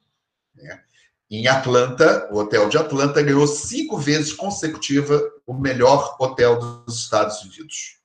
né? 0.55 0.81
em 1.31 1.47
Atlanta, 1.47 2.27
o 2.33 2.39
hotel 2.39 2.71
de 2.71 2.79
Atlanta 2.79 3.21
ganhou 3.21 3.47
cinco 3.47 3.99
vezes 3.99 4.33
consecutiva 4.33 5.23
o 5.47 5.53
melhor 5.53 6.17
hotel 6.19 6.59
dos 6.59 6.99
Estados 6.99 7.43
Unidos. 7.43 7.99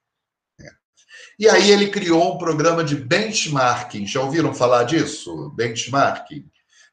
E 1.40 1.48
aí 1.48 1.72
ele 1.72 1.88
criou 1.88 2.36
um 2.36 2.38
programa 2.38 2.84
de 2.84 2.96
benchmarking. 2.96 4.06
Já 4.06 4.22
ouviram 4.22 4.54
falar 4.54 4.84
disso? 4.84 5.50
Benchmarking. 5.56 6.46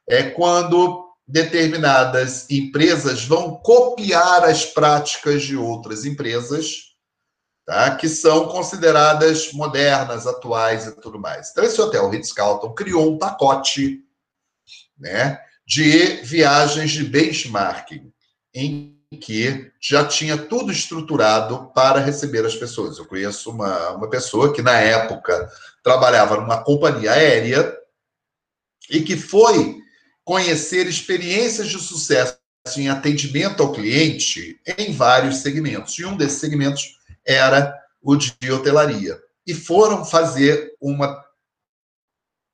É 0.09 0.23
quando 0.31 1.05
determinadas 1.27 2.49
empresas 2.49 3.25
vão 3.25 3.57
copiar 3.57 4.45
as 4.45 4.65
práticas 4.65 5.43
de 5.43 5.57
outras 5.57 6.05
empresas, 6.05 6.95
tá? 7.67 7.97
que 7.97 8.09
são 8.09 8.47
consideradas 8.47 9.53
modernas, 9.53 10.29
atuais 10.29 10.87
e 10.87 10.93
tudo 11.01 11.19
mais. 11.19 11.51
Então, 11.51 11.65
esse 11.65 11.81
hotel 11.81 12.09
Ritz-Carlton 12.09 12.73
criou 12.73 13.13
um 13.13 13.19
pacote 13.19 14.05
né, 14.97 15.41
de 15.67 16.23
viagens 16.23 16.93
de 16.93 17.03
benchmarking, 17.03 18.13
em 18.55 18.96
que 19.15 19.71
já 19.81 20.05
tinha 20.05 20.37
tudo 20.37 20.73
estruturado 20.73 21.71
para 21.73 22.01
receber 22.01 22.45
as 22.45 22.57
pessoas. 22.57 22.99
Eu 22.99 23.07
conheço 23.07 23.51
uma, 23.51 23.91
uma 23.91 24.11
pessoa 24.11 24.53
que, 24.53 24.63
na 24.63 24.79
época, 24.79 25.49
trabalhava 25.83 26.37
numa 26.37 26.63
companhia 26.63 27.13
aérea 27.13 27.77
e 28.91 29.01
que 29.01 29.17
foi 29.17 29.79
conhecer 30.25 30.89
experiências 30.89 31.69
de 31.69 31.79
sucesso 31.79 32.39
em 32.77 32.89
atendimento 32.89 33.63
ao 33.63 33.73
cliente 33.73 34.61
em 34.77 34.93
vários 34.93 35.37
segmentos. 35.37 35.97
E 35.99 36.05
um 36.05 36.17
desses 36.17 36.41
segmentos 36.41 36.99
era 37.25 37.73
o 38.03 38.17
de 38.17 38.35
hotelaria. 38.51 39.21
E 39.47 39.55
foram 39.55 40.05
fazer 40.05 40.75
uma 40.81 41.25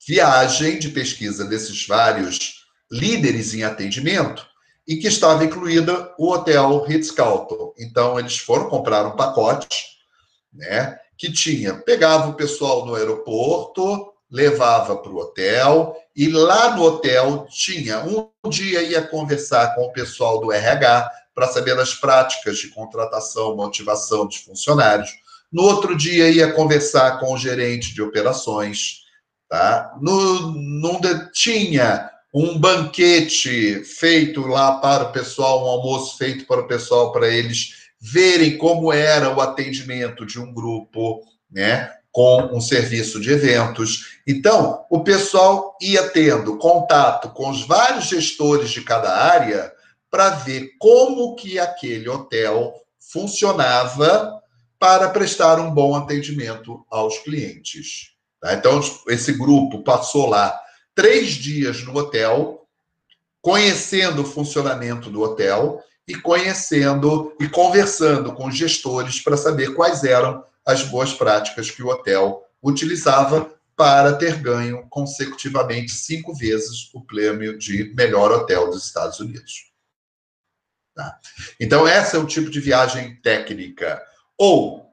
viagem 0.07 0.78
de 0.78 0.90
pesquisa 0.90 1.46
desses 1.46 1.86
vários 1.86 2.66
líderes 2.90 3.55
em 3.55 3.64
atendimento 3.64 4.51
e 4.86 4.96
que 4.96 5.08
estava 5.08 5.44
incluída 5.44 6.12
o 6.18 6.32
hotel 6.32 6.82
Ritz-Carlton. 6.84 7.72
Então, 7.78 8.18
eles 8.18 8.38
foram 8.38 8.68
comprar 8.68 9.06
um 9.06 9.16
pacote, 9.16 9.68
né, 10.52 10.98
que 11.16 11.32
tinha, 11.32 11.74
pegava 11.74 12.28
o 12.28 12.34
pessoal 12.34 12.84
no 12.84 12.94
aeroporto, 12.94 14.12
levava 14.30 14.96
para 14.96 15.12
o 15.12 15.18
hotel, 15.18 15.96
e 16.16 16.28
lá 16.28 16.74
no 16.74 16.82
hotel 16.82 17.46
tinha, 17.48 18.02
um 18.04 18.48
dia 18.48 18.82
ia 18.82 19.02
conversar 19.02 19.74
com 19.74 19.82
o 19.82 19.92
pessoal 19.92 20.40
do 20.40 20.50
RH 20.50 21.10
para 21.34 21.48
saber 21.48 21.78
as 21.78 21.94
práticas 21.94 22.58
de 22.58 22.68
contratação, 22.68 23.56
motivação 23.56 24.26
dos 24.26 24.36
funcionários. 24.36 25.10
No 25.50 25.62
outro 25.62 25.96
dia 25.96 26.30
ia 26.30 26.52
conversar 26.52 27.20
com 27.20 27.32
o 27.32 27.38
gerente 27.38 27.94
de 27.94 28.02
operações, 28.02 29.02
tá? 29.48 29.94
No, 30.00 31.00
tinha 31.32 32.10
um 32.32 32.58
banquete 32.58 33.84
feito 33.84 34.46
lá 34.46 34.78
para 34.78 35.04
o 35.04 35.12
pessoal, 35.12 35.64
um 35.64 35.68
almoço 35.68 36.16
feito 36.16 36.46
para 36.46 36.62
o 36.62 36.66
pessoal, 36.66 37.12
para 37.12 37.28
eles 37.28 37.90
verem 38.00 38.56
como 38.56 38.92
era 38.92 39.34
o 39.34 39.40
atendimento 39.40 40.24
de 40.24 40.40
um 40.40 40.52
grupo, 40.52 41.20
né? 41.50 41.92
Com 42.10 42.50
um 42.52 42.60
serviço 42.60 43.20
de 43.20 43.32
eventos. 43.32 44.18
Então, 44.26 44.84
o 44.90 45.00
pessoal 45.00 45.76
ia 45.80 46.08
tendo 46.08 46.58
contato 46.58 47.30
com 47.30 47.50
os 47.50 47.66
vários 47.66 48.06
gestores 48.06 48.70
de 48.70 48.82
cada 48.82 49.14
área 49.14 49.72
para 50.10 50.30
ver 50.30 50.70
como 50.78 51.34
que 51.36 51.58
aquele 51.58 52.08
hotel 52.08 52.74
funcionava 52.98 54.40
para 54.78 55.08
prestar 55.10 55.60
um 55.60 55.70
bom 55.70 55.94
atendimento 55.94 56.84
aos 56.90 57.18
clientes. 57.18 58.12
Tá? 58.40 58.54
Então, 58.54 58.80
esse 59.08 59.32
grupo 59.32 59.82
passou 59.82 60.28
lá 60.28 60.58
três 60.95 61.30
dias 61.30 61.82
no 61.82 61.97
hotel, 61.97 62.66
conhecendo 63.40 64.22
o 64.22 64.26
funcionamento 64.26 65.11
do 65.11 65.22
hotel 65.22 65.82
e 66.07 66.14
conhecendo 66.14 67.34
e 67.40 67.49
conversando 67.49 68.32
com 68.34 68.47
os 68.47 68.57
gestores 68.57 69.20
para 69.20 69.36
saber 69.36 69.74
quais 69.74 70.05
eram 70.05 70.45
as 70.64 70.82
boas 70.82 71.12
práticas 71.12 71.70
que 71.70 71.82
o 71.82 71.88
hotel 71.88 72.45
utilizava 72.62 73.53
para 73.76 74.14
ter 74.14 74.36
ganho 74.36 74.86
consecutivamente 74.88 75.93
cinco 75.93 76.34
vezes 76.34 76.93
o 76.95 77.01
prêmio 77.01 77.59
de 77.59 77.93
melhor 77.95 78.30
hotel 78.30 78.70
dos 78.70 78.84
Estados 78.84 79.18
Unidos. 79.18 79.72
Tá? 80.95 81.18
Então, 81.59 81.88
esse 81.88 82.14
é 82.14 82.18
o 82.18 82.26
tipo 82.26 82.51
de 82.51 82.61
viagem 82.61 83.16
técnica. 83.16 84.01
Ou 84.36 84.93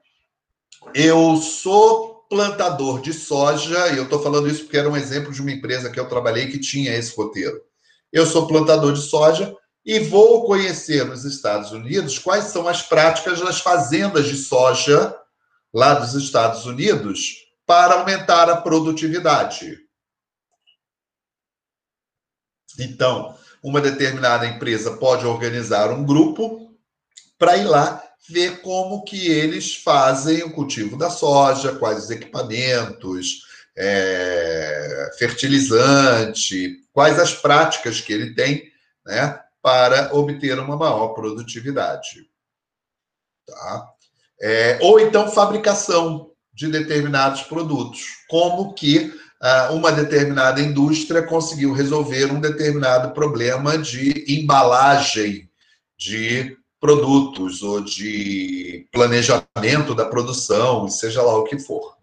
eu 0.94 1.36
sou 1.36 2.09
plantador 2.30 3.02
de 3.02 3.12
soja, 3.12 3.88
e 3.88 3.96
eu 3.96 4.04
estou 4.04 4.22
falando 4.22 4.48
isso 4.48 4.62
porque 4.62 4.78
era 4.78 4.88
um 4.88 4.96
exemplo 4.96 5.32
de 5.32 5.42
uma 5.42 5.50
empresa 5.50 5.90
que 5.90 5.98
eu 5.98 6.08
trabalhei 6.08 6.46
que 6.46 6.60
tinha 6.60 6.94
esse 6.94 7.14
roteiro. 7.16 7.60
Eu 8.12 8.24
sou 8.24 8.46
plantador 8.46 8.92
de 8.92 9.02
soja 9.02 9.54
e 9.84 9.98
vou 9.98 10.46
conhecer 10.46 11.04
nos 11.04 11.24
Estados 11.24 11.72
Unidos 11.72 12.20
quais 12.20 12.44
são 12.44 12.68
as 12.68 12.82
práticas 12.82 13.40
das 13.40 13.60
fazendas 13.60 14.26
de 14.26 14.36
soja 14.36 15.14
lá 15.74 15.94
dos 15.94 16.14
Estados 16.14 16.66
Unidos 16.66 17.34
para 17.66 17.94
aumentar 17.94 18.48
a 18.48 18.56
produtividade. 18.56 19.78
Então, 22.78 23.36
uma 23.62 23.80
determinada 23.80 24.46
empresa 24.46 24.96
pode 24.96 25.26
organizar 25.26 25.90
um 25.90 26.04
grupo 26.04 26.78
para 27.36 27.56
ir 27.56 27.64
lá 27.64 28.02
ver 28.30 28.60
como 28.62 29.04
que 29.04 29.28
eles 29.28 29.76
fazem 29.76 30.42
o 30.42 30.52
cultivo 30.52 30.96
da 30.96 31.10
soja, 31.10 31.76
quais 31.76 32.04
os 32.04 32.10
equipamentos, 32.10 33.42
é, 33.76 35.10
fertilizante, 35.18 36.76
quais 36.92 37.18
as 37.18 37.34
práticas 37.34 38.00
que 38.00 38.12
ele 38.12 38.34
tem, 38.34 38.70
né, 39.04 39.40
para 39.62 40.14
obter 40.14 40.58
uma 40.58 40.76
maior 40.76 41.08
produtividade. 41.08 42.28
Tá? 43.46 43.88
É, 44.40 44.78
ou 44.80 45.00
então 45.00 45.30
fabricação 45.30 46.30
de 46.52 46.68
determinados 46.68 47.42
produtos, 47.42 48.02
como 48.28 48.74
que 48.74 49.12
ah, 49.40 49.70
uma 49.72 49.90
determinada 49.90 50.60
indústria 50.60 51.22
conseguiu 51.22 51.72
resolver 51.72 52.26
um 52.26 52.40
determinado 52.40 53.14
problema 53.14 53.78
de 53.78 54.26
embalagem 54.28 55.48
de 55.96 56.56
produtos 56.80 57.62
ou 57.62 57.80
de 57.82 58.88
planejamento 58.90 59.94
da 59.94 60.06
produção, 60.06 60.88
seja 60.88 61.22
lá 61.22 61.36
o 61.36 61.44
que 61.44 61.58
for. 61.58 61.96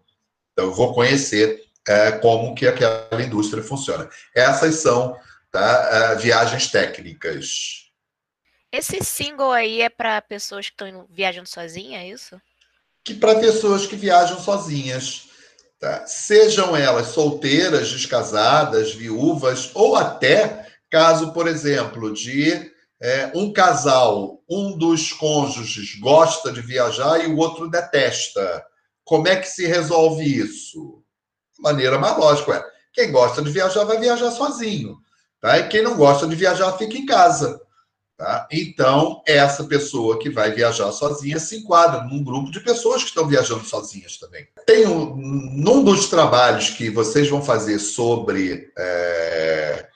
Então, 0.52 0.66
eu 0.66 0.72
vou 0.72 0.94
conhecer 0.94 1.64
é, 1.86 2.12
como 2.12 2.54
que 2.54 2.66
aquela 2.66 3.22
indústria 3.22 3.62
funciona. 3.62 4.08
Essas 4.34 4.76
são 4.76 5.16
tá, 5.50 5.88
é, 5.90 6.16
viagens 6.16 6.70
técnicas. 6.70 7.88
Esse 8.70 9.02
single 9.02 9.50
aí 9.50 9.82
é 9.82 9.88
para 9.88 10.20
pessoas 10.20 10.66
que 10.66 10.72
estão 10.72 11.06
viajando 11.10 11.48
sozinhas, 11.48 12.02
é 12.02 12.08
isso? 12.08 12.40
Que 13.02 13.14
para 13.14 13.40
pessoas 13.40 13.86
que 13.86 13.96
viajam 13.96 14.38
sozinhas. 14.38 15.28
Tá? 15.80 16.06
Sejam 16.06 16.76
elas 16.76 17.08
solteiras, 17.08 17.90
descasadas, 17.90 18.94
viúvas, 18.94 19.70
ou 19.74 19.96
até 19.96 20.66
caso, 20.90 21.32
por 21.32 21.46
exemplo, 21.46 22.12
de 22.12 22.70
é, 23.00 23.30
um 23.34 23.52
casal, 23.52 24.42
um 24.48 24.76
dos 24.76 25.12
cônjuges 25.12 25.98
gosta 26.00 26.52
de 26.52 26.60
viajar 26.60 27.18
e 27.18 27.26
o 27.26 27.36
outro 27.36 27.70
detesta. 27.70 28.64
Como 29.04 29.28
é 29.28 29.36
que 29.36 29.46
se 29.46 29.66
resolve 29.66 30.24
isso? 30.24 31.02
De 31.54 31.62
maneira 31.62 31.98
mais 31.98 32.16
lógica, 32.16 32.54
é. 32.54 32.78
Quem 32.92 33.12
gosta 33.12 33.40
de 33.40 33.50
viajar 33.50 33.84
vai 33.84 33.98
viajar 33.98 34.30
sozinho, 34.32 34.96
tá? 35.40 35.58
E 35.58 35.68
quem 35.68 35.82
não 35.82 35.96
gosta 35.96 36.26
de 36.26 36.34
viajar 36.34 36.72
fica 36.72 36.96
em 36.96 37.06
casa. 37.06 37.60
Tá? 38.18 38.48
Então, 38.50 39.22
essa 39.24 39.62
pessoa 39.62 40.18
que 40.18 40.28
vai 40.28 40.50
viajar 40.50 40.90
sozinha 40.90 41.38
se 41.38 41.58
enquadra 41.58 42.02
num 42.02 42.24
grupo 42.24 42.50
de 42.50 42.58
pessoas 42.58 43.02
que 43.04 43.10
estão 43.10 43.28
viajando 43.28 43.64
sozinhas 43.64 44.16
também. 44.16 44.48
Tem 44.66 44.88
um, 44.88 45.14
num 45.14 45.84
dos 45.84 46.08
trabalhos 46.08 46.70
que 46.70 46.90
vocês 46.90 47.30
vão 47.30 47.40
fazer 47.40 47.78
sobre 47.78 48.72
é, 48.76 49.87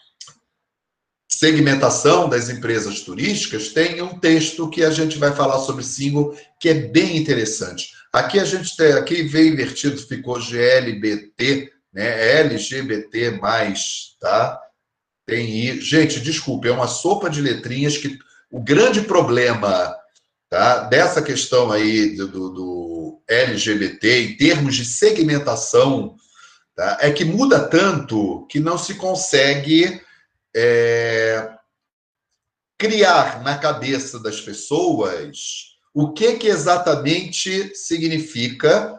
segmentação 1.43 2.29
das 2.29 2.49
empresas 2.49 3.01
turísticas, 3.01 3.71
tem 3.71 4.01
um 4.01 4.17
texto 4.17 4.71
que 4.71 4.85
a 4.85 4.91
gente 4.91 5.19
vai 5.19 5.35
falar 5.35 5.59
sobre 5.59 5.83
single, 5.83 6.39
que 6.61 6.69
é 6.69 6.75
bem 6.75 7.17
interessante. 7.17 7.95
Aqui 8.13 8.39
a 8.39 8.45
gente 8.45 8.77
tem, 8.77 8.93
aqui 8.93 9.25
veio 9.25 9.53
invertido, 9.53 9.99
ficou 9.99 10.41
GLBT, 10.41 11.69
né? 11.93 12.39
LGBT, 12.43 13.41
tá? 14.21 14.57
Tem 15.27 15.51
I. 15.51 15.81
Gente, 15.81 16.21
desculpe, 16.21 16.69
é 16.69 16.73
uma 16.73 16.87
sopa 16.87 17.29
de 17.29 17.41
letrinhas 17.41 17.99
que 17.99 18.17
o 18.49 18.63
grande 18.63 19.01
problema 19.01 19.97
tá, 20.49 20.85
dessa 20.85 21.21
questão 21.21 21.73
aí 21.73 22.15
do, 22.15 22.51
do 22.51 23.23
LGBT, 23.27 24.27
em 24.27 24.37
termos 24.37 24.77
de 24.77 24.85
segmentação, 24.85 26.15
tá, 26.77 26.99
é 27.01 27.11
que 27.11 27.25
muda 27.25 27.67
tanto 27.67 28.47
que 28.49 28.61
não 28.61 28.79
se 28.79 28.95
consegue 28.95 30.01
é, 30.55 31.51
criar 32.79 33.43
na 33.43 33.59
cabeça 33.59 34.19
das 34.19 34.41
pessoas 34.41 35.73
o 35.95 36.13
que, 36.13 36.37
que 36.37 36.49
exatamente 36.49 37.75
significa 37.77 38.99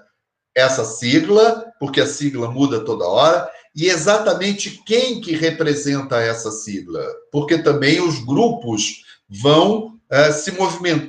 essa 0.56 0.86
sigla, 0.86 1.72
porque 1.80 2.00
a 2.00 2.08
sigla 2.08 2.50
muda 2.50 2.86
toda 2.86 3.08
hora, 3.08 3.50
e 3.76 3.88
exatamente 3.88 4.84
quem 4.86 5.20
que 5.20 5.36
representa 5.36 6.22
essa 6.22 6.52
sigla, 6.52 7.04
porque 7.32 7.58
também 7.58 8.00
os 8.00 8.24
grupos 8.24 9.04
vão 9.28 10.00
é, 10.10 10.32
se, 10.32 10.52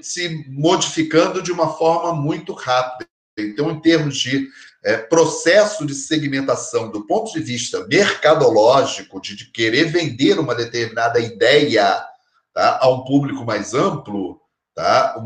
se 0.02 0.44
modificando 0.48 1.42
de 1.42 1.52
uma 1.52 1.76
forma 1.76 2.14
muito 2.14 2.54
rápida. 2.54 3.08
Então, 3.38 3.70
em 3.70 3.80
termos 3.80 4.16
de 4.16 4.48
é, 4.84 4.98
processo 4.98 5.86
de 5.86 5.94
segmentação 5.94 6.90
do 6.90 7.06
ponto 7.06 7.32
de 7.32 7.40
vista 7.40 7.86
mercadológico, 7.86 9.20
de, 9.20 9.34
de 9.34 9.50
querer 9.50 9.84
vender 9.84 10.38
uma 10.38 10.54
determinada 10.54 11.18
ideia 11.18 12.04
tá, 12.52 12.78
a 12.82 12.88
um 12.90 13.02
público 13.04 13.44
mais 13.44 13.72
amplo, 13.72 14.40
tá, 14.74 15.16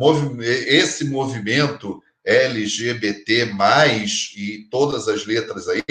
esse 0.40 1.04
movimento 1.06 2.00
LGBT, 2.24 3.50
e 4.36 4.68
todas 4.70 5.08
as 5.08 5.26
letras 5.26 5.66
aí, 5.68 5.82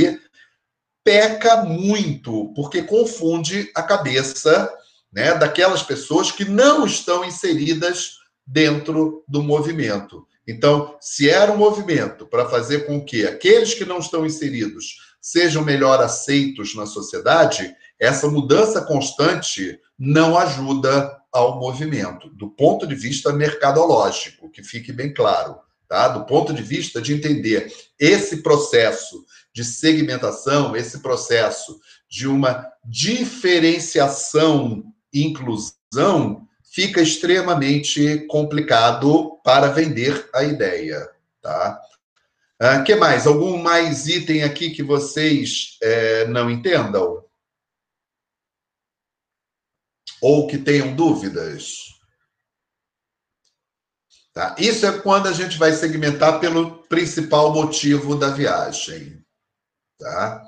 peca 1.03 1.63
muito, 1.63 2.53
porque 2.55 2.84
confunde 2.84 3.70
a 3.76 3.84
cabeça 3.84 4.72
né, 5.11 5.34
daquelas 5.34 5.84
pessoas 5.84 6.32
que 6.32 6.45
não 6.45 6.86
estão 6.86 7.26
inseridas 7.26 8.18
dentro 8.45 9.24
do 9.28 9.43
movimento. 9.43 10.26
Então, 10.48 10.95
se 11.02 11.30
era 11.30 11.52
um 11.52 11.58
movimento 11.58 12.26
para 12.26 12.48
fazer 12.48 12.86
com 12.86 13.04
que 13.04 13.28
aqueles 13.28 13.74
que 13.74 13.84
não 13.86 14.00
estão 14.00 14.26
inseridos 14.26 15.16
sejam 15.20 15.64
melhor 15.64 16.02
aceitos 16.02 16.74
na 16.74 16.86
sociedade, 16.86 17.76
essa 18.00 18.30
mudança 18.30 18.82
constante 18.82 19.78
não 20.00 20.38
ajuda 20.38 21.18
ao 21.34 21.60
movimento, 21.60 22.30
do 22.30 22.50
ponto 22.50 22.88
de 22.88 22.95
vista 22.95 23.34
mercadológico, 23.34 24.50
que 24.50 24.64
fique 24.64 24.93
bem 24.93 25.14
claro, 25.14 25.58
tá? 25.88 26.08
Do 26.08 26.26
ponto 26.26 26.54
de 26.54 26.64
vista 26.64 27.02
de 27.02 27.14
entender 27.14 27.72
esse 28.00 28.38
processo 28.38 29.26
de 29.54 29.66
segmentação, 29.66 30.76
esse 30.76 31.00
processo 31.00 31.80
de 32.10 32.28
uma 32.28 32.66
diferenciação 32.86 34.84
inclusão, 35.14 36.47
fica 36.78 37.02
extremamente 37.02 38.28
complicado 38.28 39.40
para 39.44 39.72
vender 39.72 40.30
a 40.32 40.44
ideia, 40.44 41.12
tá? 41.42 41.82
Uh, 42.62 42.84
que 42.84 42.94
mais? 42.94 43.26
Algum 43.26 43.58
mais 43.58 44.06
item 44.06 44.44
aqui 44.44 44.70
que 44.70 44.84
vocês 44.84 45.76
é, 45.82 46.28
não 46.28 46.52
entendam? 46.52 47.26
Ou 50.22 50.46
que 50.46 50.60
tenham 50.60 50.96
dúvidas? 50.96 52.00
Tá? 54.32 54.56
Isso 54.60 54.86
é 54.86 55.00
quando 55.00 55.30
a 55.30 55.34
gente 55.34 55.58
vai 55.58 55.74
segmentar 55.74 56.40
pelo 56.40 56.84
principal 56.84 57.52
motivo 57.52 58.16
da 58.16 58.30
viagem. 58.30 59.26
Tá? 59.98 60.46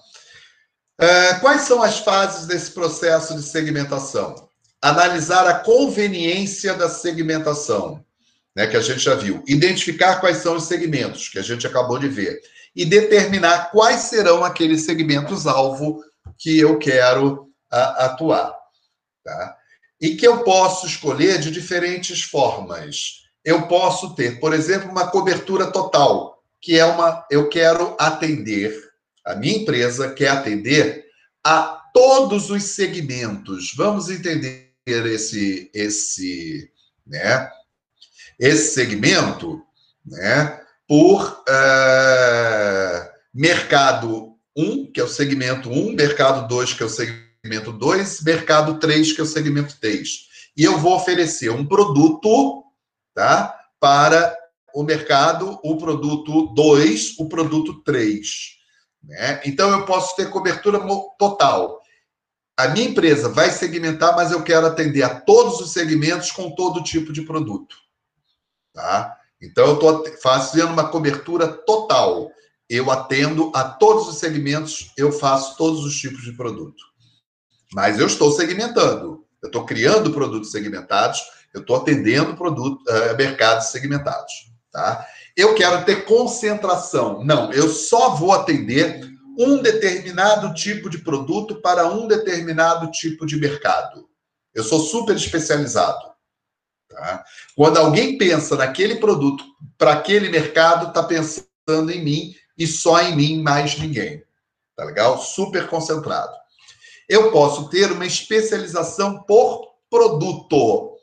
É, 0.99 1.39
quais 1.39 1.63
são 1.63 1.81
as 1.81 1.97
fases 1.97 2.45
desse 2.45 2.69
processo 2.69 3.33
de 3.33 3.41
segmentação? 3.41 4.48
Analisar 4.81 5.47
a 5.47 5.59
conveniência 5.59 6.73
da 6.73 6.89
segmentação, 6.89 8.03
né, 8.55 8.67
que 8.67 8.77
a 8.77 8.81
gente 8.81 8.99
já 8.99 9.15
viu. 9.15 9.43
Identificar 9.47 10.19
quais 10.19 10.37
são 10.37 10.55
os 10.55 10.63
segmentos, 10.63 11.29
que 11.29 11.39
a 11.39 11.43
gente 11.43 11.67
acabou 11.67 11.99
de 11.99 12.07
ver. 12.07 12.39
E 12.75 12.85
determinar 12.85 13.71
quais 13.71 14.01
serão 14.01 14.43
aqueles 14.43 14.85
segmentos-alvo 14.85 16.03
que 16.37 16.59
eu 16.59 16.77
quero 16.77 17.49
a, 17.69 18.05
atuar. 18.05 18.55
Tá? 19.23 19.57
E 19.99 20.15
que 20.15 20.25
eu 20.25 20.43
posso 20.43 20.85
escolher 20.85 21.39
de 21.39 21.51
diferentes 21.51 22.21
formas 22.21 23.19
eu 23.43 23.67
posso 23.67 24.13
ter, 24.15 24.39
por 24.39 24.53
exemplo, 24.53 24.91
uma 24.91 25.07
cobertura 25.07 25.71
total, 25.71 26.43
que 26.61 26.77
é 26.77 26.85
uma. 26.85 27.25
Eu 27.31 27.49
quero 27.49 27.95
atender, 27.99 28.75
a 29.25 29.35
minha 29.35 29.57
empresa 29.57 30.13
quer 30.13 30.29
atender 30.29 31.05
a 31.43 31.81
todos 31.93 32.49
os 32.49 32.63
segmentos. 32.63 33.73
Vamos 33.75 34.09
entender 34.09 34.68
esse, 34.91 35.69
esse, 35.73 36.71
né, 37.05 37.49
esse 38.39 38.73
segmento 38.73 39.61
né, 40.05 40.59
por 40.87 41.43
uh, 41.47 43.09
mercado 43.33 44.35
1, 44.55 44.91
que 44.91 44.99
é 44.99 45.03
o 45.03 45.07
segmento 45.07 45.69
1, 45.69 45.95
mercado 45.95 46.47
2, 46.47 46.73
que 46.73 46.83
é 46.83 46.85
o 46.85 46.89
segmento 46.89 47.71
2, 47.71 48.21
mercado 48.21 48.79
3, 48.79 49.13
que 49.13 49.21
é 49.21 49.23
o 49.23 49.27
segmento 49.27 49.75
3. 49.79 50.29
E 50.57 50.63
eu 50.63 50.77
vou 50.77 50.95
oferecer 50.95 51.49
um 51.51 51.65
produto 51.65 52.63
tá? 53.13 53.55
para 53.79 54.35
o 54.73 54.83
mercado, 54.83 55.59
o 55.63 55.77
produto 55.77 56.53
2, 56.53 57.17
o 57.19 57.27
produto 57.27 57.81
3. 57.83 58.27
Né? 59.03 59.41
Então, 59.45 59.69
eu 59.71 59.85
posso 59.85 60.15
ter 60.15 60.29
cobertura 60.29 60.79
total. 61.17 61.81
A 62.59 62.67
minha 62.67 62.89
empresa 62.89 63.29
vai 63.29 63.49
segmentar, 63.49 64.15
mas 64.15 64.31
eu 64.31 64.43
quero 64.43 64.65
atender 64.67 65.01
a 65.03 65.19
todos 65.21 65.61
os 65.61 65.71
segmentos 65.71 66.31
com 66.31 66.53
todo 66.53 66.83
tipo 66.83 67.13
de 67.13 67.21
produto. 67.21 67.75
Tá? 68.73 69.15
Então, 69.41 69.67
eu 69.67 69.73
estou 69.75 70.05
fazendo 70.21 70.73
uma 70.73 70.89
cobertura 70.89 71.47
total. 71.47 72.29
Eu 72.69 72.91
atendo 72.91 73.51
a 73.55 73.63
todos 73.63 74.07
os 74.09 74.17
segmentos, 74.17 74.91
eu 74.97 75.11
faço 75.11 75.57
todos 75.57 75.85
os 75.85 75.97
tipos 75.97 76.21
de 76.23 76.33
produto. 76.33 76.83
Mas 77.73 77.99
eu 77.99 78.07
estou 78.07 78.31
segmentando. 78.31 79.25
Eu 79.41 79.47
estou 79.47 79.65
criando 79.65 80.11
produtos 80.11 80.51
segmentados 80.51 81.21
eu 81.53 81.61
estou 81.61 81.77
atendendo 81.77 82.35
produto, 82.35 82.81
uh, 82.87 83.17
mercados 83.17 83.67
segmentados. 83.67 84.51
Tá? 84.71 85.05
Eu 85.35 85.55
quero 85.55 85.83
ter 85.83 86.05
concentração. 86.05 87.23
Não, 87.23 87.51
eu 87.51 87.69
só 87.69 88.11
vou 88.11 88.31
atender 88.31 89.01
um 89.39 89.61
determinado 89.61 90.53
tipo 90.53 90.89
de 90.89 90.97
produto 90.97 91.61
para 91.61 91.87
um 91.87 92.07
determinado 92.07 92.91
tipo 92.91 93.25
de 93.25 93.37
mercado. 93.37 94.07
Eu 94.53 94.63
sou 94.63 94.81
super 94.81 95.15
especializado. 95.15 96.11
Tá? 96.89 97.23
Quando 97.55 97.77
alguém 97.77 98.17
pensa 98.17 98.55
naquele 98.57 98.95
produto 98.95 99.43
para 99.77 99.93
aquele 99.93 100.29
mercado, 100.29 100.89
está 100.89 101.01
pensando 101.01 101.91
em 101.91 102.03
mim 102.03 102.35
e 102.57 102.67
só 102.67 103.01
em 103.01 103.15
mim, 103.15 103.41
mais 103.41 103.79
ninguém. 103.79 104.23
Tá 104.75 104.83
legal? 104.83 105.21
Super 105.21 105.67
concentrado. 105.67 106.35
Eu 107.07 107.31
posso 107.31 107.69
ter 107.69 107.91
uma 107.91 108.05
especialização 108.05 109.23
por 109.23 109.69
produto 109.89 110.99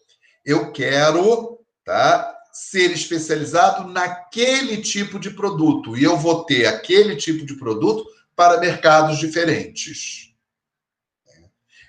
eu 0.47 0.71
quero 0.71 1.59
tá, 1.85 2.33
ser 2.53 2.93
especializado 2.93 3.91
naquele 3.91 4.77
tipo 4.77 5.19
de 5.19 5.31
produto 5.31 5.99
e 5.99 6.05
eu 6.05 6.17
vou 6.17 6.45
ter 6.45 6.67
aquele 6.67 7.17
tipo 7.17 7.45
de 7.45 7.57
produto 7.57 8.07
para 8.37 8.61
mercados 8.61 9.19
diferentes. 9.19 10.27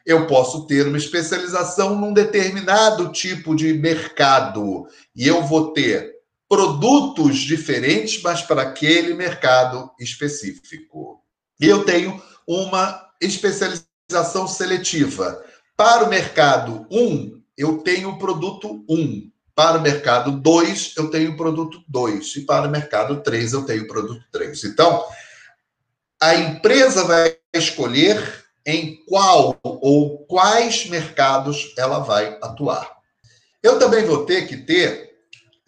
Eu 0.06 0.26
posso 0.26 0.66
ter 0.66 0.88
uma 0.88 0.98
especialização 0.98 1.94
num 1.94 2.14
determinado 2.14 3.12
tipo 3.12 3.54
de 3.54 3.74
mercado 3.74 4.88
e 5.14 5.28
eu 5.28 5.44
vou 5.44 5.74
ter 5.74 6.16
produtos 6.48 7.40
diferentes, 7.40 8.22
mas 8.22 8.42
para 8.42 8.62
aquele 8.62 9.14
mercado 9.14 9.92
específico. 10.00 11.22
Eu 11.60 11.84
tenho 11.84 12.22
uma 12.48 13.06
especialização 13.22 14.48
seletiva. 14.48 15.44
Para 15.76 16.06
o 16.06 16.10
mercado 16.10 16.88
1, 16.90 17.42
eu 17.58 17.80
tenho 17.80 18.12
o 18.12 18.18
produto 18.18 18.86
1. 18.90 19.30
Para 19.54 19.80
o 19.80 19.82
mercado 19.82 20.32
2, 20.32 20.94
eu 20.96 21.10
tenho 21.10 21.32
o 21.32 21.38
produto 21.38 21.84
2. 21.88 22.36
E 22.38 22.42
para 22.42 22.68
o 22.68 22.72
mercado 22.72 23.22
3, 23.22 23.54
eu 23.54 23.66
tenho 23.66 23.84
o 23.84 23.88
produto 23.88 24.24
3. 24.32 24.64
Então, 24.64 25.04
a 26.22 26.36
empresa 26.36 27.04
vai 27.04 27.38
escolher 27.54 28.46
em 28.66 29.04
qual 29.06 29.58
ou 29.64 30.26
quais 30.26 30.88
mercados 30.88 31.74
ela 31.78 32.00
vai 32.00 32.38
atuar. 32.42 32.98
Eu 33.64 33.80
também 33.80 34.06
vou 34.06 34.26
ter 34.26 34.48
que 34.48 34.58
ter 34.58 35.12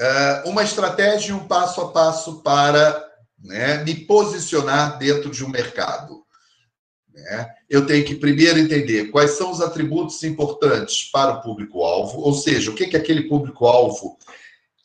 uh, 0.01 0.49
uma 0.49 0.63
estratégia 0.63 1.31
e 1.31 1.33
um 1.33 1.47
passo 1.47 1.81
a 1.81 1.91
passo 1.91 2.41
para 2.41 3.07
né, 3.41 3.83
me 3.83 3.95
posicionar 3.95 4.97
dentro 4.97 5.29
de 5.29 5.43
um 5.43 5.49
mercado. 5.49 6.23
Né? 7.13 7.49
Eu 7.69 7.85
tenho 7.85 8.05
que 8.05 8.15
primeiro 8.15 8.59
entender 8.59 9.11
quais 9.11 9.31
são 9.31 9.51
os 9.51 9.61
atributos 9.61 10.21
importantes 10.23 11.09
para 11.11 11.33
o 11.33 11.41
público-alvo, 11.41 12.19
ou 12.19 12.33
seja, 12.33 12.71
o 12.71 12.75
que, 12.75 12.87
que 12.87 12.97
aquele 12.97 13.23
público-alvo 13.29 14.17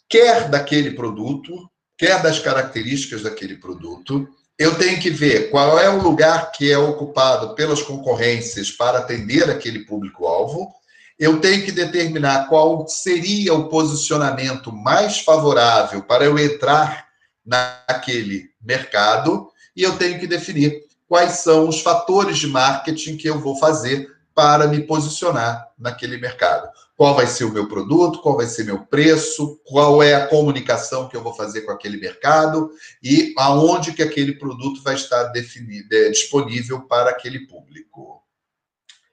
quer 0.09 0.49
daquele 0.49 0.93
produto, 0.93 1.69
quer 1.97 2.23
das 2.23 2.39
características 2.39 3.23
daquele 3.23 3.57
produto. 3.57 4.29
Eu 4.57 4.79
tenho 4.79 5.01
que 5.01 5.11
ver 5.11 5.51
qual 5.51 5.79
é 5.81 5.91
o 5.91 6.01
lugar 6.01 6.53
que 6.53 6.71
é 6.71 6.79
ocupado 6.79 7.57
pelas 7.57 7.83
concorrências 7.83 8.71
para 8.71 8.99
atender 8.99 9.51
aquele 9.51 9.81
público-alvo. 9.81 10.73
Eu 11.19 11.41
tenho 11.41 11.65
que 11.65 11.73
determinar 11.73 12.49
qual 12.49 12.87
seria 12.87 13.53
o 13.53 13.69
posicionamento 13.69 14.71
mais 14.71 15.21
favorável 15.21 16.03
para 16.03 16.25
eu 16.25 16.39
entrar 16.39 17.09
naquele 17.45 18.49
mercado 18.63 19.49
e 19.77 19.83
eu 19.83 19.99
tenho 19.99 20.21
que 20.21 20.27
definir 20.27 20.85
quais 21.09 21.33
são 21.39 21.69
os 21.69 21.81
fatores 21.81 22.39
de 22.39 22.47
marketing 22.47 23.17
que 23.17 23.29
eu 23.29 23.41
vou 23.41 23.57
fazer 23.57 24.09
para 24.35 24.69
me 24.69 24.81
posicionar 24.81 25.69
naquele 25.79 26.17
mercado. 26.17 26.69
Qual 26.97 27.15
vai 27.15 27.27
ser 27.27 27.45
o 27.45 27.53
meu 27.53 27.67
produto, 27.69 28.21
qual 28.21 28.37
vai 28.37 28.47
ser 28.47 28.65
meu 28.65 28.87
preço, 28.87 29.61
qual 29.65 30.01
é 30.01 30.15
a 30.15 30.29
comunicação 30.29 31.09
que 31.09 31.17
eu 31.17 31.23
vou 31.23 31.35
fazer 31.35 31.63
com 31.63 31.73
aquele 31.73 31.97
mercado 31.97 32.71
e 33.03 33.35
aonde 33.37 33.93
que 33.93 34.03
aquele 34.03 34.39
produto 34.39 34.81
vai 34.83 34.95
estar 34.95 35.25
definido, 35.25 35.93
é, 35.93 36.09
disponível 36.11 36.83
para 36.83 37.11
aquele 37.11 37.49
público. 37.49 38.23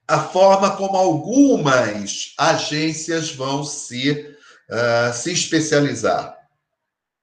A 0.07 0.19
forma 0.19 0.75
como 0.75 0.95
algumas 0.95 2.33
agências 2.37 3.31
vão 3.33 3.63
se, 3.63 4.11
uh, 4.69 5.13
se 5.13 5.31
especializar, 5.31 6.37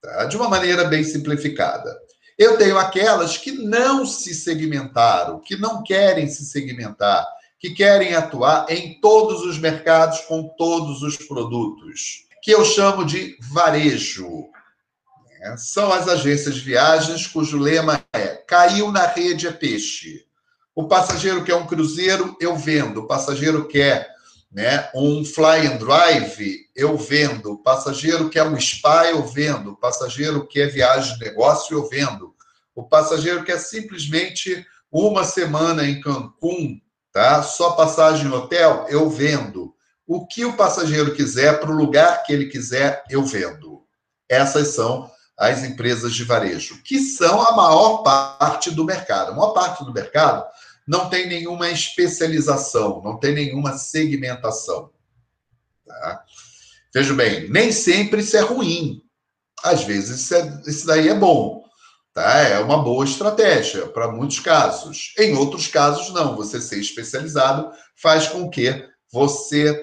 tá? 0.00 0.24
de 0.24 0.36
uma 0.36 0.48
maneira 0.48 0.84
bem 0.84 1.04
simplificada. 1.04 1.96
Eu 2.38 2.56
tenho 2.56 2.78
aquelas 2.78 3.36
que 3.36 3.52
não 3.52 4.06
se 4.06 4.34
segmentaram, 4.34 5.40
que 5.40 5.56
não 5.56 5.82
querem 5.82 6.28
se 6.28 6.46
segmentar, 6.46 7.26
que 7.58 7.70
querem 7.70 8.14
atuar 8.14 8.66
em 8.68 9.00
todos 9.00 9.42
os 9.42 9.58
mercados 9.58 10.20
com 10.20 10.48
todos 10.56 11.02
os 11.02 11.16
produtos, 11.16 12.26
que 12.42 12.52
eu 12.52 12.64
chamo 12.64 13.04
de 13.04 13.36
varejo. 13.52 14.46
É, 15.40 15.56
são 15.56 15.92
as 15.92 16.08
agências 16.08 16.54
de 16.54 16.60
viagens 16.60 17.26
cujo 17.26 17.58
lema 17.58 18.04
é: 18.12 18.28
caiu 18.46 18.90
na 18.92 19.06
rede 19.06 19.46
é 19.46 19.52
peixe. 19.52 20.24
O 20.74 20.86
passageiro 20.86 21.44
quer 21.44 21.56
um 21.56 21.66
cruzeiro, 21.66 22.36
eu 22.40 22.56
vendo. 22.56 23.00
O 23.00 23.06
passageiro 23.06 23.66
quer 23.66 24.08
né, 24.50 24.88
um 24.94 25.24
fly 25.24 25.66
and 25.66 25.76
drive, 25.76 26.66
eu 26.74 26.96
vendo. 26.96 27.52
O 27.52 27.58
passageiro 27.58 28.30
quer 28.30 28.44
um 28.44 28.58
spa, 28.60 29.06
eu 29.06 29.26
vendo. 29.26 29.72
O 29.72 29.76
passageiro 29.76 30.46
quer 30.46 30.68
viagem 30.68 31.18
de 31.18 31.24
negócio, 31.24 31.76
eu 31.76 31.88
vendo. 31.88 32.34
O 32.74 32.84
passageiro 32.84 33.44
quer 33.44 33.58
simplesmente 33.58 34.64
uma 34.90 35.24
semana 35.24 35.84
em 35.84 36.00
Cancún, 36.00 36.80
tá? 37.18 37.42
Só 37.42 37.72
passagem 37.72 38.26
no 38.26 38.36
hotel, 38.36 38.86
eu 38.88 39.10
vendo. 39.10 39.74
O 40.06 40.24
que 40.24 40.44
o 40.44 40.56
passageiro 40.56 41.16
quiser, 41.16 41.58
para 41.58 41.68
o 41.68 41.74
lugar 41.74 42.22
que 42.22 42.32
ele 42.32 42.46
quiser, 42.46 43.02
eu 43.10 43.24
vendo. 43.24 43.82
Essas 44.28 44.68
são 44.68 45.10
as 45.36 45.64
empresas 45.64 46.14
de 46.14 46.22
varejo, 46.22 46.80
que 46.84 47.00
são 47.00 47.42
a 47.42 47.56
maior 47.56 48.04
parte 48.04 48.70
do 48.70 48.84
mercado. 48.84 49.32
A 49.32 49.34
maior 49.34 49.50
parte 49.50 49.84
do 49.84 49.92
mercado 49.92 50.46
não 50.86 51.10
tem 51.10 51.26
nenhuma 51.28 51.68
especialização, 51.70 53.02
não 53.02 53.18
tem 53.18 53.34
nenhuma 53.34 53.76
segmentação. 53.76 54.90
Tá? 55.84 56.24
Veja 56.94 57.14
bem, 57.14 57.50
nem 57.50 57.72
sempre 57.72 58.20
isso 58.20 58.36
é 58.36 58.40
ruim. 58.42 59.02
Às 59.64 59.82
vezes 59.82 60.20
isso, 60.20 60.34
é, 60.36 60.62
isso 60.68 60.86
daí 60.86 61.08
é 61.08 61.14
bom. 61.14 61.64
Tá? 62.18 62.38
É 62.40 62.58
uma 62.58 62.82
boa 62.82 63.04
estratégia 63.04 63.86
para 63.86 64.10
muitos 64.10 64.40
casos. 64.40 65.12
Em 65.16 65.36
outros 65.36 65.68
casos, 65.68 66.12
não. 66.12 66.34
Você 66.34 66.60
ser 66.60 66.80
especializado 66.80 67.70
faz 67.94 68.26
com 68.26 68.50
que 68.50 68.84
você, 69.08 69.80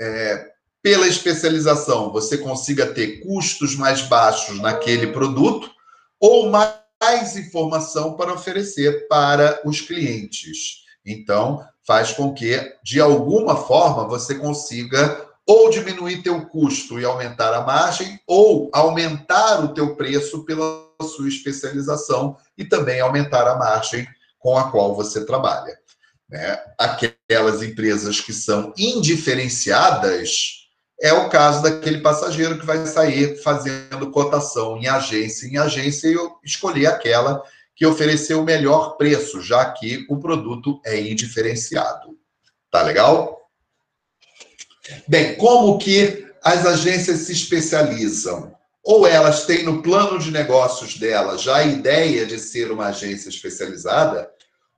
é, 0.00 0.46
pela 0.82 1.06
especialização, 1.06 2.10
você 2.10 2.38
consiga 2.38 2.86
ter 2.86 3.20
custos 3.20 3.76
mais 3.76 4.00
baixos 4.00 4.58
naquele 4.58 5.08
produto 5.08 5.70
ou 6.18 6.48
mais 6.48 7.36
informação 7.36 8.14
para 8.14 8.32
oferecer 8.32 9.06
para 9.06 9.60
os 9.62 9.82
clientes. 9.82 10.82
Então, 11.04 11.62
faz 11.86 12.10
com 12.10 12.32
que, 12.32 12.58
de 12.82 13.02
alguma 13.02 13.54
forma, 13.54 14.08
você 14.08 14.36
consiga 14.36 15.26
ou 15.44 15.68
diminuir 15.68 16.22
teu 16.22 16.46
custo 16.46 16.98
e 16.98 17.04
aumentar 17.04 17.52
a 17.52 17.60
margem, 17.60 18.18
ou 18.26 18.70
aumentar 18.72 19.62
o 19.62 19.74
teu 19.74 19.94
preço 19.94 20.42
pela 20.46 20.85
sua 21.04 21.28
especialização 21.28 22.36
e 22.56 22.64
também 22.64 23.00
aumentar 23.00 23.46
a 23.48 23.56
margem 23.56 24.06
com 24.38 24.56
a 24.56 24.70
qual 24.70 24.94
você 24.94 25.24
trabalha. 25.24 25.76
Né? 26.28 26.58
Aquelas 26.78 27.62
empresas 27.62 28.20
que 28.20 28.32
são 28.32 28.72
indiferenciadas 28.76 30.66
é 31.00 31.12
o 31.12 31.28
caso 31.28 31.62
daquele 31.62 32.00
passageiro 32.00 32.58
que 32.58 32.66
vai 32.66 32.86
sair 32.86 33.36
fazendo 33.42 34.10
cotação 34.10 34.78
em 34.78 34.88
agência 34.88 35.46
em 35.46 35.58
agência 35.58 36.08
e 36.08 36.16
escolher 36.42 36.86
aquela 36.86 37.42
que 37.74 37.84
ofereceu 37.84 38.40
o 38.40 38.44
melhor 38.44 38.96
preço, 38.96 39.42
já 39.42 39.70
que 39.70 40.06
o 40.08 40.18
produto 40.18 40.80
é 40.84 40.98
indiferenciado. 40.98 42.18
Tá 42.70 42.82
legal? 42.82 43.50
Bem, 45.06 45.36
como 45.36 45.76
que 45.78 46.26
as 46.42 46.64
agências 46.64 47.20
se 47.20 47.32
especializam? 47.32 48.55
Ou 48.86 49.04
elas 49.04 49.46
têm 49.46 49.64
no 49.64 49.82
plano 49.82 50.16
de 50.16 50.30
negócios 50.30 50.96
dela 50.96 51.36
já 51.36 51.56
a 51.56 51.66
ideia 51.66 52.24
de 52.24 52.38
ser 52.38 52.70
uma 52.70 52.86
agência 52.86 53.28
especializada, 53.28 54.30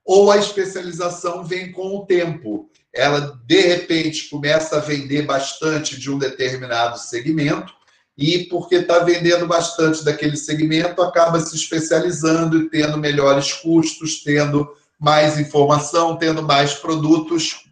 ou 0.03 0.31
a 0.31 0.39
especialização 0.39 1.45
vem 1.45 1.71
com 1.71 1.95
o 1.95 2.07
tempo. 2.07 2.71
Ela, 2.91 3.39
de 3.45 3.61
repente, 3.61 4.31
começa 4.31 4.79
a 4.79 4.81
vender 4.81 5.27
bastante 5.27 6.01
de 6.01 6.11
um 6.11 6.19
determinado 6.19 6.99
segmento, 6.99 7.71
e 8.17 8.47
porque 8.47 8.77
está 8.77 9.01
vendendo 9.01 9.47
bastante 9.47 10.03
daquele 10.03 10.39
segmento, 10.39 11.03
acaba 11.03 11.39
se 11.39 11.55
especializando 11.55 12.63
e 12.63 12.71
tendo 12.71 12.97
melhores 12.97 13.53
custos, 13.53 14.23
tendo 14.25 14.67
mais 14.99 15.39
informação, 15.39 16.17
tendo 16.17 16.43
mais 16.43 16.73
produtos 16.73 17.69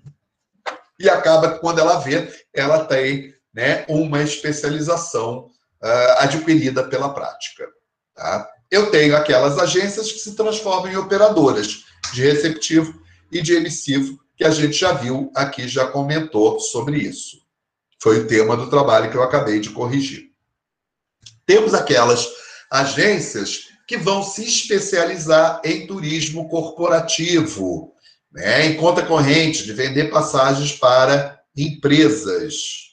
e 1.00 1.08
acaba 1.08 1.58
quando 1.58 1.78
ela 1.78 1.98
vê, 1.98 2.30
ela 2.54 2.84
tem 2.84 3.34
né, 3.54 3.86
uma 3.88 4.22
especialização 4.22 5.50
uh, 5.86 6.18
adquirida 6.18 6.84
pela 6.84 7.12
prática. 7.14 7.66
Tá? 8.14 8.48
Eu 8.70 8.90
tenho 8.90 9.16
aquelas 9.16 9.58
agências 9.58 10.10
que 10.10 10.18
se 10.18 10.34
transformam 10.34 10.90
em 10.90 10.96
operadoras 10.96 11.84
de 12.12 12.22
receptivo 12.22 13.00
e 13.30 13.40
de 13.40 13.54
emissivo, 13.54 14.18
que 14.36 14.44
a 14.44 14.50
gente 14.50 14.74
já 14.74 14.92
viu 14.92 15.30
aqui, 15.34 15.68
já 15.68 15.86
comentou 15.86 16.58
sobre 16.60 16.98
isso. 16.98 17.38
Foi 18.02 18.20
o 18.20 18.26
tema 18.26 18.56
do 18.56 18.68
trabalho 18.68 19.10
que 19.10 19.16
eu 19.16 19.22
acabei 19.22 19.60
de 19.60 19.70
corrigir. 19.70 20.30
Temos 21.46 21.74
aquelas 21.74 22.28
agências 22.70 23.68
que 23.86 23.96
vão 23.96 24.22
se 24.22 24.44
especializar 24.44 25.60
em 25.64 25.86
turismo 25.86 26.48
corporativo, 26.48 27.94
né, 28.32 28.66
em 28.66 28.76
conta 28.76 29.06
corrente, 29.06 29.64
de 29.64 29.72
vender 29.72 30.10
passagens 30.10 30.72
para 30.72 31.40
empresas, 31.56 32.85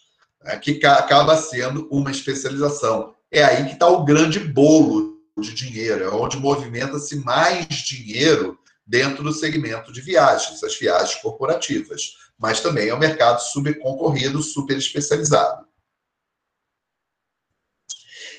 né, 0.43 0.57
que 0.57 0.85
acaba 0.85 1.37
sendo 1.37 1.87
uma 1.89 2.11
especialização. 2.11 3.15
É 3.31 3.43
aí 3.43 3.65
que 3.65 3.73
está 3.73 3.87
o 3.87 4.03
grande 4.03 4.39
bolo 4.39 5.13
de 5.37 5.53
dinheiro, 5.53 6.03
é 6.03 6.09
onde 6.09 6.37
movimenta-se 6.37 7.15
mais 7.15 7.67
dinheiro 7.67 8.59
dentro 8.85 9.23
do 9.23 9.33
segmento 9.33 9.91
de 9.91 10.01
viagens, 10.01 10.63
as 10.63 10.77
viagens 10.77 11.15
corporativas. 11.21 12.17
Mas 12.37 12.59
também 12.59 12.89
é 12.89 12.95
um 12.95 12.99
mercado 12.99 13.39
super 13.39 13.79
concorrido, 13.79 14.41
super 14.41 14.77
especializado. 14.77 15.65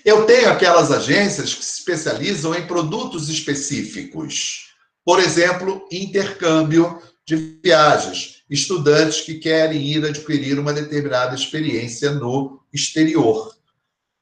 Eu 0.04 0.26
tenho 0.26 0.50
aquelas 0.50 0.92
agências 0.92 1.54
que 1.54 1.64
se 1.64 1.78
especializam 1.78 2.54
em 2.54 2.66
produtos 2.66 3.30
específicos. 3.30 4.74
Por 5.02 5.18
exemplo, 5.18 5.88
intercâmbio 5.90 7.02
de 7.26 7.36
viagens. 7.62 8.33
Estudantes 8.48 9.22
que 9.22 9.34
querem 9.34 9.82
ir 9.82 10.04
adquirir 10.04 10.58
uma 10.58 10.72
determinada 10.72 11.34
experiência 11.34 12.10
no 12.12 12.60
exterior. 12.72 13.54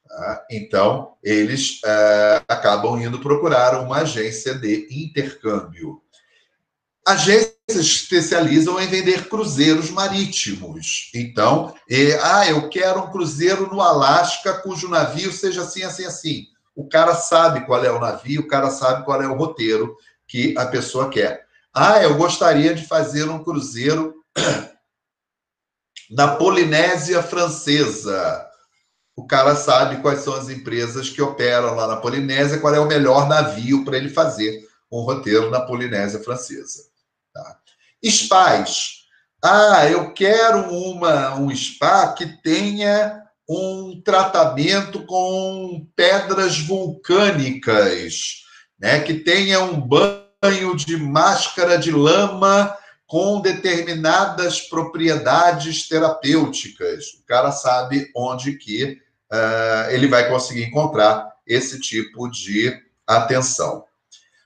Tá? 0.07 0.45
Então, 0.49 1.15
eles 1.23 1.81
é, 1.83 2.41
acabam 2.47 3.01
indo 3.01 3.19
procurar 3.19 3.79
uma 3.81 3.97
agência 3.97 4.53
de 4.53 4.87
intercâmbio. 4.91 6.01
Agências 7.05 7.53
especializam 7.67 8.79
em 8.79 8.87
vender 8.87 9.27
cruzeiros 9.27 9.89
marítimos. 9.89 11.09
Então, 11.13 11.73
ah, 12.21 12.49
eu 12.49 12.69
quero 12.69 13.01
um 13.01 13.11
cruzeiro 13.11 13.67
no 13.67 13.81
Alasca 13.81 14.53
cujo 14.53 14.87
navio 14.87 15.31
seja 15.31 15.63
assim, 15.63 15.83
assim, 15.83 16.05
assim. 16.05 16.45
O 16.75 16.87
cara 16.87 17.13
sabe 17.13 17.65
qual 17.65 17.83
é 17.83 17.91
o 17.91 17.99
navio, 17.99 18.41
o 18.41 18.47
cara 18.47 18.69
sabe 18.69 19.03
qual 19.03 19.21
é 19.21 19.27
o 19.27 19.35
roteiro 19.35 19.97
que 20.27 20.55
a 20.57 20.65
pessoa 20.65 21.09
quer. 21.09 21.45
Ah, 21.75 22.03
eu 22.03 22.15
gostaria 22.15 22.75
de 22.75 22.85
fazer 22.85 23.27
um 23.27 23.43
cruzeiro 23.43 24.13
na 26.11 26.35
Polinésia 26.35 27.23
Francesa. 27.23 28.47
O 29.15 29.25
cara 29.25 29.55
sabe 29.55 29.99
quais 29.99 30.19
são 30.19 30.35
as 30.35 30.49
empresas 30.49 31.09
que 31.09 31.21
operam 31.21 31.73
lá 31.73 31.87
na 31.87 31.97
Polinésia, 31.97 32.59
qual 32.59 32.75
é 32.75 32.79
o 32.79 32.87
melhor 32.87 33.27
navio 33.27 33.83
para 33.83 33.97
ele 33.97 34.09
fazer 34.09 34.67
um 34.91 35.01
roteiro 35.01 35.49
na 35.49 35.61
Polinésia 35.61 36.19
Francesa. 36.19 36.83
Tá? 37.33 37.57
Spas. 38.05 39.03
Ah, 39.43 39.89
eu 39.89 40.13
quero 40.13 40.71
uma, 40.71 41.35
um 41.35 41.53
spa 41.55 42.13
que 42.13 42.39
tenha 42.43 43.19
um 43.49 43.99
tratamento 44.05 45.05
com 45.07 45.87
pedras 45.95 46.59
vulcânicas, 46.59 48.43
né? 48.79 48.99
que 48.99 49.15
tenha 49.15 49.59
um 49.59 49.81
banho 49.81 50.22
banho 50.43 50.75
de 50.75 50.97
máscara 50.97 51.77
de 51.77 51.89
lama 51.89 52.77
com 53.07 53.39
determinadas 53.39 54.59
propriedades 54.59 55.87
terapêuticas. 55.87 57.13
O 57.13 57.25
cara 57.25 57.49
sabe 57.53 58.11
onde 58.13 58.57
que 58.57 58.99
uh, 59.31 59.89
ele 59.91 60.05
vai 60.07 60.27
conseguir 60.27 60.65
encontrar 60.65 61.31
esse 61.47 61.79
tipo 61.79 62.29
de 62.29 62.77
atenção. 63.07 63.85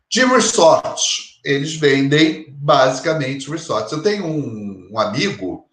De 0.07 0.23
resorts, 0.23 1.39
eles 1.43 1.75
vendem 1.75 2.45
basicamente 2.49 3.49
resorts. 3.49 3.91
Eu 3.91 4.03
tenho 4.03 4.27
um, 4.27 4.89
um 4.91 4.99
amigo 4.99 5.65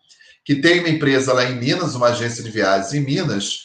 que 0.42 0.54
tem 0.54 0.80
uma 0.80 0.88
empresa 0.88 1.34
lá 1.34 1.44
em 1.44 1.56
Minas, 1.56 1.94
uma 1.94 2.08
agência 2.08 2.42
de 2.42 2.50
viagens 2.50 2.94
em 2.94 3.00
Minas, 3.00 3.64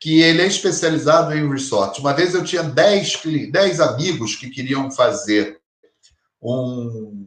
que 0.00 0.22
ele 0.22 0.40
é 0.40 0.46
especializado 0.46 1.36
em 1.36 1.50
resort. 1.50 2.00
Uma 2.00 2.14
vez 2.14 2.34
eu 2.34 2.44
tinha 2.44 2.62
10, 2.62 3.20
10 3.50 3.80
amigos 3.80 4.36
que 4.36 4.48
queriam 4.48 4.90
fazer 4.90 5.57
um, 6.42 7.26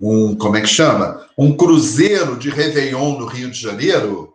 um, 0.00 0.36
como 0.36 0.56
é 0.56 0.60
que 0.60 0.66
chama? 0.66 1.26
Um 1.36 1.56
cruzeiro 1.56 2.36
de 2.36 2.50
Réveillon 2.50 3.18
no 3.18 3.26
Rio 3.26 3.50
de 3.50 3.60
Janeiro, 3.60 4.34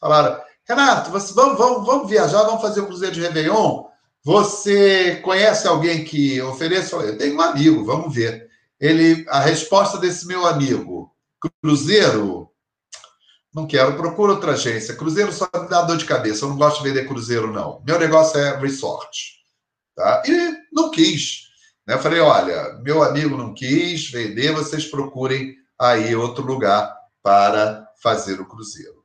falaram, 0.00 0.40
Renato, 0.68 1.10
você, 1.10 1.32
vamos, 1.34 1.58
vamos, 1.58 1.86
vamos 1.86 2.08
viajar, 2.08 2.44
vamos 2.44 2.62
fazer 2.62 2.80
um 2.80 2.86
cruzeiro 2.86 3.14
de 3.14 3.20
Réveillon? 3.20 3.84
Você 4.24 5.16
conhece 5.16 5.66
alguém 5.66 6.04
que 6.04 6.40
ofereça? 6.40 6.96
Eu 6.96 7.18
tenho 7.18 7.36
um 7.36 7.40
amigo, 7.40 7.84
vamos 7.84 8.14
ver. 8.14 8.48
Ele, 8.80 9.24
a 9.28 9.40
resposta 9.40 9.98
desse 9.98 10.26
meu 10.26 10.46
amigo, 10.46 11.12
cruzeiro, 11.60 12.48
não 13.54 13.66
quero, 13.66 13.96
procura 13.96 14.32
outra 14.32 14.52
agência. 14.52 14.94
Cruzeiro 14.94 15.32
só 15.32 15.48
me 15.54 15.68
dá 15.68 15.82
dor 15.82 15.96
de 15.96 16.04
cabeça, 16.04 16.44
eu 16.44 16.50
não 16.50 16.56
gosto 16.56 16.82
de 16.82 16.88
vender 16.88 17.06
cruzeiro, 17.06 17.52
não. 17.52 17.82
Meu 17.86 17.98
negócio 17.98 18.38
é 18.38 18.56
resort. 18.58 19.42
Tá? 19.94 20.22
E 20.26 20.52
não 20.72 20.90
quis. 20.90 21.51
Né? 21.86 21.94
Eu 21.94 21.98
falei, 21.98 22.20
olha, 22.20 22.74
meu 22.82 23.02
amigo 23.02 23.36
não 23.36 23.54
quis 23.54 24.10
vender, 24.10 24.52
vocês 24.52 24.86
procurem 24.86 25.56
aí 25.78 26.14
outro 26.14 26.44
lugar 26.44 26.94
para 27.22 27.86
fazer 28.02 28.40
o 28.40 28.46
cruzeiro. 28.46 29.02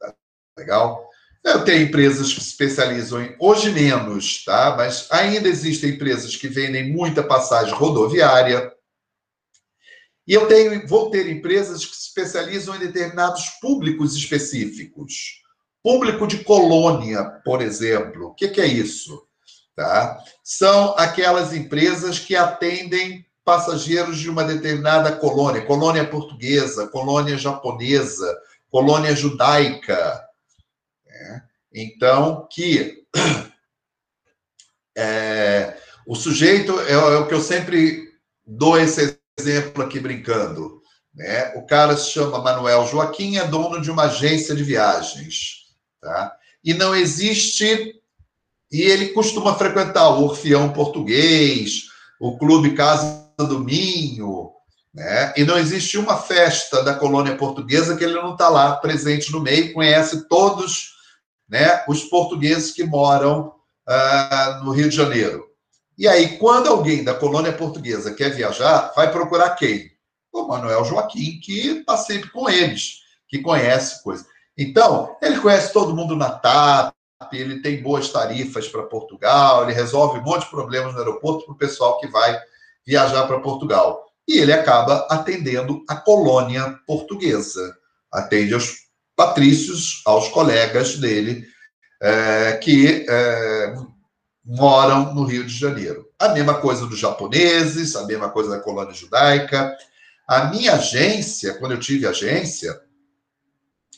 Tá 0.00 0.14
legal? 0.56 1.08
Eu 1.44 1.64
tenho 1.64 1.82
empresas 1.82 2.32
que 2.32 2.40
se 2.40 2.48
especializam 2.48 3.22
em, 3.22 3.36
hoje 3.40 3.70
menos, 3.70 4.44
tá? 4.44 4.74
Mas 4.76 5.08
ainda 5.10 5.48
existem 5.48 5.90
empresas 5.90 6.36
que 6.36 6.48
vendem 6.48 6.92
muita 6.92 7.22
passagem 7.22 7.72
rodoviária. 7.74 8.72
E 10.26 10.34
eu 10.34 10.46
tenho, 10.46 10.86
vou 10.86 11.10
ter 11.10 11.28
empresas 11.28 11.86
que 11.86 11.96
se 11.96 12.08
especializam 12.08 12.76
em 12.76 12.80
determinados 12.80 13.48
públicos 13.60 14.14
específicos. 14.14 15.42
Público 15.82 16.26
de 16.26 16.42
colônia, 16.44 17.24
por 17.44 17.62
exemplo. 17.62 18.26
O 18.26 18.34
que, 18.34 18.48
que 18.48 18.60
é 18.60 18.66
isso? 18.66 19.27
Tá? 19.78 20.18
São 20.42 20.96
aquelas 20.98 21.52
empresas 21.52 22.18
que 22.18 22.34
atendem 22.34 23.24
passageiros 23.44 24.18
de 24.18 24.28
uma 24.28 24.42
determinada 24.42 25.12
colônia, 25.12 25.64
colônia 25.64 26.04
portuguesa, 26.04 26.88
colônia 26.88 27.38
japonesa, 27.38 28.36
colônia 28.68 29.14
judaica. 29.14 30.20
Né? 31.06 31.44
Então, 31.72 32.48
que 32.50 33.04
é, 34.98 35.76
o 36.04 36.16
sujeito 36.16 36.80
é, 36.80 36.94
é, 36.94 37.16
o 37.18 37.28
que 37.28 37.34
eu 37.34 37.40
sempre 37.40 38.18
dou 38.44 38.76
esse 38.76 39.16
exemplo 39.38 39.84
aqui 39.84 40.00
brincando. 40.00 40.82
Né? 41.14 41.52
O 41.54 41.64
cara 41.64 41.96
se 41.96 42.10
chama 42.10 42.42
Manuel 42.42 42.84
Joaquim, 42.88 43.36
é 43.36 43.46
dono 43.46 43.80
de 43.80 43.92
uma 43.92 44.06
agência 44.06 44.56
de 44.56 44.64
viagens. 44.64 45.68
Tá? 46.00 46.36
E 46.64 46.74
não 46.74 46.96
existe. 46.96 47.94
E 48.70 48.82
ele 48.82 49.08
costuma 49.08 49.54
frequentar 49.54 50.10
o 50.10 50.24
Orfeão 50.24 50.72
Português, 50.72 51.84
o 52.20 52.36
Clube 52.36 52.74
Casa 52.74 53.26
do 53.38 53.60
Minho, 53.60 54.52
né? 54.92 55.32
E 55.36 55.44
não 55.44 55.58
existe 55.58 55.96
uma 55.96 56.16
festa 56.16 56.82
da 56.82 56.94
colônia 56.94 57.36
portuguesa 57.36 57.96
que 57.96 58.04
ele 58.04 58.14
não 58.14 58.32
está 58.32 58.48
lá 58.48 58.76
presente 58.76 59.30
no 59.30 59.40
meio, 59.40 59.72
conhece 59.72 60.28
todos 60.28 60.94
né, 61.48 61.84
os 61.88 62.04
portugueses 62.04 62.72
que 62.72 62.84
moram 62.84 63.54
uh, 63.88 64.64
no 64.64 64.72
Rio 64.72 64.88
de 64.88 64.96
Janeiro. 64.96 65.46
E 65.96 66.06
aí, 66.06 66.38
quando 66.38 66.68
alguém 66.68 67.02
da 67.02 67.14
colônia 67.14 67.52
portuguesa 67.52 68.14
quer 68.14 68.30
viajar, 68.30 68.92
vai 68.94 69.10
procurar 69.10 69.50
quem? 69.50 69.90
O 70.32 70.46
Manuel 70.46 70.84
Joaquim, 70.84 71.40
que 71.40 71.78
está 71.78 71.96
sempre 71.96 72.30
com 72.30 72.48
eles, 72.48 72.98
que 73.28 73.40
conhece 73.40 74.02
coisa. 74.02 74.24
Então, 74.56 75.16
ele 75.22 75.40
conhece 75.40 75.72
todo 75.72 75.96
mundo 75.96 76.14
na 76.14 76.30
TAP, 76.30 76.94
ele 77.32 77.60
tem 77.60 77.82
boas 77.82 78.10
tarifas 78.10 78.68
para 78.68 78.84
Portugal, 78.84 79.64
ele 79.64 79.72
resolve 79.72 80.20
um 80.20 80.22
monte 80.22 80.44
de 80.44 80.50
problemas 80.50 80.92
no 80.92 81.00
aeroporto 81.00 81.44
para 81.44 81.54
o 81.54 81.58
pessoal 81.58 81.98
que 81.98 82.06
vai 82.06 82.38
viajar 82.86 83.26
para 83.26 83.40
Portugal. 83.40 84.06
E 84.26 84.38
ele 84.38 84.52
acaba 84.52 85.06
atendendo 85.10 85.84
a 85.88 85.96
colônia 85.96 86.78
portuguesa, 86.86 87.76
atende 88.12 88.54
aos 88.54 88.88
patrícios, 89.16 90.00
aos 90.06 90.28
colegas 90.28 90.96
dele, 90.96 91.44
é, 92.00 92.52
que 92.62 93.04
é, 93.08 93.74
moram 94.44 95.12
no 95.12 95.24
Rio 95.24 95.44
de 95.44 95.58
Janeiro. 95.58 96.06
A 96.18 96.28
mesma 96.28 96.54
coisa 96.60 96.86
dos 96.86 96.98
japoneses, 96.98 97.96
a 97.96 98.04
mesma 98.06 98.30
coisa 98.30 98.50
da 98.50 98.60
colônia 98.60 98.94
judaica. 98.94 99.76
A 100.26 100.44
minha 100.44 100.74
agência, 100.74 101.54
quando 101.54 101.72
eu 101.72 101.80
tive 101.80 102.06
agência, 102.06 102.80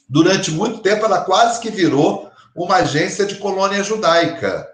durante 0.08 0.50
muito 0.50 0.78
tempo 0.78 1.04
ela 1.04 1.22
quase 1.22 1.60
que 1.60 1.70
virou 1.70 2.29
uma 2.54 2.76
agência 2.76 3.24
de 3.24 3.36
colônia 3.36 3.82
judaica. 3.82 4.68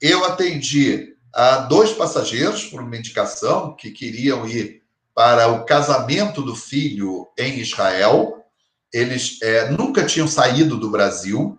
Eu 0.00 0.24
atendi 0.24 1.16
a 1.34 1.58
dois 1.58 1.92
passageiros 1.92 2.64
por 2.64 2.80
uma 2.80 2.96
indicação 2.96 3.74
que 3.74 3.90
queriam 3.90 4.46
ir 4.46 4.82
para 5.14 5.48
o 5.48 5.64
casamento 5.64 6.42
do 6.42 6.54
filho 6.54 7.28
em 7.36 7.58
Israel. 7.58 8.44
Eles 8.92 9.38
é, 9.42 9.70
nunca 9.70 10.04
tinham 10.06 10.28
saído 10.28 10.76
do 10.76 10.90
Brasil, 10.90 11.58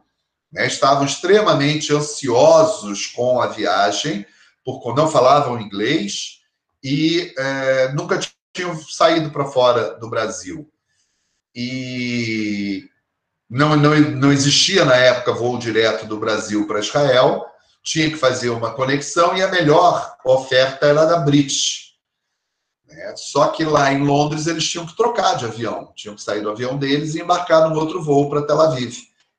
né, 0.51 0.65
estavam 0.65 1.05
extremamente 1.05 1.93
ansiosos 1.93 3.05
com 3.07 3.41
a 3.41 3.47
viagem, 3.47 4.25
porque 4.63 4.93
não 4.93 5.07
falavam 5.07 5.59
inglês 5.59 6.39
e 6.83 7.33
é, 7.37 7.91
nunca 7.91 8.19
tinham 8.53 8.75
saído 8.81 9.29
para 9.29 9.45
fora 9.45 9.95
do 9.99 10.09
Brasil. 10.09 10.69
E 11.53 12.89
não, 13.49 13.75
não, 13.75 13.99
não 13.99 14.31
existia 14.31 14.85
na 14.85 14.95
época 14.95 15.33
voo 15.33 15.57
direto 15.57 16.05
do 16.05 16.19
Brasil 16.19 16.67
para 16.67 16.79
Israel, 16.79 17.45
tinha 17.83 18.09
que 18.09 18.17
fazer 18.17 18.49
uma 18.49 18.73
conexão 18.73 19.35
e 19.35 19.41
a 19.41 19.47
melhor 19.47 20.15
oferta 20.23 20.85
era 20.85 21.05
da 21.05 21.17
British. 21.19 21.95
Né? 22.85 23.13
Só 23.15 23.47
que 23.47 23.63
lá 23.63 23.91
em 23.91 24.03
Londres 24.03 24.45
eles 24.45 24.69
tinham 24.69 24.85
que 24.85 24.95
trocar 24.95 25.35
de 25.35 25.45
avião, 25.45 25.91
tinham 25.95 26.15
que 26.15 26.21
sair 26.21 26.41
do 26.41 26.51
avião 26.51 26.77
deles 26.77 27.15
e 27.15 27.21
embarcar 27.21 27.67
num 27.67 27.75
outro 27.75 28.03
voo 28.03 28.29
para 28.29 28.43
Tel 28.43 28.61
Aviv. 28.61 28.97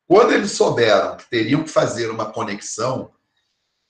Quando 0.08 0.32
eles 0.32 0.52
souberam 0.52 1.16
que 1.16 1.30
teriam 1.30 1.62
que 1.62 1.70
fazer 1.70 2.10
uma 2.10 2.32
conexão, 2.32 3.12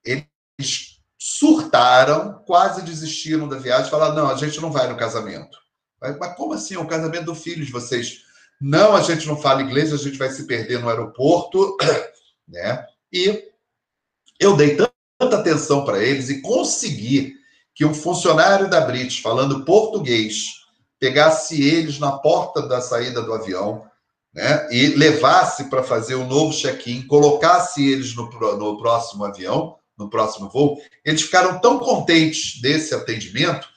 eles 0.05 1.01
surtaram, 1.18 2.43
quase 2.47 2.83
desistiram 2.83 3.49
da 3.49 3.57
viagem, 3.57 3.91
falaram: 3.91 4.14
não, 4.14 4.31
a 4.31 4.37
gente 4.37 4.61
não 4.61 4.71
vai 4.71 4.87
no 4.87 4.99
casamento. 4.99 5.59
Mas 6.01 6.35
como 6.35 6.55
assim? 6.55 6.75
É 6.75 6.79
o 6.79 6.87
casamento 6.87 7.25
do 7.25 7.35
filho 7.35 7.64
de 7.64 7.73
vocês. 7.73 8.23
Não, 8.61 8.95
a 8.95 9.01
gente 9.01 9.27
não 9.27 9.37
fala 9.37 9.63
inglês, 9.63 9.93
a 9.93 9.97
gente 9.97 10.19
vai 10.19 10.31
se 10.31 10.47
perder 10.47 10.81
no 10.81 10.89
aeroporto, 10.89 11.77
né? 12.47 12.85
E 13.13 13.45
eu 14.39 14.57
dei 14.57 14.77
tanta 14.77 15.37
atenção 15.39 15.85
para 15.85 16.03
eles 16.03 16.29
e 16.29 16.43
consegui 16.43 17.35
que 17.75 17.85
um 17.85 17.95
funcionário 17.95 18.69
da 18.69 18.81
British, 18.81 19.21
falando 19.21 19.65
português, 19.65 20.61
pegasse 20.99 21.63
eles 21.63 21.99
na 21.99 22.13
porta 22.13 22.63
da 22.63 22.81
saída 22.81 23.23
do 23.23 23.33
avião, 23.33 23.89
né, 24.33 24.69
e 24.71 24.89
levasse 24.89 25.65
para 25.65 25.83
fazer 25.83 26.15
o 26.15 26.23
um 26.23 26.27
novo 26.27 26.57
check-in, 26.57 27.03
colocasse 27.03 27.85
eles 27.85 28.15
no, 28.15 28.31
no 28.57 28.79
próximo 28.79 29.25
avião, 29.25 29.77
no 29.99 30.09
próximo 30.09 30.49
voo, 30.49 30.81
eles 31.05 31.23
ficaram 31.23 31.59
tão 31.59 31.79
contentes 31.79 32.61
desse 32.61 32.95
atendimento 32.95 33.69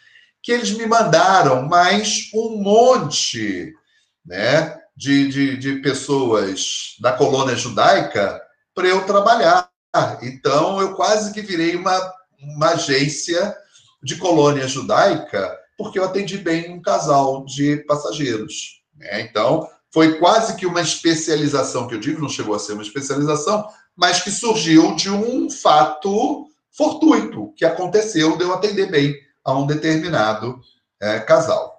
que 0.41 0.51
eles 0.51 0.71
me 0.71 0.85
mandaram 0.85 1.63
mais 1.63 2.29
um 2.33 2.57
monte 2.57 3.73
né, 4.25 4.77
de, 4.95 5.27
de, 5.27 5.57
de 5.57 5.75
pessoas 5.81 6.95
da 6.99 7.13
colônia 7.13 7.55
judaica 7.55 8.41
para 8.73 8.87
eu 8.87 9.05
trabalhar. 9.05 9.69
Então, 10.21 10.81
eu 10.81 10.95
quase 10.95 11.33
que 11.33 11.41
virei 11.41 11.75
uma, 11.75 12.13
uma 12.39 12.69
agência 12.69 13.55
de 14.01 14.15
colônia 14.15 14.67
judaica, 14.67 15.57
porque 15.77 15.99
eu 15.99 16.03
atendi 16.03 16.37
bem 16.37 16.71
um 16.71 16.81
casal 16.81 17.45
de 17.45 17.77
passageiros. 17.85 18.81
Né? 18.95 19.21
Então, 19.21 19.67
foi 19.93 20.17
quase 20.17 20.55
que 20.55 20.65
uma 20.65 20.81
especialização 20.81 21.87
que 21.87 21.95
eu 21.95 21.99
digo, 21.99 22.21
não 22.21 22.29
chegou 22.29 22.55
a 22.55 22.59
ser 22.59 22.73
uma 22.73 22.81
especialização, 22.81 23.67
mas 23.95 24.21
que 24.21 24.31
surgiu 24.31 24.95
de 24.95 25.09
um 25.09 25.49
fato 25.49 26.47
fortuito 26.71 27.53
que 27.55 27.63
aconteceu 27.63 28.35
de 28.35 28.43
eu 28.43 28.53
atender 28.53 28.89
bem 28.89 29.15
a 29.45 29.53
um 29.53 29.67
determinado 29.67 30.59
é, 30.99 31.19
casal. 31.19 31.72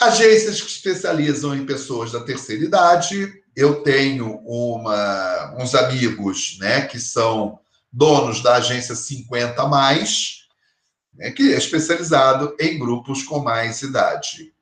Agências 0.00 0.60
que 0.60 0.70
especializam 0.70 1.54
em 1.54 1.66
pessoas 1.66 2.12
da 2.12 2.20
terceira 2.20 2.64
idade. 2.64 3.42
Eu 3.54 3.82
tenho 3.82 4.38
uma, 4.46 5.54
uns 5.58 5.74
amigos 5.74 6.56
né, 6.58 6.82
que 6.82 6.98
são 6.98 7.58
donos 7.92 8.42
da 8.42 8.54
agência 8.54 8.94
50 8.94 9.66
mais, 9.68 10.46
né, 11.14 11.30
que 11.30 11.52
é 11.52 11.58
especializado 11.58 12.56
em 12.58 12.78
grupos 12.78 13.22
com 13.22 13.40
mais 13.40 13.82
idade. 13.82 14.52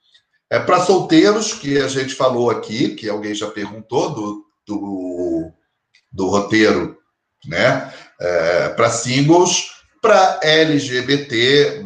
É 0.51 0.59
para 0.59 0.85
solteiros, 0.85 1.53
que 1.53 1.79
a 1.79 1.87
gente 1.87 2.13
falou 2.13 2.51
aqui, 2.51 2.97
que 2.97 3.09
alguém 3.09 3.33
já 3.33 3.49
perguntou 3.49 4.13
do, 4.13 4.47
do, 4.67 5.53
do 6.11 6.29
roteiro, 6.29 6.99
né? 7.47 7.95
É, 8.21 8.69
para 8.71 8.91
singles, 8.91 9.80
para 10.01 10.41
LGBT, 10.43 11.83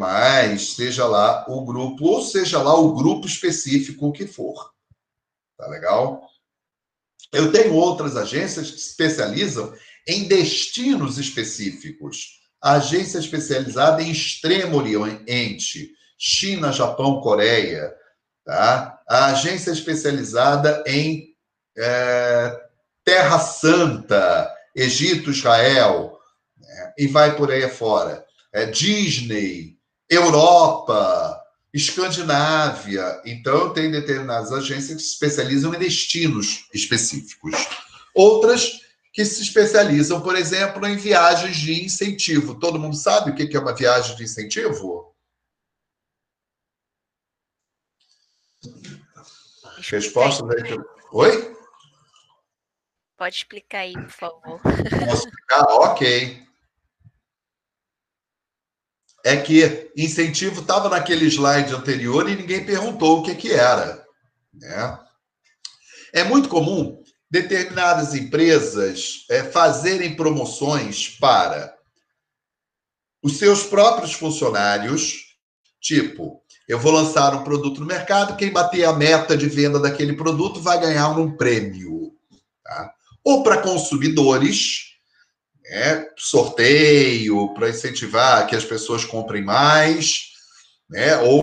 seja 0.58 1.06
lá 1.06 1.44
o 1.48 1.64
grupo, 1.64 2.04
ou 2.06 2.22
seja 2.22 2.62
lá 2.62 2.74
o 2.74 2.94
grupo 2.94 3.26
específico 3.26 4.12
que 4.12 4.26
for. 4.26 4.72
Tá 5.58 5.66
legal? 5.68 6.28
Eu 7.32 7.50
tenho 7.50 7.74
outras 7.74 8.16
agências 8.16 8.70
que 8.70 8.78
especializam 8.78 9.74
em 10.06 10.28
destinos 10.28 11.18
específicos. 11.18 12.40
A 12.62 12.74
agência 12.74 13.18
especializada 13.18 14.02
em 14.02 14.10
Extremo 14.10 14.76
Oriente, 14.76 15.92
China, 16.16 16.72
Japão, 16.72 17.20
Coreia 17.20 17.94
Tá? 18.44 19.00
A 19.08 19.26
agência 19.26 19.70
especializada 19.70 20.84
em 20.86 21.34
é, 21.76 22.60
Terra 23.02 23.38
Santa, 23.38 24.54
Egito, 24.76 25.30
Israel? 25.30 26.13
E 26.98 27.06
vai 27.06 27.36
por 27.36 27.50
aí 27.50 27.64
afora. 27.64 28.24
É, 28.52 28.66
Disney, 28.66 29.76
Europa, 30.08 31.40
Escandinávia. 31.72 33.20
Então, 33.24 33.72
tem 33.72 33.90
determinadas 33.90 34.52
agências 34.52 34.96
que 34.96 35.02
se 35.02 35.12
especializam 35.12 35.74
em 35.74 35.78
destinos 35.78 36.68
específicos. 36.72 37.52
Outras 38.14 38.80
que 39.12 39.24
se 39.24 39.42
especializam, 39.42 40.20
por 40.20 40.36
exemplo, 40.36 40.86
em 40.86 40.96
viagens 40.96 41.56
de 41.56 41.84
incentivo. 41.84 42.58
Todo 42.58 42.78
mundo 42.78 42.96
sabe 42.96 43.30
o 43.30 43.34
que 43.34 43.56
é 43.56 43.60
uma 43.60 43.74
viagem 43.74 44.16
de 44.16 44.24
incentivo? 44.24 45.14
Resposta 49.90 50.44
da 50.44 50.54
Oi? 51.12 51.56
Pode 53.16 53.36
explicar 53.36 53.80
aí, 53.80 53.92
por 53.92 54.10
favor. 54.10 54.60
Posso 54.60 55.28
explicar? 55.28 55.62
Ok. 55.68 56.44
É 59.24 59.36
que 59.36 59.90
incentivo 59.96 60.60
estava 60.60 60.88
naquele 60.88 61.26
slide 61.26 61.74
anterior 61.74 62.28
e 62.28 62.36
ninguém 62.36 62.64
perguntou 62.64 63.20
o 63.20 63.22
que, 63.22 63.34
que 63.34 63.52
era. 63.52 64.04
Né? 64.52 64.98
É 66.12 66.24
muito 66.24 66.48
comum 66.48 67.02
determinadas 67.30 68.14
empresas 68.14 69.24
é, 69.30 69.42
fazerem 69.42 70.14
promoções 70.14 71.08
para 71.08 71.74
os 73.22 73.38
seus 73.38 73.64
próprios 73.64 74.12
funcionários 74.12 75.24
Tipo, 75.84 76.40
eu 76.66 76.78
vou 76.78 76.90
lançar 76.90 77.34
um 77.34 77.44
produto 77.44 77.78
no 77.78 77.86
mercado, 77.86 78.38
quem 78.38 78.50
bater 78.50 78.84
a 78.84 78.92
meta 78.94 79.36
de 79.36 79.46
venda 79.50 79.78
daquele 79.78 80.14
produto 80.14 80.58
vai 80.58 80.80
ganhar 80.80 81.10
um 81.10 81.36
prêmio. 81.36 82.10
Tá? 82.64 82.94
Ou 83.22 83.42
para 83.42 83.60
consumidores, 83.60 84.93
né, 85.68 86.06
sorteio 86.16 87.54
para 87.54 87.70
incentivar 87.70 88.46
que 88.46 88.56
as 88.56 88.64
pessoas 88.64 89.04
comprem 89.04 89.42
mais, 89.42 90.32
né, 90.88 91.16
ou 91.18 91.42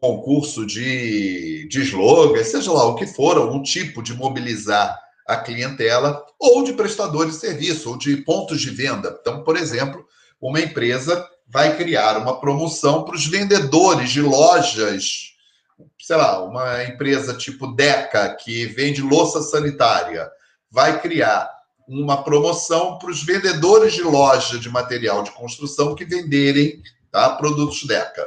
concurso 0.00 0.66
de, 0.66 1.66
de 1.68 1.80
slogan, 1.82 2.42
seja 2.44 2.72
lá 2.72 2.84
o 2.84 2.94
que 2.94 3.06
for, 3.06 3.36
algum 3.36 3.62
tipo 3.62 4.02
de 4.02 4.14
mobilizar 4.14 4.98
a 5.26 5.36
clientela, 5.36 6.22
ou 6.38 6.62
de 6.62 6.74
prestadores 6.74 7.34
de 7.34 7.40
serviço, 7.40 7.90
ou 7.90 7.96
de 7.96 8.18
pontos 8.18 8.60
de 8.60 8.70
venda. 8.70 9.16
Então, 9.20 9.42
por 9.42 9.56
exemplo, 9.56 10.04
uma 10.40 10.60
empresa 10.60 11.26
vai 11.48 11.76
criar 11.76 12.18
uma 12.18 12.38
promoção 12.40 13.04
para 13.04 13.14
os 13.14 13.26
vendedores 13.26 14.10
de 14.10 14.20
lojas, 14.20 15.32
sei 15.98 16.16
lá, 16.16 16.42
uma 16.42 16.84
empresa 16.84 17.32
tipo 17.34 17.68
Deca, 17.68 18.36
que 18.36 18.66
vende 18.66 19.00
louça 19.00 19.40
sanitária, 19.40 20.30
vai 20.70 21.00
criar 21.00 21.53
uma 21.88 22.22
promoção 22.22 22.98
para 22.98 23.10
os 23.10 23.22
vendedores 23.22 23.92
de 23.92 24.02
loja 24.02 24.58
de 24.58 24.68
material 24.68 25.22
de 25.22 25.30
construção 25.32 25.94
que 25.94 26.04
venderem 26.04 26.82
tá, 27.10 27.30
produtos 27.30 27.84
Deca. 27.84 28.26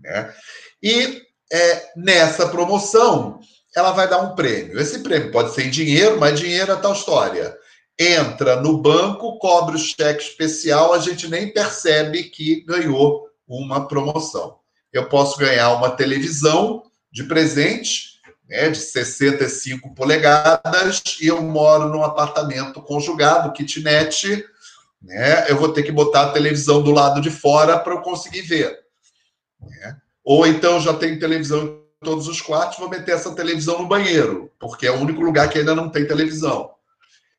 Né? 0.00 0.34
E 0.82 1.22
é, 1.52 1.92
nessa 1.96 2.48
promoção, 2.48 3.40
ela 3.74 3.92
vai 3.92 4.08
dar 4.08 4.20
um 4.20 4.34
prêmio. 4.34 4.78
Esse 4.78 5.00
prêmio 5.00 5.30
pode 5.30 5.54
ser 5.54 5.66
em 5.66 5.70
dinheiro, 5.70 6.18
mas 6.18 6.38
dinheiro 6.38 6.72
é 6.72 6.76
tal 6.76 6.92
história 6.92 7.56
entra 7.98 8.60
no 8.60 8.78
banco, 8.78 9.38
cobra 9.38 9.74
o 9.74 9.78
cheque 9.78 10.22
especial, 10.22 10.94
a 10.94 10.98
gente 11.00 11.26
nem 11.26 11.52
percebe 11.52 12.24
que 12.24 12.60
ganhou 12.64 13.28
uma 13.46 13.88
promoção. 13.88 14.58
Eu 14.92 15.08
posso 15.08 15.36
ganhar 15.38 15.74
uma 15.74 15.90
televisão 15.90 16.84
de 17.10 17.24
presente, 17.24 18.07
né, 18.48 18.70
de 18.70 18.78
65 18.78 19.94
polegadas, 19.94 21.02
e 21.20 21.26
eu 21.26 21.42
moro 21.42 21.88
num 21.88 22.02
apartamento 22.02 22.80
conjugado, 22.80 23.52
kitnet, 23.52 24.44
né, 25.02 25.50
eu 25.50 25.56
vou 25.56 25.72
ter 25.72 25.82
que 25.82 25.92
botar 25.92 26.22
a 26.22 26.32
televisão 26.32 26.82
do 26.82 26.90
lado 26.90 27.20
de 27.20 27.30
fora 27.30 27.78
para 27.78 27.92
eu 27.92 28.00
conseguir 28.00 28.42
ver. 28.42 28.78
Né? 29.60 29.96
Ou 30.24 30.46
então 30.46 30.80
já 30.80 30.94
tem 30.94 31.18
televisão 31.18 31.82
em 32.00 32.04
todos 32.04 32.28
os 32.28 32.40
quartos, 32.40 32.78
vou 32.78 32.88
meter 32.88 33.14
essa 33.14 33.34
televisão 33.34 33.80
no 33.80 33.88
banheiro, 33.88 34.50
porque 34.58 34.86
é 34.86 34.90
o 34.90 35.00
único 35.00 35.20
lugar 35.20 35.48
que 35.50 35.58
ainda 35.58 35.74
não 35.74 35.90
tem 35.90 36.06
televisão. 36.06 36.70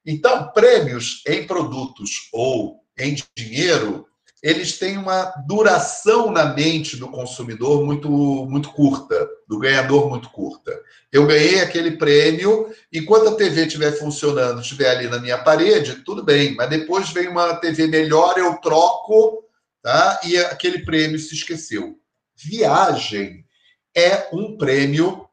Então, 0.06 0.52
prêmios 0.52 1.22
em 1.28 1.46
produtos 1.46 2.30
ou 2.34 2.80
em 2.98 3.16
dinheiro, 3.36 4.09
eles 4.42 4.78
têm 4.78 4.98
uma 4.98 5.26
duração 5.46 6.32
na 6.32 6.46
mente 6.54 6.96
do 6.96 7.10
consumidor 7.10 7.86
muito, 7.86 8.10
muito 8.10 8.72
curta, 8.72 9.28
do 9.48 9.60
ganhador 9.60 10.10
muito 10.10 10.30
curta. 10.30 10.80
Eu 11.12 11.28
ganhei 11.28 11.62
aquele 11.62 11.98
prêmio, 11.98 12.74
enquanto 12.92 13.30
a 13.30 13.36
TV 13.36 13.66
estiver 13.66 13.92
funcionando, 13.92 14.62
estiver 14.62 14.90
ali 14.90 15.08
na 15.08 15.20
minha 15.20 15.38
parede, 15.38 16.04
tudo 16.06 16.24
bem, 16.24 16.56
mas 16.56 16.70
depois 16.70 17.10
vem 17.10 17.28
uma 17.28 17.56
TV 17.56 17.88
melhor, 17.88 18.38
eu 18.38 18.56
troco, 18.58 19.44
tá? 19.82 20.22
e 20.24 20.38
aquele 20.38 20.86
prêmio 20.86 21.20
se 21.20 21.36
esqueceu. 21.36 21.98
Viagem 22.36 23.46
é 23.96 24.30
um 24.32 24.58
prêmio 24.58 25.28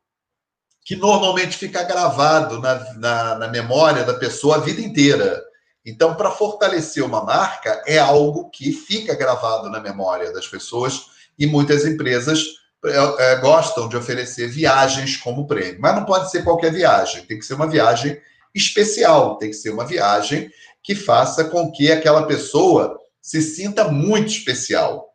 que 0.85 0.97
normalmente 0.97 1.57
fica 1.57 1.83
gravado 1.83 2.61
na, 2.61 2.95
na, 2.95 3.35
na 3.37 3.49
memória 3.49 4.05
da 4.05 4.15
pessoa 4.15 4.57
a 4.57 4.61
vida 4.61 4.81
inteira. 4.81 5.43
Então, 5.87 6.17
para 6.17 6.33
fortalecer 6.33 7.05
uma 7.05 7.23
marca, 7.23 7.81
é 7.87 7.97
algo 7.97 8.51
que 8.51 8.73
fica 8.73 9.15
gravado 9.15 9.71
na 9.71 9.79
memória 9.79 10.33
das 10.33 10.49
pessoas 10.49 11.07
e 11.39 11.47
muitas 11.47 11.87
empresas 11.87 12.45
é, 12.85 13.33
é, 13.33 13.37
gostam 13.37 13.89
de 13.89 13.97
oferecer 13.97 14.49
viagens 14.49 15.17
como 15.17 15.47
prêmio. 15.47 15.81
Mas 15.81 15.95
não 15.95 16.05
pode 16.05 16.29
ser 16.29 16.43
qualquer 16.43 16.73
viagem, 16.73 17.25
tem 17.25 17.39
que 17.39 17.45
ser 17.45 17.55
uma 17.55 17.69
viagem 17.69 18.21
especial, 18.53 19.39
tem 19.39 19.51
que 19.51 19.57
ser 19.57 19.71
uma 19.71 19.87
viagem 19.87 20.51
que 20.83 20.97
faça 20.97 21.45
com 21.45 21.71
que 21.71 21.93
aquela 21.93 22.27
pessoa 22.27 22.99
se 23.23 23.41
sinta 23.41 23.85
muito 23.87 24.29
especial. 24.29 25.07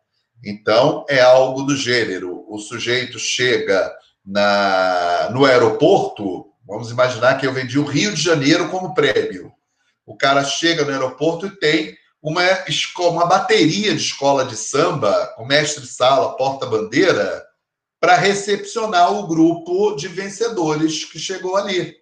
Então, 0.42 1.04
é 1.06 1.20
algo 1.20 1.64
do 1.64 1.76
gênero: 1.76 2.46
o 2.48 2.58
sujeito 2.58 3.18
chega 3.18 3.92
na, 4.24 5.28
no 5.32 5.44
aeroporto, 5.44 6.46
vamos 6.66 6.90
imaginar 6.90 7.36
que 7.36 7.46
eu 7.46 7.52
vendi 7.52 7.78
o 7.78 7.84
Rio 7.84 8.14
de 8.14 8.22
Janeiro 8.22 8.70
como 8.70 8.94
prêmio. 8.94 9.52
O 10.12 10.16
cara 10.16 10.44
chega 10.44 10.84
no 10.84 10.90
aeroporto 10.90 11.46
e 11.46 11.56
tem 11.56 11.96
uma, 12.20 12.42
uma 12.98 13.24
bateria 13.24 13.94
de 13.94 14.02
escola 14.02 14.44
de 14.44 14.56
samba, 14.56 15.32
com 15.36 15.46
mestre-sala, 15.46 16.36
porta-bandeira, 16.36 17.42
para 17.98 18.16
recepcionar 18.16 19.10
o 19.10 19.26
grupo 19.26 19.96
de 19.96 20.08
vencedores 20.08 21.06
que 21.06 21.18
chegou 21.18 21.56
ali. 21.56 21.96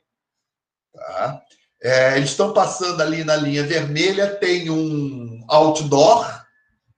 Tá? 0.93 1.41
É, 1.81 2.17
eles 2.17 2.31
estão 2.31 2.53
passando 2.53 3.01
ali 3.01 3.23
na 3.23 3.37
linha 3.37 3.63
vermelha, 3.63 4.35
tem 4.35 4.71
um 4.71 5.45
outdoor 5.49 6.45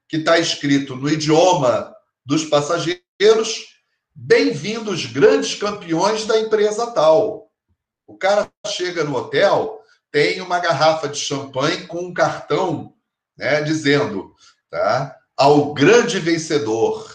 que 0.09 0.17
está 0.17 0.39
escrito 0.39 0.97
no 0.97 1.11
idioma 1.11 1.95
dos 2.25 2.47
passageiros 2.47 3.03
Bem-vindos, 4.15 5.07
grandes 5.07 5.55
campeões 5.55 6.25
da 6.25 6.39
empresa 6.39 6.91
tal. 6.93 7.51
O 8.07 8.17
cara 8.17 8.51
chega 8.67 9.05
no 9.05 9.17
hotel, 9.17 9.82
tem 10.13 10.41
uma 10.43 10.61
garrafa 10.61 11.09
de 11.09 11.19
champanhe 11.19 11.87
com 11.87 11.99
um 11.99 12.15
cartão 12.15 12.95
né, 13.37 13.63
dizendo 13.63 14.35
tá, 14.71 15.17
ao 15.37 15.73
grande 15.73 16.21
vencedor. 16.21 17.11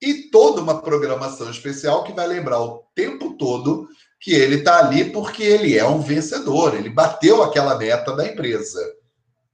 E 0.00 0.30
toda 0.30 0.60
uma 0.60 0.82
programação 0.82 1.50
especial 1.50 2.04
que 2.04 2.12
vai 2.12 2.26
lembrar 2.26 2.60
o 2.60 2.84
tempo 2.94 3.36
todo 3.36 3.88
que 4.20 4.32
ele 4.32 4.56
está 4.56 4.78
ali 4.78 5.10
porque 5.10 5.42
ele 5.42 5.76
é 5.76 5.84
um 5.84 6.00
vencedor, 6.00 6.74
ele 6.74 6.90
bateu 6.90 7.42
aquela 7.42 7.76
meta 7.76 8.14
da 8.14 8.26
empresa. 8.26 8.80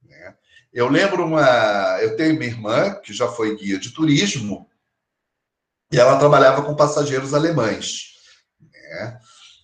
Né. 0.03 0.35
Eu 0.71 0.87
lembro 0.89 1.25
uma. 1.25 1.97
Eu 2.01 2.15
tenho 2.15 2.35
uma 2.35 2.43
irmã 2.43 2.93
que 2.95 3.13
já 3.13 3.27
foi 3.27 3.55
guia 3.55 3.79
de 3.79 3.91
turismo, 3.91 4.69
e 5.91 5.99
ela 5.99 6.19
trabalhava 6.19 6.61
com 6.61 6.75
passageiros 6.75 7.33
alemães. 7.33 8.13
Né? 8.59 9.19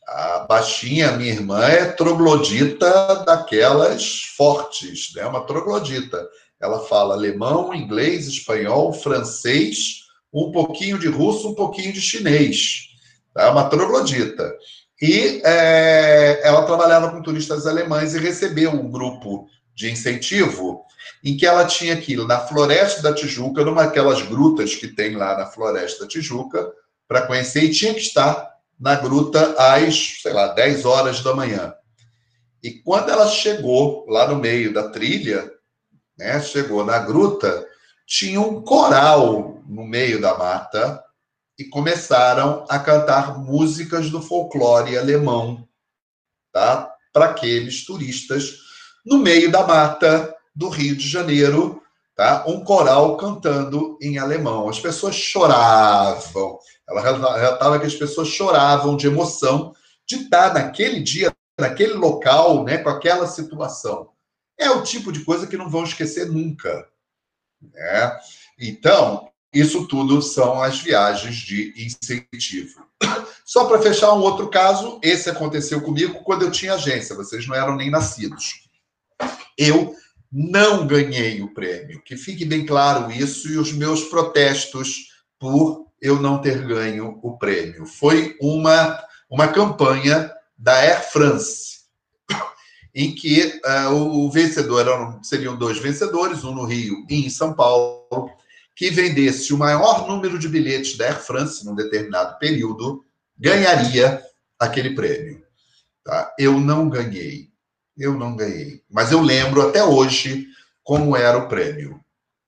A 0.08 0.40
baixinha, 0.48 1.14
minha 1.14 1.32
irmã, 1.32 1.64
é 1.64 1.86
troglodita 1.86 3.24
daquelas 3.26 4.22
fortes, 4.38 5.14
né? 5.16 5.26
uma 5.26 5.46
troglodita. 5.46 6.28
Ela 6.62 6.80
fala 6.80 7.16
alemão, 7.16 7.74
inglês, 7.74 8.28
espanhol, 8.28 8.94
francês, 8.94 10.06
um 10.32 10.52
pouquinho 10.52 11.00
de 11.00 11.08
russo, 11.08 11.50
um 11.50 11.56
pouquinho 11.56 11.92
de 11.92 12.02
chinês. 12.02 12.90
É 13.36 13.48
uma 13.48 13.68
troglodita. 13.68 14.56
E 15.02 15.42
é, 15.44 16.42
ela 16.44 16.66
trabalhava 16.66 17.12
com 17.12 17.22
turistas 17.22 17.66
alemães 17.68 18.14
e 18.14 18.20
recebeu 18.20 18.72
um 18.72 18.90
grupo 18.90 19.48
de 19.76 19.92
incentivo 19.92 20.86
em 21.24 21.36
que 21.36 21.46
ela 21.46 21.66
tinha 21.66 21.94
ir 21.94 22.18
na 22.26 22.40
Floresta 22.40 23.02
da 23.02 23.14
Tijuca, 23.14 23.66
numa 23.66 23.84
aquelas 23.84 24.22
grutas 24.22 24.76
que 24.76 24.88
tem 24.88 25.16
lá 25.16 25.38
na 25.38 25.48
Floresta 25.48 26.04
da 26.04 26.08
Tijuca, 26.08 26.72
para 27.08 27.28
conhecer, 27.28 27.64
e 27.64 27.72
tinha 27.72 27.94
que 27.94 28.00
estar 28.00 28.55
na 28.80 28.96
gruta 28.96 29.56
às, 29.58 30.22
sei 30.22 30.34
lá, 30.34 30.48
10 30.48 30.86
horas 30.86 31.22
da 31.22 31.34
manhã. 31.34 31.74
E 32.62 32.72
quando 32.72 33.10
ela 33.10 33.28
chegou 33.28 34.06
lá 34.08 34.28
no 34.28 34.36
meio 34.38 34.74
da 34.74 34.90
trilha, 34.90 35.52
né, 36.18 36.42
chegou 36.42 36.84
na 36.84 37.00
gruta, 37.00 37.66
tinha 38.08 38.40
um 38.42 38.62
coral 38.62 39.62
no 39.68 39.86
meio 39.86 40.20
da 40.20 40.38
mata 40.38 41.04
e 41.58 41.64
começaram 41.64 42.66
a 42.70 42.78
cantar 42.80 43.38
músicas 43.40 44.10
do 44.10 44.22
folclore 44.22 44.98
alemão, 44.98 45.68
tá? 46.52 46.92
Para 47.14 47.26
aqueles 47.26 47.86
turistas 47.86 48.58
no 49.06 49.20
meio 49.20 49.52
da 49.52 49.66
mata, 49.66 50.36
do 50.56 50.70
Rio 50.70 50.96
de 50.96 51.08
Janeiro, 51.08 51.82
tá? 52.16 52.46
um 52.48 52.64
coral 52.64 53.18
cantando 53.18 53.98
em 54.02 54.18
alemão. 54.18 54.70
As 54.70 54.80
pessoas 54.80 55.16
choravam. 55.16 56.58
Ela 56.88 57.02
relatava 57.02 57.80
que 57.80 57.86
as 57.86 57.96
pessoas 57.96 58.28
choravam 58.28 58.96
de 58.96 59.08
emoção 59.08 59.74
de 60.08 60.18
estar 60.18 60.54
naquele 60.54 61.00
dia, 61.00 61.34
naquele 61.60 61.94
local, 61.94 62.64
né, 62.64 62.78
com 62.78 62.90
aquela 62.90 63.28
situação. 63.28 64.10
É 64.58 64.70
o 64.70 64.84
tipo 64.84 65.12
de 65.12 65.24
coisa 65.24 65.48
que 65.48 65.58
não 65.58 65.70
vão 65.70 65.84
esquecer 65.84 66.28
nunca. 66.28 66.88
Né? 67.62 68.20
Então, 68.60 69.30
isso 69.54 69.88
tudo 69.88 70.22
são 70.22 70.62
as 70.62 70.80
viagens 70.80 71.36
de 71.38 71.74
incentivo. 71.78 72.86
Só 73.44 73.66
para 73.66 73.82
fechar 73.82 74.14
um 74.14 74.22
outro 74.22 74.50
caso, 74.50 75.00
esse 75.04 75.30
aconteceu 75.30 75.82
comigo 75.82 76.24
quando 76.24 76.44
eu 76.44 76.52
tinha 76.52 76.74
agência, 76.74 77.16
vocês 77.16 77.48
não 77.48 77.56
eram 77.56 77.76
nem 77.76 77.90
nascidos. 77.90 78.68
Eu 79.58 79.96
não 80.32 80.86
ganhei 80.86 81.42
o 81.42 81.54
prêmio. 81.54 82.02
Que 82.04 82.18
fique 82.18 82.44
bem 82.44 82.66
claro 82.66 83.12
isso 83.12 83.48
e 83.48 83.58
os 83.58 83.72
meus 83.72 84.04
protestos 84.06 85.10
por 85.40 85.85
eu 86.02 86.22
não 86.22 86.40
ter 86.40 86.66
ganho 86.66 87.20
o 87.22 87.38
prêmio. 87.38 87.86
Foi 87.86 88.36
uma, 88.42 89.02
uma 89.30 89.48
campanha 89.48 90.32
da 90.58 90.74
Air 90.74 91.12
France, 91.12 91.80
em 92.94 93.14
que 93.14 93.62
uh, 93.66 93.94
o 93.94 94.32
vencedor 94.32 94.82
eram, 94.82 95.24
seriam 95.24 95.56
dois 95.56 95.80
vencedores, 95.80 96.44
um 96.44 96.54
no 96.54 96.66
Rio 96.66 97.06
e 97.10 97.26
em 97.26 97.30
São 97.30 97.54
Paulo, 97.54 98.30
que 98.76 98.90
vendesse 98.90 99.54
o 99.54 99.58
maior 99.58 100.08
número 100.08 100.38
de 100.38 100.48
bilhetes 100.48 100.98
da 100.98 101.08
Air 101.08 101.20
France 101.22 101.66
num 101.66 101.76
determinado 101.76 102.38
período 102.40 103.04
ganharia 103.38 104.22
aquele 104.60 104.96
prêmio. 104.96 105.44
Tá? 106.04 106.34
Eu 106.38 106.60
não 106.60 106.90
ganhei. 106.90 107.50
Eu 107.98 108.14
não 108.14 108.36
ganhei. 108.36 108.84
Mas 108.90 109.12
eu 109.12 109.22
lembro 109.22 109.68
até 109.68 109.84
hoje 109.84 110.48
como 110.84 111.16
era 111.16 111.38
o 111.38 111.48
prêmio. 111.48 112.00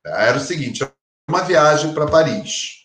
Tá? 0.04 0.22
Era 0.22 0.38
o 0.38 0.42
seguinte: 0.42 0.88
uma 1.28 1.44
viagem 1.44 1.94
para 1.94 2.08
Paris. 2.08 2.77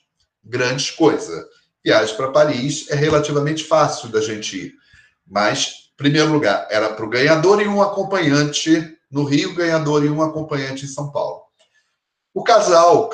Grande 0.45 0.93
coisa. 0.93 1.49
Viagem 1.85 2.17
para 2.17 2.31
Paris 2.31 2.89
é 2.91 2.95
relativamente 2.95 3.65
fácil 3.65 4.09
da 4.09 4.21
gente 4.21 4.67
ir. 4.67 4.75
Mas, 5.27 5.91
em 5.93 5.97
primeiro 5.97 6.33
lugar, 6.33 6.67
era 6.71 6.93
para 6.93 7.05
o 7.05 7.09
ganhador 7.09 7.61
e 7.61 7.69
um 7.69 7.83
acompanhante 7.83 8.97
no 9.11 9.25
Rio, 9.25 9.55
ganhador 9.55 10.05
e 10.05 10.09
um 10.09 10.23
acompanhante 10.23 10.85
em 10.85 10.89
São 10.89 11.11
Paulo. 11.13 11.43
O 12.35 12.43
casal, 12.43 13.11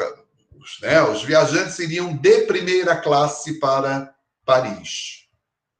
os, 0.60 0.80
né, 0.80 1.02
os 1.02 1.22
viajantes 1.22 1.78
iriam 1.80 2.16
de 2.16 2.42
primeira 2.42 2.96
classe 2.96 3.58
para 3.58 4.14
Paris. 4.44 5.24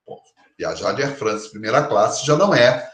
Bom, 0.07 0.19
viajar 0.59 0.93
de 0.93 1.03
Air 1.03 1.17
France 1.17 1.51
primeira 1.51 1.85
classe 1.85 2.27
já 2.27 2.37
não 2.37 2.53
é, 2.55 2.91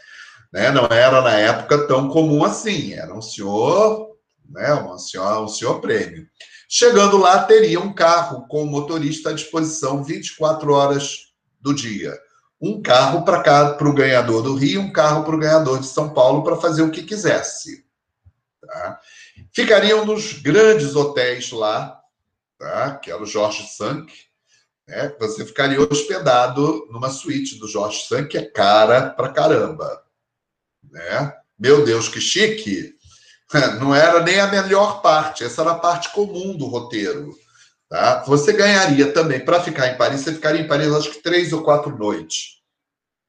né, 0.52 0.70
não 0.70 0.86
era 0.86 1.22
na 1.22 1.38
época 1.38 1.86
tão 1.86 2.08
comum 2.08 2.44
assim. 2.44 2.92
Era 2.92 3.14
um 3.14 3.22
senhor, 3.22 4.16
né, 4.48 4.74
um 4.74 4.98
senhor, 4.98 5.42
um 5.42 5.48
senhor 5.48 5.80
prêmio. 5.80 6.28
Chegando 6.76 7.16
lá, 7.18 7.44
teria 7.44 7.78
um 7.78 7.92
carro 7.92 8.48
com 8.48 8.64
o 8.64 8.66
motorista 8.66 9.30
à 9.30 9.32
disposição 9.32 10.02
24 10.02 10.72
horas 10.72 11.32
do 11.60 11.72
dia. 11.72 12.18
Um 12.60 12.82
carro 12.82 13.24
para 13.24 13.88
o 13.88 13.94
ganhador 13.94 14.42
do 14.42 14.56
Rio, 14.56 14.80
um 14.80 14.92
carro 14.92 15.22
para 15.22 15.36
o 15.36 15.38
ganhador 15.38 15.78
de 15.78 15.86
São 15.86 16.12
Paulo 16.12 16.42
para 16.42 16.56
fazer 16.56 16.82
o 16.82 16.90
que 16.90 17.04
quisesse. 17.04 17.86
Tá? 18.60 19.00
Ficariam 19.54 20.04
nos 20.04 20.32
grandes 20.32 20.96
hotéis 20.96 21.52
lá, 21.52 21.96
tá? 22.58 22.96
que 22.96 23.08
era 23.08 23.22
o 23.22 23.26
Jorge 23.26 23.68
Sank. 23.68 24.12
Né? 24.88 25.14
Você 25.20 25.46
ficaria 25.46 25.80
hospedado 25.80 26.88
numa 26.90 27.08
suíte 27.08 27.56
do 27.56 27.68
Jorge 27.68 28.04
Sank, 28.08 28.30
que 28.30 28.38
é 28.38 28.50
cara 28.50 29.10
pra 29.10 29.28
caramba. 29.28 30.02
Né? 30.90 31.36
Meu 31.56 31.84
Deus, 31.84 32.08
que 32.08 32.20
chique! 32.20 32.98
Não 33.80 33.94
era 33.94 34.22
nem 34.22 34.40
a 34.40 34.46
melhor 34.46 35.02
parte, 35.02 35.44
essa 35.44 35.62
era 35.62 35.72
a 35.72 35.78
parte 35.78 36.12
comum 36.12 36.56
do 36.56 36.66
roteiro. 36.66 37.34
Tá? 37.88 38.24
Você 38.26 38.52
ganharia 38.52 39.12
também, 39.12 39.44
para 39.44 39.62
ficar 39.62 39.88
em 39.88 39.96
Paris, 39.96 40.22
você 40.22 40.32
ficaria 40.32 40.60
em 40.60 40.68
Paris 40.68 40.92
acho 40.92 41.10
que 41.10 41.22
três 41.22 41.52
ou 41.52 41.62
quatro 41.62 41.96
noites. 41.96 42.60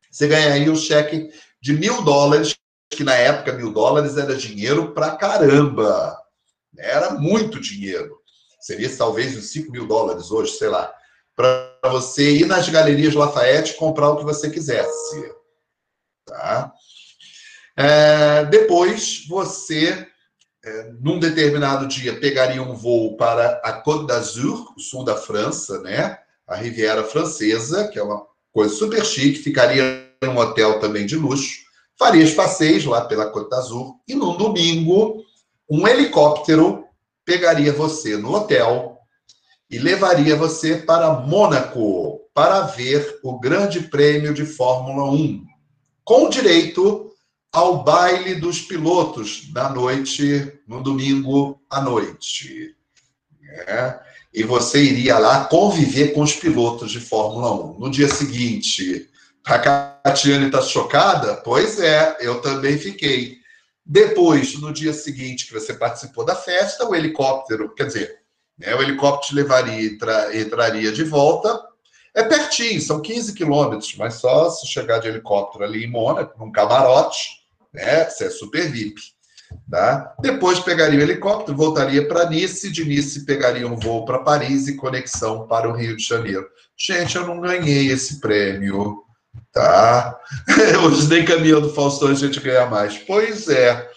Você 0.09 0.27
ganharia 0.27 0.71
o 0.71 0.77
cheque 0.77 1.29
de 1.61 1.73
mil 1.73 2.01
dólares 2.01 2.55
que 2.89 3.03
na 3.03 3.13
época 3.13 3.53
mil 3.53 3.71
dólares 3.71 4.17
era 4.17 4.35
dinheiro 4.35 4.93
pra 4.93 5.15
caramba. 5.17 6.17
Era 6.77 7.11
muito 7.11 7.59
dinheiro. 7.59 8.19
Seria 8.59 8.95
talvez 8.97 9.37
uns 9.37 9.51
5 9.51 9.71
mil 9.71 9.87
dólares 9.87 10.31
hoje, 10.31 10.53
sei 10.53 10.69
lá. 10.69 10.91
Para 11.35 11.77
você 11.91 12.37
ir 12.37 12.45
nas 12.45 12.67
galerias 12.67 13.13
Lafayette 13.13 13.73
e 13.73 13.75
comprar 13.75 14.09
o 14.09 14.17
que 14.17 14.23
você 14.23 14.49
quisesse. 14.49 15.33
Tá? 16.25 16.73
É, 17.77 18.45
depois, 18.45 19.25
você, 19.27 20.07
é, 20.63 20.91
num 21.01 21.19
determinado 21.19 21.87
dia, 21.87 22.19
pegaria 22.19 22.61
um 22.61 22.75
voo 22.75 23.17
para 23.17 23.61
a 23.63 23.73
Côte 23.73 24.07
d'Azur, 24.07 24.73
o 24.75 24.79
sul 24.79 25.03
da 25.03 25.15
França, 25.15 25.81
né? 25.81 26.17
a 26.47 26.55
Riviera 26.55 27.03
Francesa, 27.03 27.87
que 27.87 27.97
é 27.97 28.03
uma 28.03 28.23
coisa 28.53 28.73
super 28.73 29.03
chique, 29.03 29.39
ficaria 29.39 30.05
num 30.23 30.37
hotel 30.37 30.79
também 30.79 31.05
de 31.05 31.15
luxo 31.15 31.65
faria 31.97 32.23
os 32.23 32.33
passeios 32.33 32.85
lá 32.85 33.01
pela 33.01 33.29
Côte 33.29 33.49
d'Azur 33.49 33.95
e 34.07 34.13
no 34.13 34.37
domingo 34.37 35.23
um 35.69 35.87
helicóptero 35.87 36.85
pegaria 37.23 37.73
você 37.73 38.17
no 38.17 38.33
hotel 38.33 38.99
e 39.69 39.79
levaria 39.79 40.35
você 40.35 40.77
para 40.77 41.21
Mônaco 41.21 42.21
para 42.33 42.61
ver 42.61 43.19
o 43.23 43.39
Grande 43.39 43.79
Prêmio 43.81 44.33
de 44.33 44.45
Fórmula 44.45 45.09
1, 45.09 45.43
com 46.03 46.29
direito 46.29 47.11
ao 47.55 47.85
baile 47.85 48.35
dos 48.35 48.59
pilotos 48.59 49.49
na 49.53 49.69
noite, 49.69 50.59
no 50.67 50.83
domingo 50.83 51.61
à 51.69 51.79
noite. 51.79 52.75
É. 53.65 53.97
E 54.33 54.43
você 54.43 54.83
iria 54.83 55.17
lá 55.17 55.45
conviver 55.45 56.09
com 56.09 56.21
os 56.21 56.33
pilotos 56.33 56.91
de 56.91 56.99
Fórmula 56.99 57.53
1. 57.53 57.79
No 57.79 57.89
dia 57.89 58.09
seguinte, 58.09 59.09
a 59.45 59.57
Catiane 59.57 60.47
está 60.47 60.61
chocada? 60.61 61.37
Pois 61.37 61.79
é, 61.79 62.17
eu 62.19 62.41
também 62.41 62.77
fiquei. 62.77 63.37
Depois, 63.85 64.59
no 64.59 64.73
dia 64.73 64.91
seguinte 64.91 65.47
que 65.47 65.53
você 65.53 65.73
participou 65.73 66.25
da 66.25 66.35
festa, 66.35 66.85
o 66.85 66.93
helicóptero, 66.93 67.73
quer 67.73 67.87
dizer, 67.87 68.19
né, 68.59 68.75
o 68.75 68.81
helicóptero 68.81 69.29
te 69.29 69.33
levaria, 69.33 69.85
entra, 69.85 70.37
entraria 70.37 70.91
de 70.91 71.05
volta. 71.05 71.57
É 72.13 72.21
pertinho, 72.21 72.81
são 72.81 73.01
15 73.01 73.33
quilômetros, 73.33 73.95
mas 73.95 74.15
só 74.15 74.49
se 74.49 74.67
chegar 74.67 74.99
de 74.99 75.07
helicóptero 75.07 75.63
ali 75.63 75.85
em 75.85 75.89
Mônaco, 75.89 76.37
num 76.37 76.51
camarote, 76.51 77.44
né? 77.75 78.09
Você 78.09 78.25
é 78.25 78.29
super 78.29 78.71
VIP. 78.71 78.99
Tá? 79.69 80.15
Depois 80.19 80.59
pegaria 80.59 80.99
o 80.99 81.03
helicóptero, 81.03 81.57
voltaria 81.57 82.07
para 82.07 82.29
Nice, 82.29 82.71
de 82.71 82.83
Nice 82.83 83.25
pegaria 83.25 83.67
um 83.67 83.75
voo 83.75 84.05
para 84.05 84.19
Paris 84.19 84.67
e 84.67 84.75
conexão 84.75 85.47
para 85.47 85.69
o 85.69 85.73
Rio 85.73 85.95
de 85.95 86.03
Janeiro. 86.03 86.47
Gente, 86.77 87.15
eu 87.15 87.25
não 87.27 87.39
ganhei 87.39 87.91
esse 87.91 88.19
prêmio. 88.19 89.03
Tá? 89.51 90.19
Hoje 90.85 91.07
nem 91.07 91.25
caminhão 91.25 91.61
do 91.61 91.73
Faustão 91.73 92.09
a 92.09 92.13
gente 92.13 92.39
ganha 92.39 92.65
mais. 92.65 92.97
Pois 92.97 93.47
é. 93.47 93.89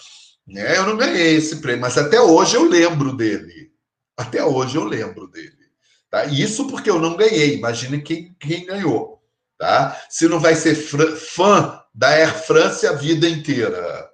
Né? 0.47 0.77
Eu 0.77 0.87
não 0.87 0.97
ganhei 0.97 1.37
esse 1.37 1.57
prêmio, 1.57 1.83
mas 1.83 1.99
até 1.99 2.21
hoje 2.21 2.57
eu 2.57 2.65
lembro 2.65 3.13
dele. 3.13 3.71
Até 4.17 4.43
hoje 4.45 4.77
eu 4.77 4.85
lembro 4.85 5.29
dele. 5.29 5.53
Tá? 6.11 6.25
Isso 6.25 6.67
porque 6.69 6.89
eu 6.89 6.99
não 6.99 7.17
ganhei. 7.17 7.57
Imagine 7.57 8.01
quem, 8.01 8.35
quem 8.41 8.65
ganhou. 8.65 9.21
Tá? 9.59 10.01
Se 10.09 10.29
não 10.29 10.41
vai 10.41 10.55
ser 10.55 10.75
fã 10.75 11.81
da 11.99 12.11
Air 12.11 12.33
France 12.45 12.87
a 12.87 12.93
vida 12.93 13.29
inteira. 13.29 14.09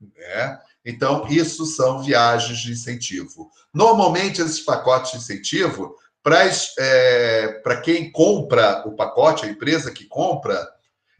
Né? 0.00 0.58
Então, 0.84 1.24
isso 1.28 1.64
são 1.66 2.02
viagens 2.02 2.58
de 2.58 2.72
incentivo. 2.72 3.48
Normalmente, 3.72 4.40
esses 4.40 4.58
pacotes 4.58 5.12
de 5.12 5.18
incentivo, 5.18 5.94
para 6.20 6.50
é, 6.80 7.80
quem 7.84 8.10
compra 8.10 8.82
o 8.84 8.96
pacote, 8.96 9.44
a 9.46 9.48
empresa 9.48 9.92
que 9.92 10.04
compra, 10.06 10.68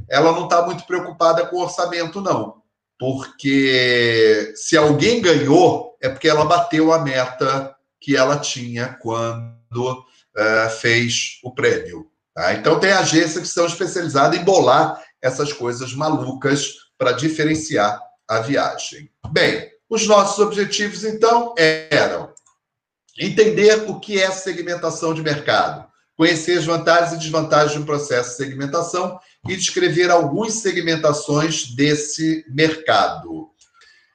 ela 0.08 0.32
não 0.32 0.44
está 0.44 0.66
muito 0.66 0.84
preocupada 0.86 1.46
com 1.46 1.56
o 1.56 1.62
orçamento, 1.62 2.20
não. 2.20 2.62
Porque 2.98 4.52
se 4.56 4.76
alguém 4.76 5.22
ganhou, 5.22 5.96
é 6.00 6.08
porque 6.08 6.28
ela 6.28 6.44
bateu 6.44 6.92
a 6.92 6.98
meta 6.98 7.76
que 8.00 8.16
ela 8.16 8.38
tinha 8.38 8.98
quando 9.00 9.92
uh, 10.36 10.70
fez 10.80 11.38
o 11.44 11.54
prêmio. 11.54 12.10
Tá? 12.34 12.54
Então, 12.54 12.80
tem 12.80 12.90
agências 12.90 13.40
que 13.40 13.48
são 13.48 13.66
especializadas 13.66 14.36
em 14.36 14.44
bolar 14.44 15.00
essas 15.22 15.52
coisas 15.52 15.92
malucas 15.94 16.74
para 16.96 17.12
diferenciar 17.12 18.00
a 18.26 18.40
viagem. 18.40 19.10
Bem, 19.30 19.70
os 19.88 20.06
nossos 20.06 20.38
objetivos, 20.38 21.04
então, 21.04 21.54
eram 21.56 22.32
entender 23.18 23.88
o 23.88 23.98
que 23.98 24.20
é 24.20 24.30
segmentação 24.30 25.12
de 25.12 25.22
mercado, 25.22 25.86
conhecer 26.16 26.58
as 26.58 26.64
vantagens 26.64 27.12
e 27.12 27.18
desvantagens 27.18 27.72
de 27.72 27.78
um 27.78 27.84
processo 27.84 28.30
de 28.30 28.36
segmentação 28.36 29.18
e 29.48 29.56
descrever 29.56 30.10
algumas 30.10 30.54
segmentações 30.54 31.74
desse 31.74 32.44
mercado. 32.48 33.50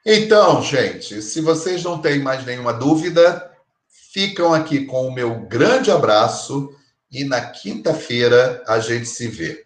Então, 0.06 0.62
gente, 0.62 1.22
se 1.22 1.42
vocês 1.42 1.84
não 1.84 2.02
têm 2.02 2.20
mais 2.20 2.46
nenhuma 2.46 2.74
dúvida, 2.74 3.52
ficam 4.14 4.54
aqui 4.54 4.86
com 4.86 5.08
o 5.08 5.14
meu 5.14 5.42
grande 5.48 5.90
abraço 5.90 6.70
e 7.12 7.24
na 7.24 7.42
quinta-feira 7.42 8.62
a 8.68 8.80
gente 8.80 9.08
se 9.08 9.28
vê. 9.28 9.62